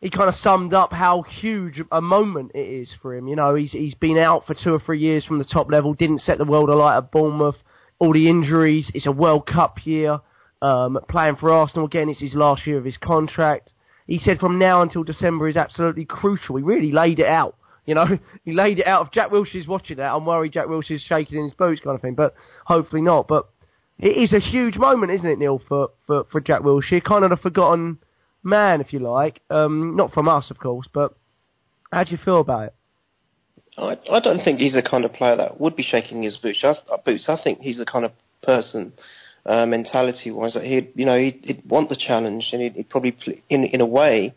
[0.00, 3.28] he kind of summed up how huge a moment it is for him.
[3.28, 5.94] You know, he's he's been out for two or three years from the top level,
[5.94, 7.56] didn't set the world alight at Bournemouth
[8.00, 8.90] all the injuries.
[8.94, 10.18] It's a World Cup year.
[10.62, 13.70] Um, playing for Arsenal again, it's his last year of his contract.
[14.06, 16.56] He said from now until December is absolutely crucial.
[16.56, 17.56] He really laid it out.
[17.90, 18.06] You know,
[18.44, 19.06] he laid it out.
[19.06, 22.00] If Jack Wilshere's watching that, I'm worried Jack Wilshere's shaking in his boots, kind of
[22.00, 22.14] thing.
[22.14, 22.34] But
[22.64, 23.26] hopefully not.
[23.26, 23.48] But
[23.98, 27.02] it is a huge moment, isn't it, Neil, for for, for Jack Wilshere?
[27.02, 27.98] Kind of a forgotten
[28.44, 29.40] man, if you like.
[29.50, 31.14] Um, not from us, of course, but
[31.92, 32.74] how do you feel about it?
[33.76, 36.62] I, I don't think he's the kind of player that would be shaking his boots.
[36.62, 36.74] I,
[37.04, 37.26] boots.
[37.28, 38.12] I think he's the kind of
[38.44, 38.92] person,
[39.44, 43.16] uh, mentality-wise, that he'd you know he'd, he'd want the challenge, and he'd, he'd probably
[43.48, 44.32] in in a way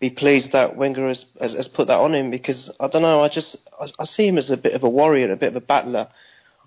[0.00, 3.22] be pleased that Wenger has, has, has put that on him because I don't know.
[3.22, 5.56] I just I, I see him as a bit of a warrior, a bit of
[5.56, 6.08] a battler.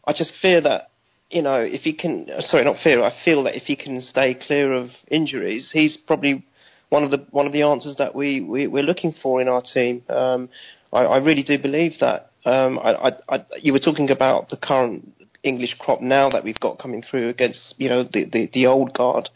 [0.05, 0.89] I just fear that
[1.29, 2.27] you know if he can.
[2.39, 3.03] Sorry, not fear.
[3.03, 6.43] I feel that if he can stay clear of injuries, he's probably
[6.89, 9.61] one of the one of the answers that we, we we're looking for in our
[9.61, 10.03] team.
[10.09, 10.49] Um,
[10.91, 12.31] I, I really do believe that.
[12.45, 15.11] Um, I, I, you were talking about the current
[15.43, 18.93] English crop now that we've got coming through against you know the the, the old
[18.93, 19.29] guard.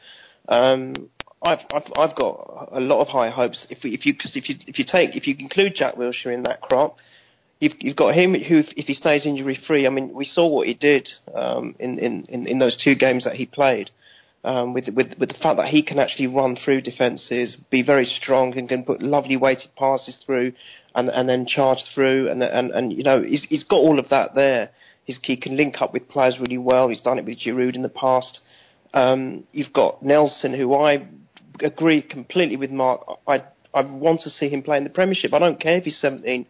[0.48, 1.10] Um,
[1.44, 3.68] I've, I've I've got a lot of high hopes.
[3.70, 6.34] If we, if you cause if you if you take if you include Jack Wilshere
[6.34, 6.98] in that crop,
[7.60, 9.86] you've you've got him who if he stays injury free.
[9.86, 13.36] I mean, we saw what he did um, in, in in those two games that
[13.36, 13.92] he played
[14.44, 18.06] um, with, with, with the fact that he can actually run through defences, be very
[18.06, 20.54] strong, and can put lovely weighted passes through,
[20.96, 24.10] and and then charge through, and and and you know he's he's got all of
[24.10, 24.70] that there.
[25.06, 26.88] He's, he can link up with players really well.
[26.88, 28.40] He's done it with Giroud in the past.
[28.94, 31.06] Um, you've got Nelson, who I
[31.62, 33.02] agree completely with Mark.
[33.28, 33.44] I
[33.74, 35.34] I want to see him play in the Premiership.
[35.34, 36.46] I don't care if he's 17.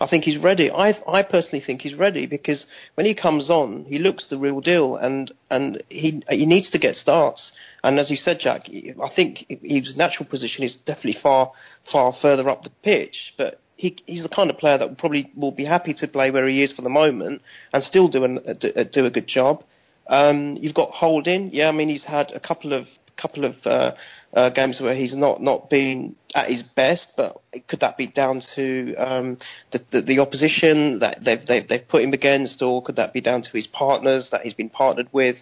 [0.00, 0.70] I think he's ready.
[0.70, 4.60] I I personally think he's ready because when he comes on, he looks the real
[4.60, 7.52] deal, and and he he needs to get starts.
[7.82, 11.52] And as you said, Jack, I think his natural position is definitely far
[11.90, 13.60] far further up the pitch, but.
[13.80, 16.64] He, he's the kind of player that probably will be happy to play where he
[16.64, 17.42] is for the moment
[17.72, 19.62] and still do, an, do, do a good job.
[20.08, 21.68] Um, you've got Holding, yeah.
[21.68, 22.88] I mean, he's had a couple of
[23.20, 23.92] couple of uh,
[24.34, 28.42] uh, games where he's not, not been at his best, but could that be down
[28.54, 29.38] to um,
[29.72, 33.20] the, the, the, opposition that they've, they've, they've put him against, or could that be
[33.20, 35.36] down to his partners that he's been partnered with?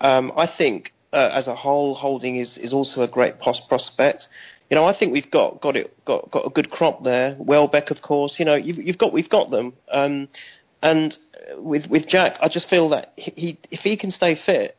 [0.00, 4.22] Um, I think uh, as a whole, Holding is, is also a great prospect.
[4.70, 7.36] You know, I think we've got got it got got a good crop there.
[7.40, 8.36] Welbeck, of course.
[8.38, 9.72] You know, you've, you've got we've got them.
[9.90, 10.28] Um,
[10.80, 11.16] and
[11.56, 14.76] with with Jack, I just feel that he if he can stay fit,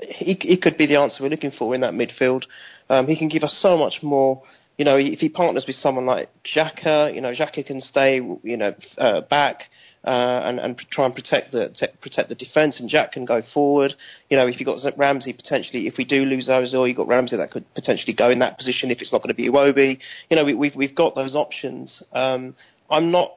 [0.00, 2.44] he, he could be the answer we're looking for in that midfield.
[2.88, 4.42] Um, he can give us so much more
[4.76, 8.56] you know, if he partners with someone like Xhaka, you know, Xhaka can stay, you
[8.56, 9.60] know, uh, back
[10.04, 13.94] uh, and, and try and protect the protect the defence, and Jack can go forward.
[14.30, 17.36] You know, if you've got Ramsey potentially, if we do lose Ozil, you've got Ramsey
[17.36, 19.98] that could potentially go in that position if it's not going to be Iwobi.
[20.28, 22.02] You know, we, we've we've got those options.
[22.12, 22.56] Um,
[22.90, 23.32] I'm not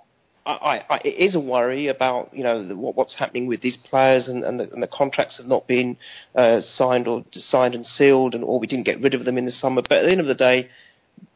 [0.47, 4.27] I, I, it is a worry about you know what, what's happening with these players
[4.27, 5.97] and, and, the, and the contracts have not been
[6.35, 9.45] uh, signed or signed and sealed, and or we didn't get rid of them in
[9.45, 9.81] the summer.
[9.81, 10.69] But at the end of the day,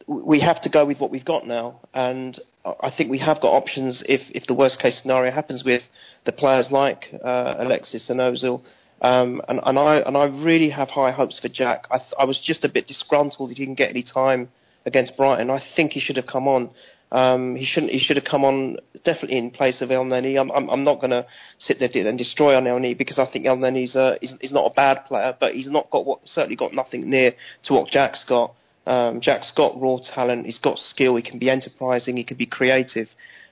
[0.07, 3.49] we have to go with what we've got now, and I think we have got
[3.49, 5.81] options if if the worst case scenario happens with
[6.25, 8.61] the players like uh, Alexis and Ozil.
[9.01, 11.85] Um, and, and I and I really have high hopes for Jack.
[11.89, 14.49] I, I was just a bit disgruntled he didn't get any time
[14.85, 15.49] against Brighton.
[15.49, 16.69] I think he should have come on.
[17.11, 17.91] Um, he shouldn't.
[17.91, 20.39] He should have come on definitely in place of Elneny.
[20.39, 21.25] I'm, I'm, I'm not going to
[21.59, 24.73] sit there and destroy on Elneny because I think Elneny's uh, is, is not a
[24.73, 27.33] bad player, but he's not got what certainly got nothing near
[27.65, 28.53] to what Jack's got.
[28.87, 30.45] Um, Jack's got raw talent.
[30.45, 31.15] He's got skill.
[31.15, 32.15] He can be enterprising.
[32.15, 33.07] He can be creative.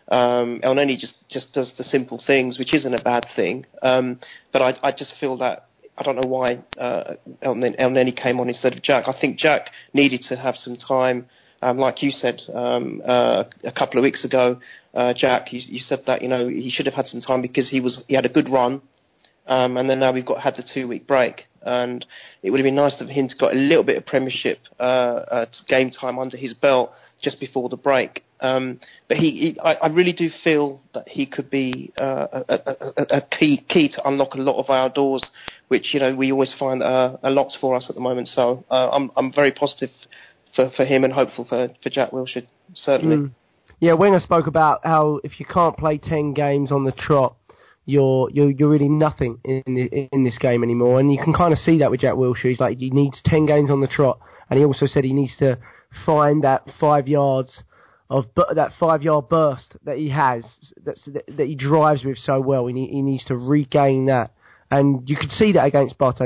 [0.08, 3.66] Um, Elneny just just does the simple things, which isn't a bad thing.
[3.82, 4.20] Um,
[4.54, 8.74] but I, I just feel that I don't know why uh, Elneny came on instead
[8.74, 9.08] of Jack.
[9.08, 11.28] I think Jack needed to have some time
[11.62, 14.60] um, like you said um, uh, a couple of weeks ago,
[14.94, 17.70] uh, Jack, you, you, said that you know he should have had some time because
[17.70, 18.82] he was he had a good run,
[19.48, 22.06] um, and then now we've got had the two week break, and
[22.44, 24.84] it would have been nice for him to got a little bit of Premiership uh,
[24.84, 26.92] uh game time under his belt
[27.22, 28.24] just before the break.
[28.42, 28.80] Um,
[29.10, 33.18] but he, he I, I, really do feel that he could be uh, a, a,
[33.18, 35.26] a, key key to unlock a lot of our doors,
[35.68, 38.30] which you know we always find uh, are locked for us at the moment.
[38.30, 39.90] So I'm I'm very positive
[40.56, 43.18] for, for him and hopeful for, for Jack Wilshere, certainly.
[43.18, 43.32] Mm.
[43.80, 47.36] Yeah, Wenger spoke about how if you can't play 10 games on the trot,
[47.86, 49.64] you're you're you're really nothing in
[50.12, 52.50] in this game anymore, and you can kind of see that with Jack Wilshere.
[52.50, 54.20] He's like he needs ten games on the trot,
[54.50, 55.58] and he also said he needs to
[56.06, 57.64] find that five yards
[58.10, 60.46] of that five yard burst that he has
[60.84, 60.98] that,
[61.36, 62.68] that he drives with so well.
[62.68, 64.34] He, he needs to regain that
[64.72, 66.20] and you could see that against Boris,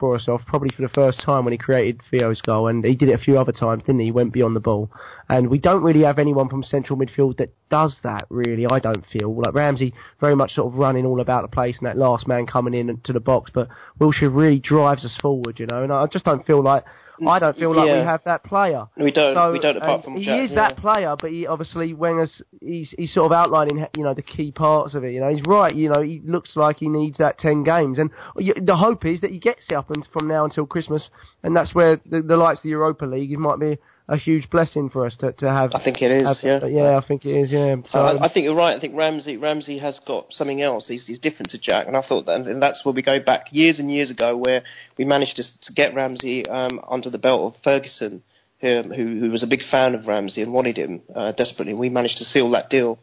[0.00, 3.14] Borisov, probably for the first time when he created Theo's goal, and he did it
[3.14, 4.06] a few other times, didn't he?
[4.06, 4.92] He went beyond the ball.
[5.28, 9.04] And we don't really have anyone from central midfield that does that, really, I don't
[9.06, 9.34] feel.
[9.34, 12.46] Like Ramsey, very much sort of running all about the place, and that last man
[12.46, 13.68] coming in to the box, but
[14.00, 16.84] Wilshere really drives us forward, you know, and I just don't feel like
[17.26, 18.00] I don't feel like yeah.
[18.00, 18.86] we have that player.
[18.96, 19.34] We don't.
[19.34, 19.76] So, we don't.
[19.76, 20.56] Apart from he Jack, is yeah.
[20.56, 24.52] that player, but he obviously Wenger's he's he's sort of outlining you know the key
[24.52, 25.12] parts of it.
[25.12, 25.74] You know he's right.
[25.74, 29.30] You know he looks like he needs that ten games, and the hope is that
[29.30, 31.08] he gets it up and from now until Christmas,
[31.42, 33.78] and that's where the, the likes of the Europa League might be
[34.10, 35.70] a huge blessing for us to, to have.
[35.72, 36.26] I think it is.
[36.26, 37.52] Have, yeah, yeah, I think it is.
[37.52, 37.76] Yeah.
[37.88, 38.76] So I, I, think you're right.
[38.76, 40.86] I think Ramsey Ramsey has got something else.
[40.88, 43.46] He's, he's different to Jack, and I thought that, and that's where we go back
[43.52, 44.64] years and years ago, where
[44.98, 48.22] we managed to, to get Ramsey um, under the belt of Ferguson,
[48.60, 51.74] who, who, who was a big fan of Ramsey and wanted him uh, desperately.
[51.74, 52.98] We managed to seal that deal,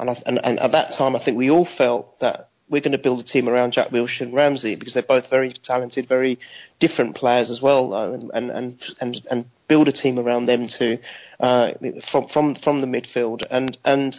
[0.00, 2.92] and, I, and, and at that time, I think we all felt that we're going
[2.92, 6.38] to build a team around Jack Wilshere and Ramsey because they're both very talented, very
[6.80, 10.98] different players as well, uh, and, and and and build a team around them too,
[11.40, 11.70] uh,
[12.10, 13.42] from from from the midfield.
[13.50, 14.14] And and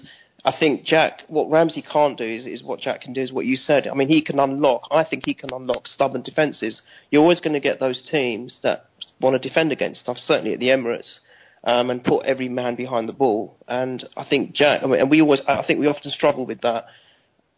[0.45, 3.45] I think Jack, what Ramsey can't do is, is what Jack can do is what
[3.45, 3.87] you said.
[3.87, 4.87] I mean, he can unlock.
[4.91, 6.81] I think he can unlock stubborn defences.
[7.11, 8.85] You're always going to get those teams that
[9.19, 10.17] want to defend against stuff.
[10.17, 11.19] Certainly at the Emirates.
[11.61, 14.81] Um, and put every man behind the ball, and I think Jack.
[14.81, 16.85] I mean, and we always, I think we often struggle with that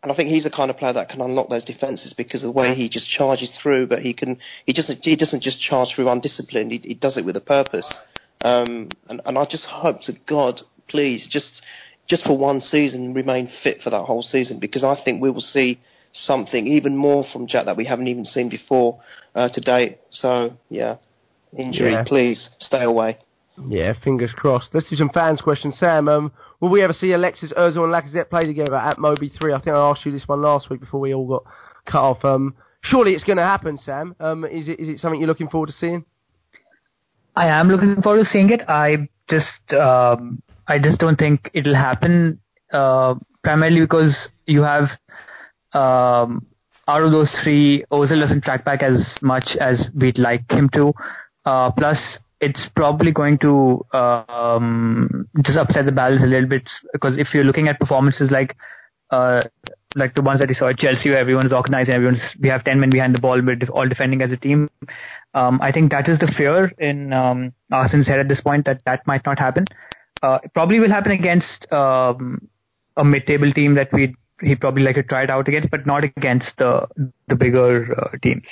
[0.03, 2.53] and I think he's the kind of player that can unlock those defences because of
[2.53, 3.87] the way he just charges through.
[3.87, 6.71] But he can he doesn't he doesn't just charge through undisciplined.
[6.71, 7.87] He, he does it with a purpose.
[8.43, 11.61] Um, and, and I just hope to God, please, just
[12.07, 15.41] just for one season, remain fit for that whole season because I think we will
[15.41, 15.79] see
[16.11, 18.99] something even more from Jack that we haven't even seen before
[19.35, 19.99] uh, to date.
[20.09, 20.97] So yeah,
[21.55, 22.03] injury, yeah.
[22.05, 23.19] please stay away.
[23.67, 24.69] Yeah, fingers crossed.
[24.73, 25.77] Let's do some fans' questions.
[25.77, 29.53] Sam, um, will we ever see Alexis Ozil and Lacazette play together at Moby 3?
[29.53, 31.43] I think I asked you this one last week before we all got
[31.85, 32.25] cut off.
[32.25, 34.15] Um, surely it's going to happen, Sam.
[34.19, 36.05] Um, is it is it something you're looking forward to seeing?
[37.35, 38.61] I am looking forward to seeing it.
[38.67, 42.39] I just um, I just don't think it'll happen.
[42.71, 44.83] Uh, primarily because you have
[45.73, 46.45] um,
[46.87, 50.93] out of those three, Ozil doesn't track back as much as we'd like him to.
[51.45, 51.97] Uh, plus,
[52.41, 57.43] it's probably going to um, just upset the balance a little bit because if you're
[57.43, 58.57] looking at performances like
[59.11, 59.43] uh,
[59.95, 62.63] like the ones that we saw at Chelsea, where everyone's organized, and everyone's we have
[62.63, 64.69] ten men behind the ball, we're all defending as a team.
[65.33, 68.81] Um, I think that is the fear in um, Arsene's head at this point that
[68.85, 69.65] that might not happen.
[70.23, 72.47] Uh, it probably will happen against um,
[72.97, 76.03] a mid-table team that we he probably like to try it out against, but not
[76.03, 76.87] against the
[77.27, 78.47] the bigger uh, teams.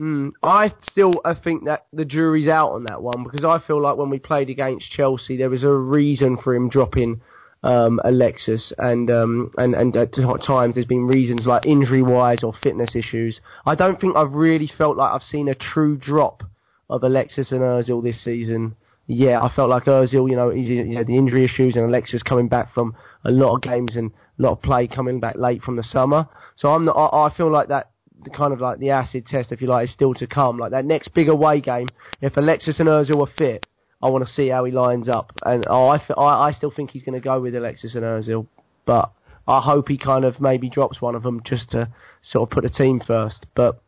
[0.00, 3.80] Mm, I still I think that the jury's out on that one because I feel
[3.80, 7.20] like when we played against Chelsea, there was a reason for him dropping
[7.62, 12.52] um, Alexis, and um, and and at times there's been reasons like injury wise or
[12.62, 13.40] fitness issues.
[13.64, 16.42] I don't think I've really felt like I've seen a true drop
[16.90, 18.76] of Alexis and Özil this season.
[19.06, 22.48] Yeah, I felt like Özil, you know, he had the injury issues, and Alexis coming
[22.48, 25.76] back from a lot of games and a lot of play coming back late from
[25.76, 26.26] the summer.
[26.56, 27.91] So I'm not, I, I feel like that
[28.24, 30.58] the kind of like the acid test, if you like, is still to come.
[30.58, 31.88] Like that next big away game,
[32.20, 33.66] if Alexis and Özil are fit,
[34.02, 35.32] I want to see how he lines up.
[35.44, 38.46] And oh, I, I, I still think he's going to go with Alexis and Özil,
[38.84, 39.12] but
[39.46, 41.88] I hope he kind of maybe drops one of them just to
[42.22, 43.46] sort of put the team first.
[43.54, 43.80] But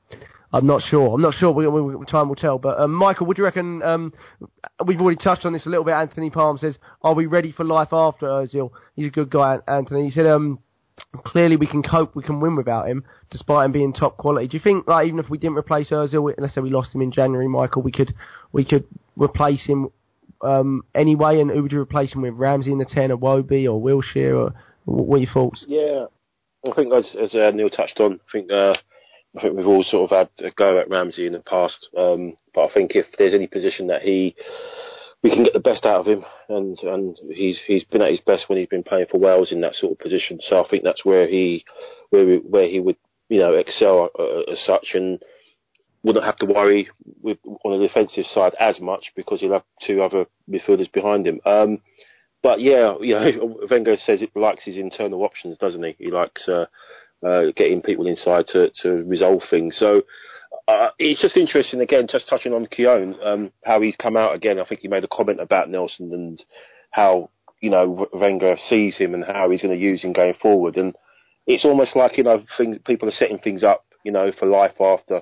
[0.52, 1.14] I'm not sure.
[1.14, 1.50] I'm not sure.
[1.50, 2.58] We, we, time will tell.
[2.58, 3.82] But um, Michael, would you reckon?
[3.82, 4.12] Um,
[4.86, 5.94] we've already touched on this a little bit.
[5.94, 10.04] Anthony Palm says, "Are we ready for life after Özil?" He's a good guy, Anthony.
[10.04, 10.60] He said, um,
[11.24, 14.48] clearly we can cope, we can win without him, despite him being top quality.
[14.48, 17.02] Do you think, like, even if we didn't replace Özil, let's say we lost him
[17.02, 18.14] in January, Michael, we could
[18.52, 18.84] we could
[19.16, 19.88] replace him
[20.40, 21.40] um, anyway?
[21.40, 22.34] And who would you replace him with?
[22.34, 25.64] Ramsey in the ten, or Iwobi, or Wilshere, or what are your thoughts?
[25.66, 26.06] Yeah,
[26.66, 28.74] I think as, as uh, Neil touched on, I think uh,
[29.36, 32.34] I think we've all sort of had a go at Ramsey in the past, um,
[32.54, 34.36] but I think if there's any position that he
[35.24, 38.20] we can get the best out of him, and and he's he's been at his
[38.20, 40.38] best when he's been playing for Wales in that sort of position.
[40.46, 41.64] So I think that's where he
[42.10, 42.96] where where he would
[43.30, 45.18] you know excel uh, as such, and
[46.02, 46.90] wouldn't have to worry
[47.22, 51.40] with on the defensive side as much because he'll have two other midfielders behind him.
[51.46, 51.78] Um,
[52.42, 55.96] but yeah, you know, Wenger says it likes his internal options, doesn't he?
[55.98, 56.66] He likes uh,
[57.26, 59.74] uh, getting people inside to to resolve things.
[59.78, 60.02] So
[60.66, 64.58] uh, it's just interesting again, just touching on Keown, um, how he's come out again.
[64.58, 66.42] I think he made a comment about Nelson and
[66.90, 70.76] how you know Wenger sees him and how he's going to use him going forward.
[70.76, 70.94] And
[71.46, 74.80] it's almost like you know things, people are setting things up, you know, for life
[74.80, 75.20] after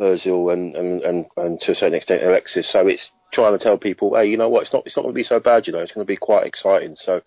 [0.00, 2.70] Özil and, and, and, and to a certain extent Alexis.
[2.70, 5.14] So it's trying to tell people, hey, you know what, it's not it's not going
[5.14, 5.66] to be so bad.
[5.66, 6.96] You know, it's going to be quite exciting.
[7.04, 7.20] So.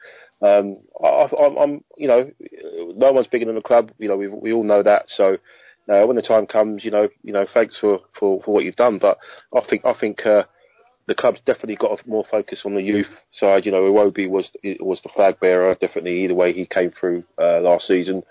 [0.44, 1.28] Um, I,
[1.62, 2.32] I'm, you know,
[2.96, 3.92] no one's bigger than the club.
[4.00, 5.04] You know, we we all know that.
[5.16, 5.38] So
[5.90, 8.76] uh, when the time comes, you know, you know, thanks for, for, for what you've
[8.76, 9.00] done.
[9.00, 9.18] But
[9.56, 10.44] I think I think uh,
[11.08, 13.66] the club's definitely got more focus on the youth side.
[13.66, 15.76] You know, Iwobi was was the flag bearer.
[15.76, 18.24] Definitely, either way, he came through uh, last season.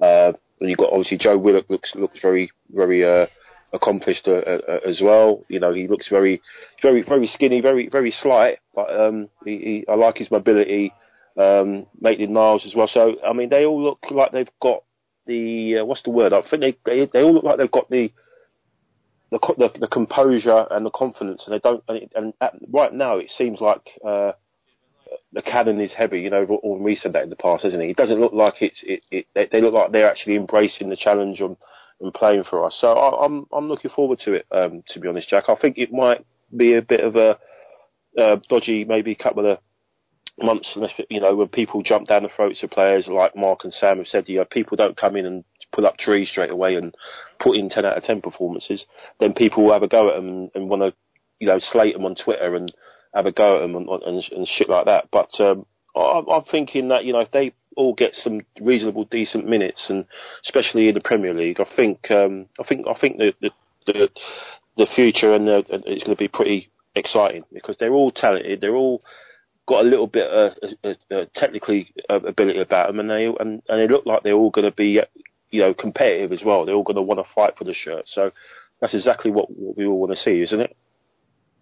[0.00, 3.26] Uh, and you've got obviously Joe Willock looks looks very very uh,
[3.72, 5.44] accomplished uh, uh, as well.
[5.48, 6.42] You know, he looks very
[6.82, 10.92] very very skinny, very very slight, but um, he, he, I like his mobility.
[11.38, 12.88] Um, Maitland Niles as well.
[12.92, 14.82] So I mean, they all look like they've got
[15.26, 16.32] the uh, what's the word?
[16.32, 18.10] I think they, they they all look like they've got the
[19.30, 21.82] the, the, the composure and the confidence, and they don't.
[21.88, 24.32] And, and at, right now, it seems like uh,
[25.32, 26.20] the cannon is heavy.
[26.20, 27.90] You know, Henry said that in the past, hasn't he?
[27.90, 28.80] It doesn't look like it's.
[28.82, 31.56] It, it, they, they look like they're actually embracing the challenge and,
[32.00, 32.76] and playing for us.
[32.80, 34.46] So I, am I'm, I'm looking forward to it.
[34.50, 36.24] Um, to be honest, Jack, I think it might
[36.56, 37.38] be a bit of a
[38.20, 39.58] uh, dodgy, maybe couple of
[40.38, 40.76] months,
[41.08, 44.06] you know, when people jump down the throats of players like Mark and Sam have
[44.06, 46.94] said, you know, people don't come in and pull up trees straight away and
[47.40, 48.84] put in 10 out of 10 performances,
[49.20, 50.92] then people will have a go at them and, and want to,
[51.38, 52.72] you know, slate them on Twitter and
[53.14, 55.08] have a go at them and, and, and shit like that.
[55.10, 59.46] But um, I, I'm thinking that, you know, if they all get some reasonable, decent
[59.46, 60.04] minutes, and
[60.44, 63.50] especially in the Premier League, I think, um, I think, I think the, the,
[63.86, 64.08] the,
[64.76, 68.74] the future and the, it's going to be pretty exciting because they're all talented, they're
[68.74, 69.02] all
[69.66, 73.88] got a little bit of technically uh, ability about them, and they and, and they
[73.88, 75.00] look like they're all going to be,
[75.50, 76.64] you know, competitive as well.
[76.64, 78.04] They're all going to want to fight for the shirt.
[78.06, 78.30] So
[78.80, 80.76] that's exactly what, what we all want to see, isn't it?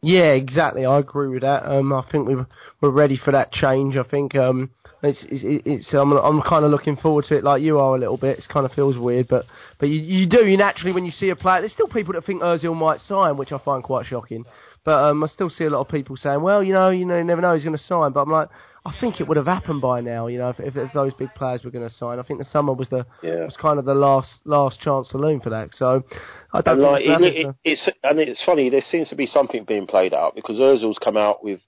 [0.02, 0.84] Yeah, exactly.
[0.84, 1.64] I agree with that.
[1.64, 2.46] Um, I think we're
[2.82, 3.96] we're ready for that change.
[3.96, 4.68] I think um,
[5.02, 7.98] it's it's, it's I'm I'm kind of looking forward to it, like you are a
[7.98, 8.38] little bit.
[8.38, 9.46] It kind of feels weird, but
[9.80, 11.62] but you you do you naturally when you see a player.
[11.62, 14.44] There's still people that think Özil might sign, which I find quite shocking.
[14.84, 17.16] But um, I still see a lot of people saying, well, you know, you know,
[17.16, 18.12] you never know he's going to sign.
[18.12, 18.48] But I'm like,
[18.86, 21.34] I think it would have happened by now, you know, if, if, if those big
[21.34, 22.18] players were going to sign.
[22.18, 23.44] I think the summer was the yeah.
[23.44, 25.70] was kind of the last last chance saloon for that.
[25.72, 26.04] So
[26.52, 26.74] I don't.
[26.74, 28.68] And like, it, it, it's and it's funny.
[28.68, 31.60] There seems to be something being played out because Özil's come out with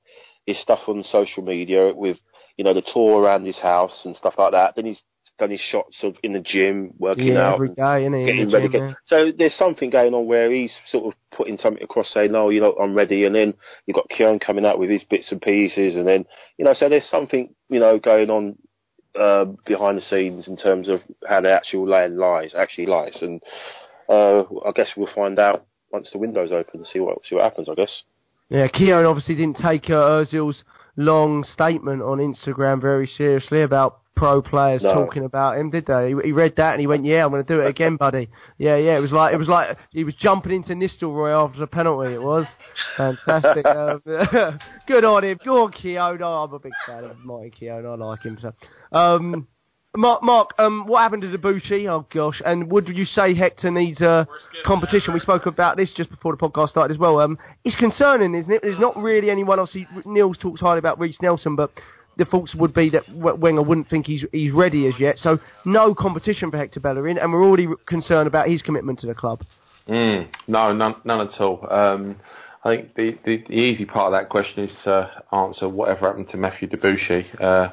[0.45, 2.19] his stuff on social media with
[2.59, 4.77] you know the tour around his house and stuff like that.
[4.77, 5.01] Then he's
[5.39, 8.69] done his shots of in the gym, working yeah, out, every day, getting ready.
[8.69, 8.95] Gym, yeah.
[9.07, 12.61] So there's something going on where he's sort of putting something across, saying, "No, you
[12.61, 13.55] know, I'm ready," and then
[13.87, 16.25] you've got Keown coming out with his bits and pieces, and then
[16.59, 18.57] you know, so there's something you know going on
[19.19, 23.43] uh, behind the scenes in terms of how the actual land lies, actually lies, and
[24.09, 27.45] uh, I guess we'll find out once the window's open and see what see what
[27.45, 27.69] happens.
[27.69, 28.03] I guess.
[28.49, 30.63] Yeah, Keown obviously didn't take uh, Özil's
[30.97, 34.95] long statement on Instagram very seriously about pro players No.
[34.95, 36.09] talking about him, did they?
[36.09, 38.29] He, he read that and he went, "Yeah, I'm going to do it again, buddy."
[38.59, 38.97] Yeah, yeah.
[38.97, 42.15] It was like it was like he was jumping into Nistelrooy after the penalty.
[42.15, 42.47] It was
[42.97, 43.65] fantastic.
[43.67, 44.03] um,
[44.89, 45.39] good on him.
[45.45, 46.23] Go on, Keown.
[46.23, 47.87] I'm a big fan of Martin Keown.
[47.87, 48.39] I like him.
[48.41, 48.53] So,
[48.97, 49.47] um,
[49.97, 51.87] Mark, Mark, um, what happened to Debuchy?
[51.89, 54.25] Oh gosh, and would you say Hector needs uh,
[54.65, 55.15] competition?
[55.15, 57.19] We spoke about this just before the podcast started as well.
[57.21, 58.61] Um, it's concerning, isn't it?
[58.63, 59.59] There's not really anyone.
[59.59, 61.71] Obviously, Neil's talks highly about Reiss Nelson, but
[62.17, 65.19] the thoughts would be that Wenger wouldn't think he's he's ready as yet.
[65.19, 69.15] So no competition for Hector Bellerin, and we're already concerned about his commitment to the
[69.15, 69.43] club.
[69.89, 71.67] Mm, no, none, none at all.
[71.71, 72.17] Um,
[72.65, 76.29] I think the, the, the easy part of that question is to answer whatever happened
[76.31, 77.41] to Mathieu Debuchy.
[77.41, 77.73] Uh,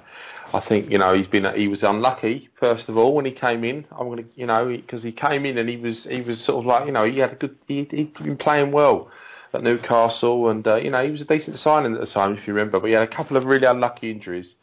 [0.53, 3.63] I think you know he's been he was unlucky first of all when he came
[3.63, 3.85] in.
[3.91, 6.65] I'm gonna you know because he came in and he was he was sort of
[6.65, 9.09] like you know he had a good he he'd been playing well
[9.53, 12.47] at Newcastle and uh, you know he was a decent signing at the time if
[12.47, 12.79] you remember.
[12.79, 14.53] But he had a couple of really unlucky injuries.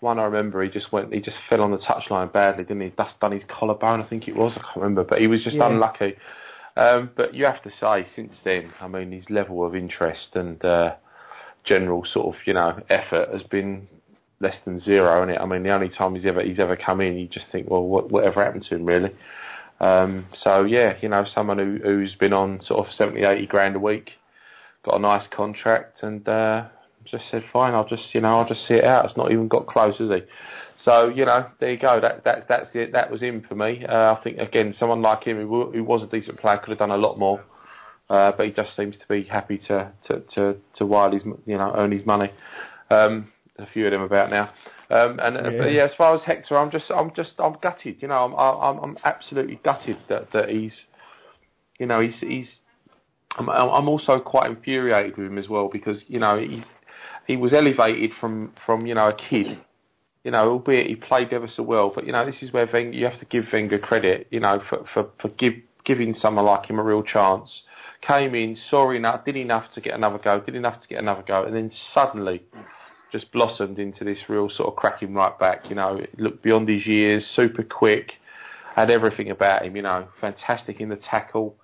[0.00, 2.92] One I remember he just went he just fell on the touchline badly, didn't he?
[2.96, 5.56] That's done his collarbone I think it was I can't remember, but he was just
[5.56, 5.66] Yeah.
[5.68, 6.16] unlucky.
[6.76, 10.62] Um, but you have to say, since then, I mean, his level of interest and
[10.62, 10.96] uh,
[11.64, 13.88] general sort of, you know, effort has been
[14.40, 15.40] less than zero, and it?
[15.40, 17.82] I mean, the only time he's ever he's ever come in, you just think, well,
[17.82, 19.10] what, whatever happened to him, really?
[19.80, 23.76] Um, so yeah, you know, someone who, who's been on sort of 70, 80 grand
[23.76, 24.12] a week,
[24.84, 26.66] got a nice contract, and uh,
[27.04, 29.04] just said, fine, I'll just, you know, I'll just see it out.
[29.04, 30.22] It's not even got close, has he?
[30.84, 32.00] So you know, there you go.
[32.00, 32.92] That that that's it.
[32.92, 33.84] That was him for me.
[33.86, 36.78] Uh, I think again, someone like him who, who was a decent player could have
[36.78, 37.42] done a lot more,
[38.10, 41.56] uh, but he just seems to be happy to to to to while he's you
[41.56, 42.30] know earn his money.
[42.90, 44.50] Um, a few of them about now.
[44.90, 45.58] Um, and uh, Yeah.
[45.58, 48.00] but yeah, as far as Hector, I'm just I'm just I'm gutted.
[48.00, 50.84] You know, I'm I'm I'm absolutely gutted that that he's
[51.78, 52.60] you know he's he's
[53.36, 56.62] I'm I'm also quite infuriated with him as well because you know he
[57.26, 59.58] he was elevated from from you know a kid
[60.26, 62.98] you know, albeit he played ever so well, but you know, this is where Wenger,
[62.98, 65.52] you have to give Wenger credit, you know, for for, for give,
[65.84, 67.62] giving someone like him a real chance.
[68.02, 71.22] Came in, saw enough, did enough to get another go, did enough to get another
[71.22, 72.42] go, and then suddenly
[73.18, 75.68] just blossomed into this real sort of cracking right back.
[75.68, 78.12] You know, looked beyond his years, super quick,
[78.74, 79.76] had everything about him.
[79.76, 81.56] You know, fantastic in the tackle.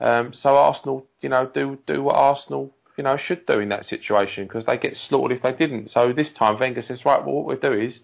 [0.00, 3.84] Um, so Arsenal, you know, do do what Arsenal, you know, should do in that
[3.84, 5.90] situation because they get slaughtered if they didn't.
[5.90, 8.00] So this time Wenger says, right, well, what we'll do is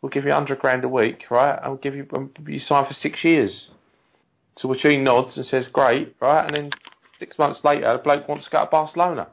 [0.00, 2.86] we'll give you 100 grand a week, right, and we'll give you um, you sign
[2.86, 3.68] for six years.
[4.58, 6.70] So Wachine nods and says, great, right, and then
[7.18, 9.28] six months later, the bloke wants to go to Barcelona.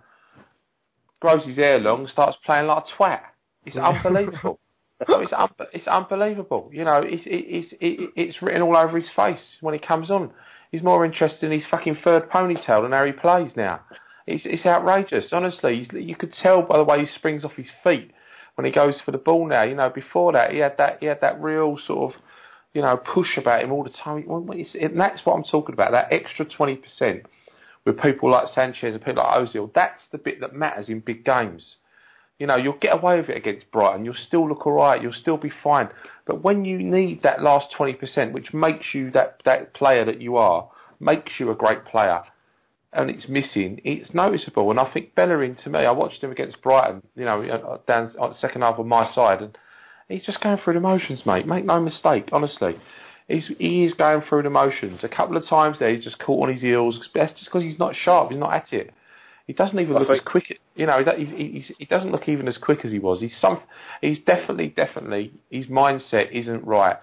[1.20, 3.20] Grows his hair long, starts playing like a twat.
[3.65, 4.59] It's unbelievable.
[5.07, 6.72] No, it's un- it's unbelievable.
[6.74, 10.32] You know, it's it's it, it's written all over his face when he comes on.
[10.72, 13.82] He's more interested in his fucking third ponytail than how he plays now.
[14.26, 15.30] It's it's outrageous.
[15.32, 18.09] Honestly, he's, you could tell by the way he springs off his feet
[18.55, 19.61] when he goes for the ball now.
[19.61, 22.20] You know, before that he had that he had that real sort of
[22.74, 24.26] you know push about him all the time.
[24.53, 25.91] It's- And that's what I'm talking about.
[25.91, 27.28] That extra twenty percent
[27.88, 29.74] with people like Sanchez and people like Ozil.
[29.74, 31.78] That's the bit that matters in big games.
[32.38, 34.04] You know, you'll get away with it against Brighton.
[34.04, 35.02] You'll still look alright.
[35.02, 35.88] You'll still be fine.
[36.28, 40.36] But when you need that last 20%, which makes you that, that player that you
[40.36, 40.70] are,
[41.00, 42.22] makes you a great player,
[42.92, 44.70] and it's missing, it's noticeable.
[44.70, 48.14] And I think Bellerin, to me, I watched him against Brighton, you know, uh, down
[48.20, 49.58] on the second half of my side, and
[50.10, 51.48] he's just going through the motions, mate.
[51.48, 52.76] Make no mistake, honestly.
[53.28, 55.03] He's, he is going through the motions.
[55.03, 56.97] A couple of times there, he's just caught on his heels.
[57.13, 58.30] That's just because he's not sharp.
[58.32, 58.93] He's not at it.
[59.47, 60.59] He doesn't even I look think- as quick.
[60.75, 63.19] You know, he, he, he's, he doesn't look even as quick as he was.
[63.19, 63.59] He's some.
[64.01, 65.34] He's definitely, definitely.
[65.49, 66.97] His mindset isn't right.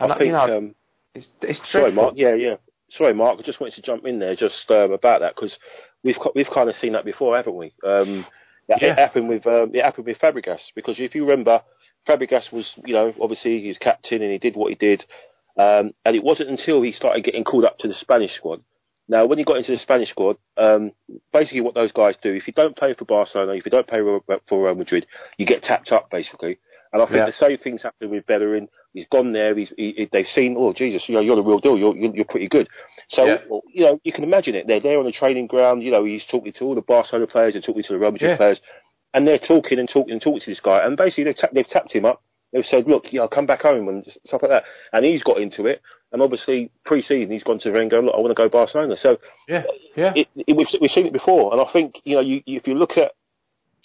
[0.00, 0.74] And I think, you know, um,
[1.14, 1.92] it's, it's sorry.
[1.92, 2.14] Mark.
[2.16, 2.56] Yeah, yeah.
[2.90, 3.38] Sorry, Mark.
[3.38, 5.56] I just wanted to jump in there just um, about that because
[6.04, 7.72] we've we've kind of seen that before, haven't we?
[7.84, 8.26] Um,
[8.68, 8.92] it, Yeah.
[8.92, 11.62] it happened with um, it happened with Fabregas because if you remember,
[12.06, 15.04] Fabregas was you know obviously he's captain and he did what he did,
[15.56, 18.60] um, and it wasn't until he started getting called up to the Spanish squad.
[19.08, 20.90] Now, when he got into the Spanish squad, um,
[21.32, 24.00] basically what those guys do, if you don't play for Barcelona, if you don't play
[24.48, 25.06] for Real Madrid,
[25.38, 26.58] you get tapped up basically.
[26.92, 27.26] And I think Yeah.
[27.26, 28.68] the same thing's happened with Bellerin.
[28.94, 29.54] He's gone there.
[29.56, 31.76] He's, he, he- they've seen, oh Jesus, you know, you're the real deal.
[31.78, 32.66] You're you're, you're pretty good.
[33.10, 33.38] So Yeah.
[33.72, 34.66] you know, you can imagine it.
[34.66, 35.82] They're there on the training ground.
[35.84, 38.30] You know, he's talking to all the Barcelona players and talking to the Real Madrid
[38.32, 38.36] Yeah.
[38.36, 38.60] players,
[39.14, 40.84] and they're talking and talking and talking to this guy.
[40.84, 42.22] And basically, they've, ta- they've tapped him up.
[42.52, 44.64] They've said, look, you know, come back home and stuff like that.
[44.92, 45.82] And he's got into it.
[46.12, 48.96] And obviously, pre-season, he's gone to Wenger look, I want to go Barcelona.
[49.00, 49.18] So
[49.48, 49.64] Yeah,
[49.96, 50.12] yeah.
[50.14, 52.66] it, it, we've, we've seen it before, and I think you know, you, you, if
[52.66, 53.12] you look at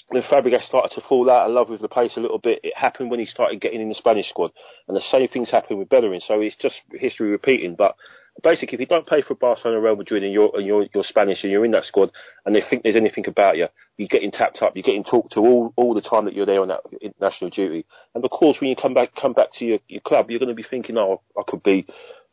[0.09, 2.73] when Fabregas started to fall out of love with the pace a little bit, it
[2.75, 4.51] happened when he started getting in the Spanish squad,
[4.87, 6.21] and the same things happened with Bellerin.
[6.27, 7.75] So it's just history repeating.
[7.75, 7.95] But
[8.43, 11.43] basically, if you don't play for Barcelona, Real Madrid, and you're and you're, you're Spanish
[11.43, 12.11] and you're in that squad,
[12.45, 15.39] and they think there's anything about you, you're getting tapped up, you're getting talked to
[15.39, 17.85] all all the time that you're there on that international duty.
[18.15, 20.49] And of course, when you come back come back to your, your club, you're going
[20.49, 21.85] to be thinking, oh, I could be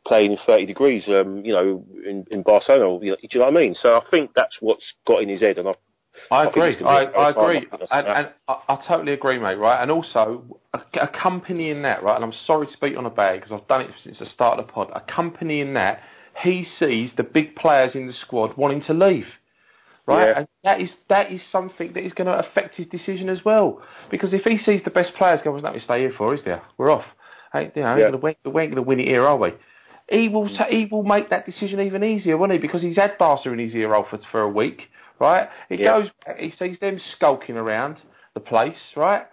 [0.05, 3.03] playing in 30 degrees, um, you know, in, in Barcelona.
[3.03, 3.75] You know, do you know what I mean?
[3.75, 5.73] So I think that's what's got in his head, and I
[6.31, 6.77] I agree.
[6.83, 9.57] I, I agree, and, and I, I, totally agree, mate.
[9.57, 10.43] Right, and also
[10.93, 12.15] accompanying that, right.
[12.15, 14.59] And I'm sorry to beat on a bag because I've done it since the start
[14.59, 14.89] of the pod.
[14.93, 16.01] Accompanying that,
[16.41, 19.27] he sees the big players in the squad wanting to leave,
[20.05, 20.39] right, yeah.
[20.39, 23.81] and that is that is something that is going to affect his decision as well.
[24.11, 26.43] Because if he sees the best players going, "There's nothing to stay here for, is
[26.43, 26.61] there?
[26.77, 27.05] We're off."
[27.51, 28.09] Hey, you know, yeah.
[28.11, 29.53] we ain't going to win it here, are we?
[30.07, 32.57] He will, he will make that decision even easier, won't he?
[32.57, 34.89] Because he's had Barca in his ear for, for a week
[35.19, 35.49] right?
[35.69, 35.99] He yeah.
[35.99, 37.97] goes, he sees them skulking around
[38.33, 39.23] the place, right?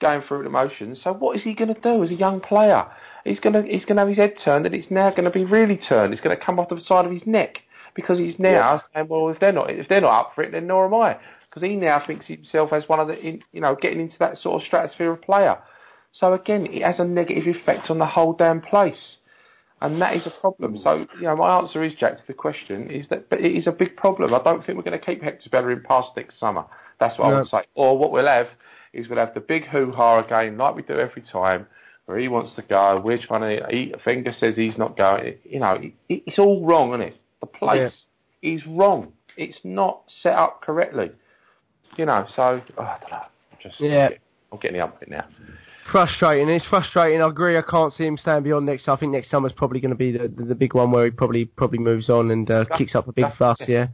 [0.00, 1.00] Going through the motions.
[1.02, 2.86] So what is he going to do as a young player?
[3.24, 5.30] He's going to he's going to have his head turned, and it's now going to
[5.30, 6.12] be really turned.
[6.12, 7.58] It's going to come off the side of his neck
[7.94, 8.78] because he's now yeah.
[8.94, 11.18] saying, well, if they're not if they're not up for it, then nor am I.
[11.48, 14.36] Because he now thinks himself as one of the, in, you know, getting into that
[14.36, 15.56] sort of stratosphere of player.
[16.12, 19.16] So again, it has a negative effect on the whole damn place
[19.80, 20.78] and that is a problem.
[20.78, 21.08] So, mm.
[21.16, 23.72] you know, my answer is, Jack, to the question is that but it is a
[23.72, 24.32] big problem.
[24.34, 26.64] I don't think we're going to keep Hector Bellerin past next summer.
[26.98, 27.34] That's what no.
[27.34, 27.62] I would say.
[27.74, 28.48] Or what we'll have
[28.92, 31.66] is we'll have the big hoo-ha again, like we do every time,
[32.06, 35.34] where he wants to go, we're trying to, he, Wenger says he's not going.
[35.44, 37.16] You know, it, it's all wrong, isn't it?
[37.40, 38.06] The place
[38.40, 38.54] yeah.
[38.54, 39.12] is wrong.
[39.36, 41.10] It's not set up correctly.
[41.98, 43.22] You know, so, oh, I don't know.
[43.62, 44.08] Just, yeah.
[44.50, 45.26] I'm getting the up now.
[45.90, 46.48] Frustrating.
[46.48, 47.22] It's frustrating.
[47.22, 47.56] I agree.
[47.56, 48.88] I can't see him staying beyond next.
[48.88, 51.10] I think next summer's probably going to be the, the, the big one where he
[51.10, 53.62] probably probably moves on and uh, kicks up a big fuss.
[53.68, 53.88] Yeah.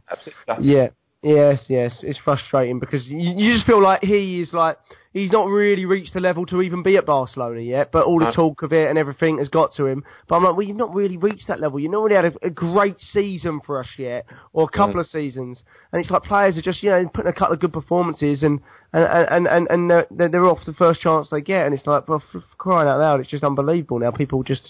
[0.59, 0.89] Yeah.
[1.23, 1.63] Yes.
[1.69, 2.01] Yes.
[2.03, 4.77] It's frustrating because you, you just feel like he is like
[5.13, 8.31] he's not really reached the level to even be at Barcelona yet, but all the
[8.35, 10.03] talk of it and everything has got to him.
[10.27, 11.79] But I'm like, well, you've not really reached that level.
[11.79, 15.05] You've not really had a, a great season for us yet, or a couple of
[15.05, 15.63] seasons.
[15.91, 18.59] And it's like players are just, you know, putting a couple of good performances and
[18.91, 22.09] and and and, and they're, they're off the first chance they get, and it's like,
[22.09, 23.99] well, for, for crying out loud, it's just unbelievable.
[23.99, 24.67] Now people just,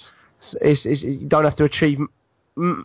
[0.61, 1.97] it's, it's, you don't have to achieve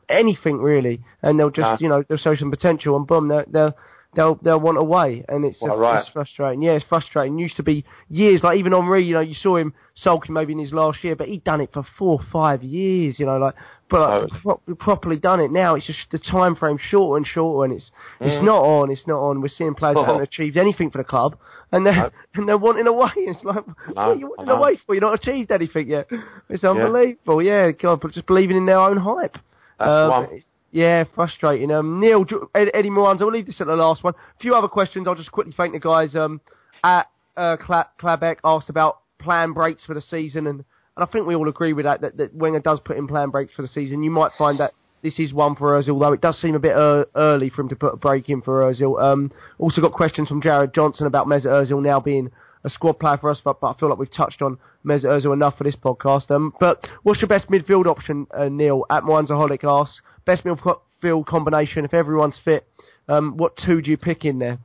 [0.09, 3.75] anything really, and they'll just, you know, they'll show some potential, and boom, they'll they're
[4.15, 6.01] they'll they'll want away, and it's, well, right.
[6.01, 6.63] it's frustrating.
[6.63, 7.39] Yeah, it's frustrating.
[7.39, 10.59] Used to be years, like even Henry, you know, you saw him sulking maybe in
[10.59, 13.55] his last year, but he'd done it for four, or five years, you know, like
[13.91, 14.27] but oh.
[14.43, 15.51] pro- properly done it.
[15.51, 17.91] Now it's just the time frame shorter and shorter, and it's
[18.21, 18.27] mm.
[18.27, 19.41] it's not on, it's not on.
[19.41, 20.03] We're seeing players oh.
[20.03, 21.39] that haven't achieved anything for the club,
[21.73, 22.11] and they're no.
[22.35, 23.11] and they're wanting away.
[23.17, 24.95] It's like no, what are you wanting away for?
[24.95, 26.09] You're not achieved anything yet.
[26.49, 27.43] It's unbelievable.
[27.43, 29.37] Yeah, yeah God, but just believing in their own hype.
[29.79, 30.41] Um.
[30.71, 31.71] Yeah, frustrating.
[31.71, 34.13] Um, Neil, Eddie Morans, I'll leave this at the last one.
[34.15, 35.09] A few other questions.
[35.09, 36.15] I'll just quickly thank the guys.
[36.15, 36.43] Um,
[36.85, 40.65] at uh, Clabeck asked about plan breaks for the season, and,
[40.97, 43.31] and I think we all agree with that, that, that Wenger does put in plan
[43.31, 44.03] breaks for the season.
[44.03, 44.73] You might find that
[45.03, 47.69] this is one for Ozil, though it does seem a bit uh, early for him
[47.71, 49.01] to put a break in for Ozil.
[49.01, 52.31] Um, also got questions from Jared Johnson about Mesut Ozil now being
[52.65, 55.33] a squad player for us, but, but I feel like we've touched on Mesut Ozil
[55.33, 56.31] enough for this podcast.
[56.31, 58.85] Um, but what's your best midfield option, uh, Neil?
[58.91, 62.67] At Mwanzaholic asks, best midfield combination if everyone's fit.
[63.09, 64.59] Um, what two do you pick in there?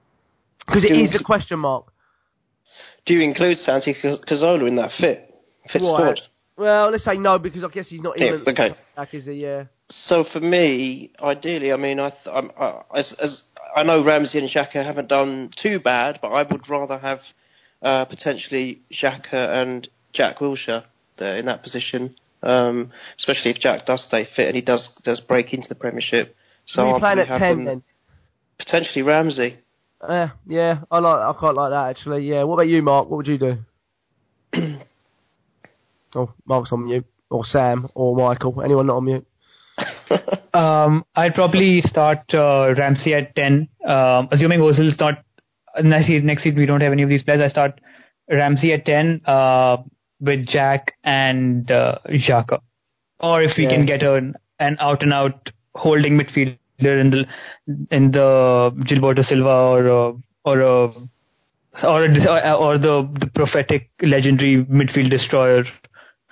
[0.65, 1.86] Because it is a question mark.
[3.06, 5.30] Do you include Santi Cazorla in that fit
[5.72, 6.18] fit right.
[6.18, 6.22] squad?
[6.56, 8.76] Well, let's say no because I guess he's not even okay.
[8.95, 9.34] back, is he?
[9.34, 9.65] Yeah.
[10.07, 13.44] So for me, ideally, I mean, I, I, as, as
[13.76, 17.20] I know Ramsey and Xhaka haven't done too bad, but I would rather have
[17.84, 20.85] uh, potentially Xhaka and Jack Wilshere
[21.18, 25.19] there in that position, um, especially if Jack does stay fit and he does does
[25.19, 26.35] break into the Premiership.
[26.65, 27.84] So Who are playing at ten then?
[28.57, 29.57] Potentially Ramsey.
[30.07, 32.27] Yeah, yeah, I like, I quite like that actually.
[32.27, 33.10] Yeah, what about you, Mark?
[33.10, 33.57] What would you do?
[36.15, 38.61] oh, Mark's on mute, or Sam, or Michael.
[38.61, 39.27] Anyone not on mute?
[40.53, 45.22] um, I'd probably start uh, Ramsey at ten, um, assuming Ozil's not
[45.81, 47.41] next season, next season we don't have any of these players.
[47.41, 47.79] I start
[48.29, 49.77] Ramsey at ten uh,
[50.19, 52.59] with Jack and uh, Xhaka,
[53.19, 53.71] or if we yeah.
[53.71, 56.57] can get an an out and out holding midfielder
[57.01, 57.25] in the
[57.91, 60.13] in the Gilberto Silva or uh,
[60.45, 60.87] or a
[61.81, 65.63] uh, or a, or the the prophetic legendary midfield destroyer.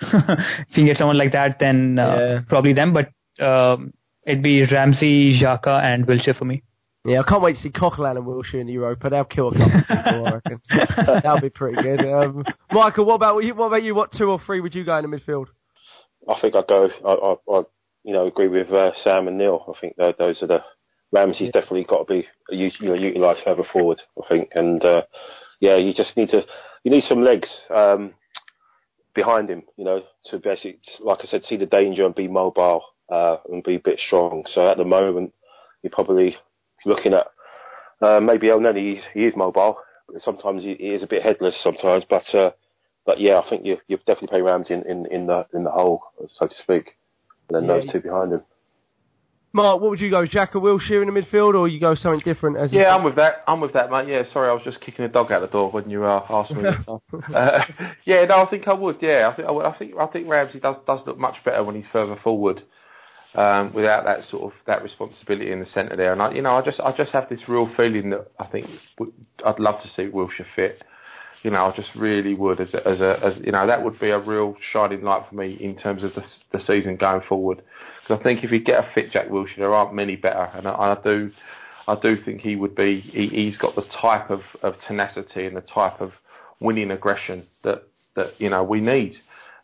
[0.00, 2.40] if you get someone like that, then uh, yeah.
[2.48, 2.92] probably them.
[2.92, 3.10] But
[3.44, 3.92] um,
[4.26, 6.62] it'd be Ramsey, Xhaka, and Wilshere for me.
[7.04, 9.10] Yeah, I can't wait to see Coquelin and Wilshere in Europa.
[9.10, 10.60] They'll kill a couple of people, I reckon.
[11.22, 12.00] That'll be pretty good.
[12.00, 13.54] Um, Michael, what about you?
[13.54, 13.94] What about you?
[13.94, 15.46] What two or three would you go in the midfield?
[16.28, 16.88] I think I'd go.
[17.04, 17.62] I, I, I
[18.04, 19.64] you know, agree with uh, Sam and Neil.
[19.68, 20.60] I think that those are the
[21.12, 21.60] Ramsey's yeah.
[21.60, 24.00] definitely got to be you know, utilised further forward.
[24.22, 25.02] I think, and uh,
[25.60, 26.42] yeah, you just need to
[26.84, 28.14] you need some legs um,
[29.12, 29.64] behind him.
[29.76, 33.64] You know, to basically, like I said, see the danger and be mobile uh, and
[33.64, 34.44] be a bit strong.
[34.54, 35.32] So at the moment,
[35.82, 36.36] you're probably
[36.84, 37.26] looking at
[38.00, 39.00] uh, maybe Elneny.
[39.14, 39.78] He is mobile.
[40.18, 42.50] Sometimes he, he is a bit headless sometimes, but uh,
[43.06, 45.70] but yeah, I think you you're definitely playing Ramsey in, in, in the in the
[45.70, 46.02] hole,
[46.34, 46.96] so to speak.
[47.48, 47.80] And then Yeah.
[47.80, 48.42] those two behind him.
[49.54, 50.24] Mark, what would you go?
[50.24, 52.56] Jack or Wilshere in the midfield, or you go something different?
[52.56, 53.44] As Yeah, I'm with that.
[53.46, 54.08] I'm with that, mate.
[54.08, 56.52] Yeah, sorry, I was just kicking a dog out the door when you uh, asked
[56.52, 56.64] me.
[57.34, 57.64] uh,
[58.06, 58.96] yeah, no, I think I would.
[59.02, 61.62] Yeah, I think I, would, I think I think Ramsey does does look much better
[61.62, 62.62] when he's further forward,
[63.34, 66.12] um, without that sort of that responsibility in the centre there.
[66.12, 68.66] And I, you know, I just I just have this real feeling that I think
[69.44, 70.82] I'd love to see Wilshere fit.
[71.42, 73.98] You know, I just really would as a, as a as you know that would
[73.98, 77.62] be a real shining light for me in terms of the the season going forward.
[78.02, 80.68] Because I think if you get a fit Jack Wilshere, there aren't many better, and
[80.68, 81.30] I, I do,
[81.88, 83.00] I do think he would be.
[83.00, 86.12] He, he's got the type of, of tenacity and the type of
[86.60, 87.84] winning aggression that
[88.14, 89.16] that you know we need.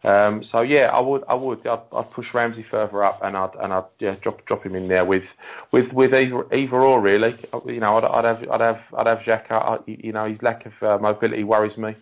[0.05, 3.55] Um, so yeah, I would, I would, I'd, I'd push Ramsey further up, and I'd
[3.61, 5.25] and I'd yeah drop drop him in there with
[5.73, 7.37] with with either either or really.
[7.67, 9.83] You know, I'd, I'd have I'd have I'd have Xhaka.
[9.87, 11.97] You know, his lack of uh, mobility worries me.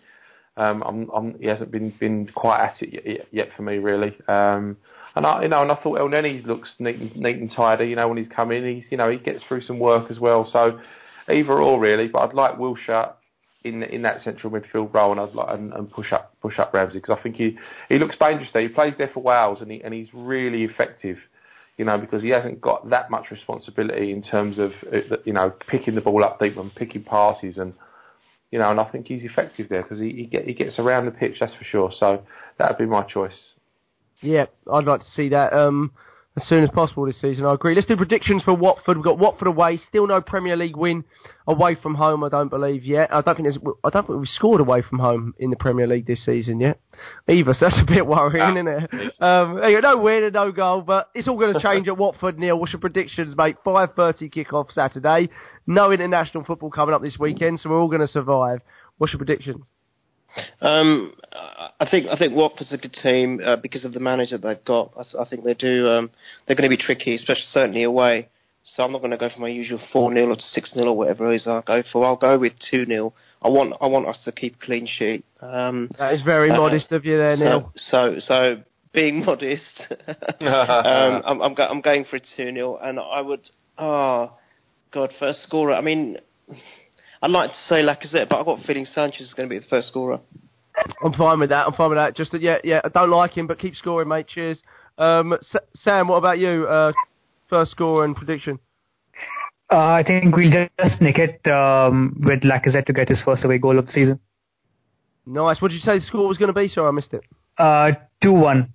[0.57, 4.17] Um, I'm, I'm, he hasn't been been quite at it yet, yet for me really.
[4.27, 4.77] Um,
[5.15, 7.85] and I, you know, and I thought Elneny looks neat and, neat and tidy.
[7.85, 10.19] You know, when he's come in, he's you know he gets through some work as
[10.19, 10.47] well.
[10.51, 10.79] So
[11.29, 13.13] either or really, but I'd like Wilshere
[13.67, 16.73] in in that central midfield role, and I'd like and, and push up push up
[16.73, 17.57] Ramsey because I think he
[17.89, 18.61] he looks dangerous there.
[18.61, 21.17] He plays there for Wales, and he and he's really effective.
[21.77, 25.53] You know, because he hasn't got that much responsibility in terms of uh, you know
[25.67, 27.73] picking the ball up deep and picking passes and
[28.51, 31.05] you know, and I think he's effective there because he he, get, he gets around
[31.05, 31.91] the pitch, that's for sure.
[31.97, 32.23] So
[32.57, 33.37] that would be my choice.
[34.21, 35.91] Yeah, I'd like to see that um,
[36.37, 37.45] as soon as possible this season.
[37.45, 37.73] I agree.
[37.73, 38.95] Let's do predictions for Watford.
[38.97, 39.77] We've got Watford away.
[39.89, 41.03] Still no Premier League win
[41.47, 42.23] away from home.
[42.23, 43.11] I don't believe yet.
[43.11, 43.57] I don't think there's.
[43.83, 46.79] I don't think we've scored away from home in the Premier League this season yet.
[47.27, 47.53] Either.
[47.53, 49.13] So that's a bit worrying, isn't it?
[49.27, 52.37] Um, no win and no goal, but it's all going to change at Watford.
[52.37, 53.55] Neil, what's your predictions, mate?
[53.63, 55.29] Five thirty kick-off Saturday.
[55.65, 58.59] No international football coming up this weekend, so we're all going to survive.
[58.97, 59.65] What's your predictions?
[60.61, 61.13] Um,
[61.79, 64.91] I think I think Watford's a good team uh, because of the manager they've got.
[64.97, 65.89] I, I think they do.
[65.89, 66.09] Um,
[66.45, 68.29] they're going to be tricky, especially certainly away.
[68.63, 70.97] So I'm not going to go for my usual four 0 or six 0 or
[70.97, 71.47] whatever it is.
[71.47, 72.05] I'll go for.
[72.05, 75.23] I'll go with two 0 I want I want us to keep a clean sheet.
[75.41, 77.71] Um, That is very Uh, modest of you there, Neil.
[77.75, 78.61] so so so
[78.93, 79.63] being modest,
[80.07, 83.49] um, I'm I'm, go- I'm going for a two 0 and I would.
[83.77, 84.31] Oh
[84.91, 85.73] God, first scorer.
[85.73, 86.17] I mean.
[87.21, 89.59] I'd like to say Lacazette, but I've got a feeling Sanchez is going to be
[89.59, 90.19] the first scorer.
[91.03, 91.65] I'm fine with that.
[91.67, 92.15] I'm fine with that.
[92.15, 92.81] Just that, yeah, yeah.
[92.83, 94.27] I don't like him, but keep scoring, mate.
[94.27, 94.61] Cheers.
[94.97, 96.67] Um, S- Sam, what about you?
[96.67, 96.91] Uh,
[97.49, 98.59] first score and prediction.
[99.71, 103.57] Uh, I think we'll just nick it um, with Lacazette to get his first away
[103.57, 104.19] goal of the season.
[105.25, 105.61] Nice.
[105.61, 106.67] What did you say the score was going to be?
[106.67, 107.21] Sorry, I missed it.
[107.57, 107.91] Uh,
[108.21, 108.71] 2 1.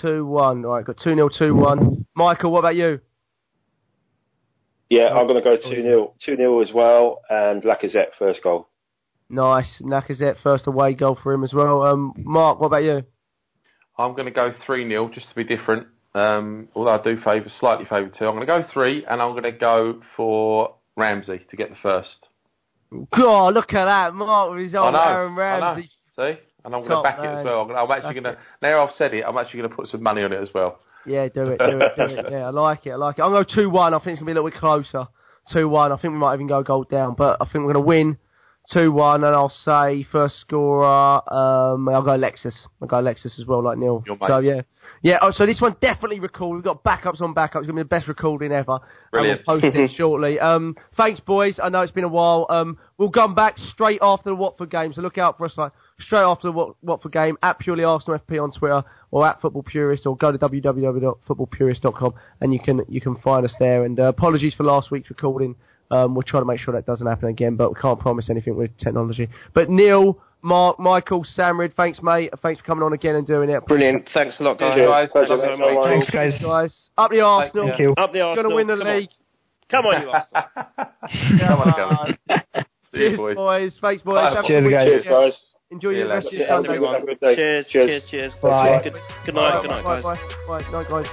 [0.00, 0.64] Two one.
[0.64, 2.04] All right, got two 0 two one.
[2.14, 3.00] Michael, what about you?
[4.90, 8.68] Yeah, I'm going to go 2 0 2 0 as well, and Lacazette first goal.
[9.30, 9.80] Nice.
[9.80, 11.82] Lacazette first away goal for him as well.
[11.82, 13.02] Um, Mark, what about you?
[13.98, 15.86] I'm going to go 3 0 just to be different.
[16.14, 18.26] Um, although I do favour, slightly favour two.
[18.26, 21.76] I'm going to go 3 and I'm going to go for Ramsey to get the
[21.82, 22.28] first.
[23.16, 25.00] God, look at that, Mark with his I old know.
[25.00, 25.82] Aaron I know.
[25.82, 26.40] See?
[26.64, 27.62] And I'm going to Top back it as well.
[27.62, 29.88] I'm, gonna, I'm actually going to, now I've said it, I'm actually going to put
[29.88, 30.78] some money on it as well.
[31.06, 32.26] Yeah, do it, do it, do it.
[32.30, 33.22] Yeah, I like it, I like it.
[33.22, 33.94] I'm going to go 2 1.
[33.94, 35.08] I think it's going to be a little bit closer.
[35.52, 35.92] 2 1.
[35.92, 38.18] I think we might even go goal down, but I think we're going to win
[38.72, 40.86] 2 1, and I'll say first scorer,
[41.32, 42.66] um, I'll go Alexis.
[42.80, 44.02] I'll go Alexis as well, like Neil.
[44.28, 44.62] So, yeah.
[45.04, 46.54] Yeah, oh, so this one definitely recorded.
[46.56, 47.60] We've got backups on backups.
[47.60, 48.78] It's going to be the best recording ever.
[49.12, 49.42] Brilliant.
[49.46, 50.40] And we'll post it shortly.
[50.40, 51.60] Um, thanks, boys.
[51.62, 52.46] I know it's been a while.
[52.48, 55.72] Um, we'll come back straight after the Watford game, so look out for us like
[56.00, 59.62] straight after the Wat- Watford game at Purely Arsenal FP on Twitter or at Football
[59.62, 63.84] Purist or go to www.footballpurist.com and you can you can find us there.
[63.84, 65.54] And uh, apologies for last week's recording.
[65.90, 68.56] Um, we'll try to make sure that doesn't happen again, but we can't promise anything
[68.56, 69.28] with technology.
[69.52, 72.30] But Neil, Mark, Michael, Samrid, thanks mate.
[72.42, 73.64] Thanks for coming on again and doing it.
[73.66, 74.06] Brilliant.
[74.12, 74.74] Thanks a lot, guys.
[74.76, 75.08] Cheers, guys.
[75.14, 75.48] Thanks so mate.
[75.50, 75.58] much.
[75.58, 76.08] No worries.
[76.12, 76.42] Thanks, guys.
[76.44, 76.88] guys.
[76.98, 77.68] Up the Arsenal.
[77.68, 77.94] Thank you.
[77.96, 78.50] Up the Arsenal.
[78.50, 78.96] Gonna win the Come on.
[78.96, 79.08] league.
[79.70, 80.44] Come on, you Arsenal.
[81.48, 82.64] Come on, come on.
[82.94, 83.34] Cheers, boys.
[83.36, 83.72] boys.
[83.80, 84.14] Thanks, boys.
[84.16, 84.34] Bye.
[84.36, 84.86] Have a Cheers, guys.
[84.86, 85.38] Cheers, guys.
[85.70, 86.68] Enjoy See your rest of your Cheers, Sunday.
[86.68, 86.92] everyone.
[86.94, 87.34] Have a good day.
[87.36, 87.88] Cheers, Cheers.
[87.88, 88.34] cheers, cheers.
[88.42, 88.80] Bye.
[88.84, 88.92] Good,
[89.24, 90.20] good night, good Bye, night, bye, guys.
[90.46, 90.70] bye, bye.
[90.70, 91.08] Night, guys.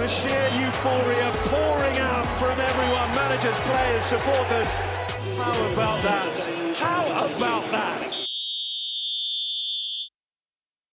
[0.00, 5.07] The sheer euphoria pouring out from everyone, managers, players, supporters.
[5.38, 6.36] How about that?
[6.76, 7.06] How
[7.36, 8.27] about that?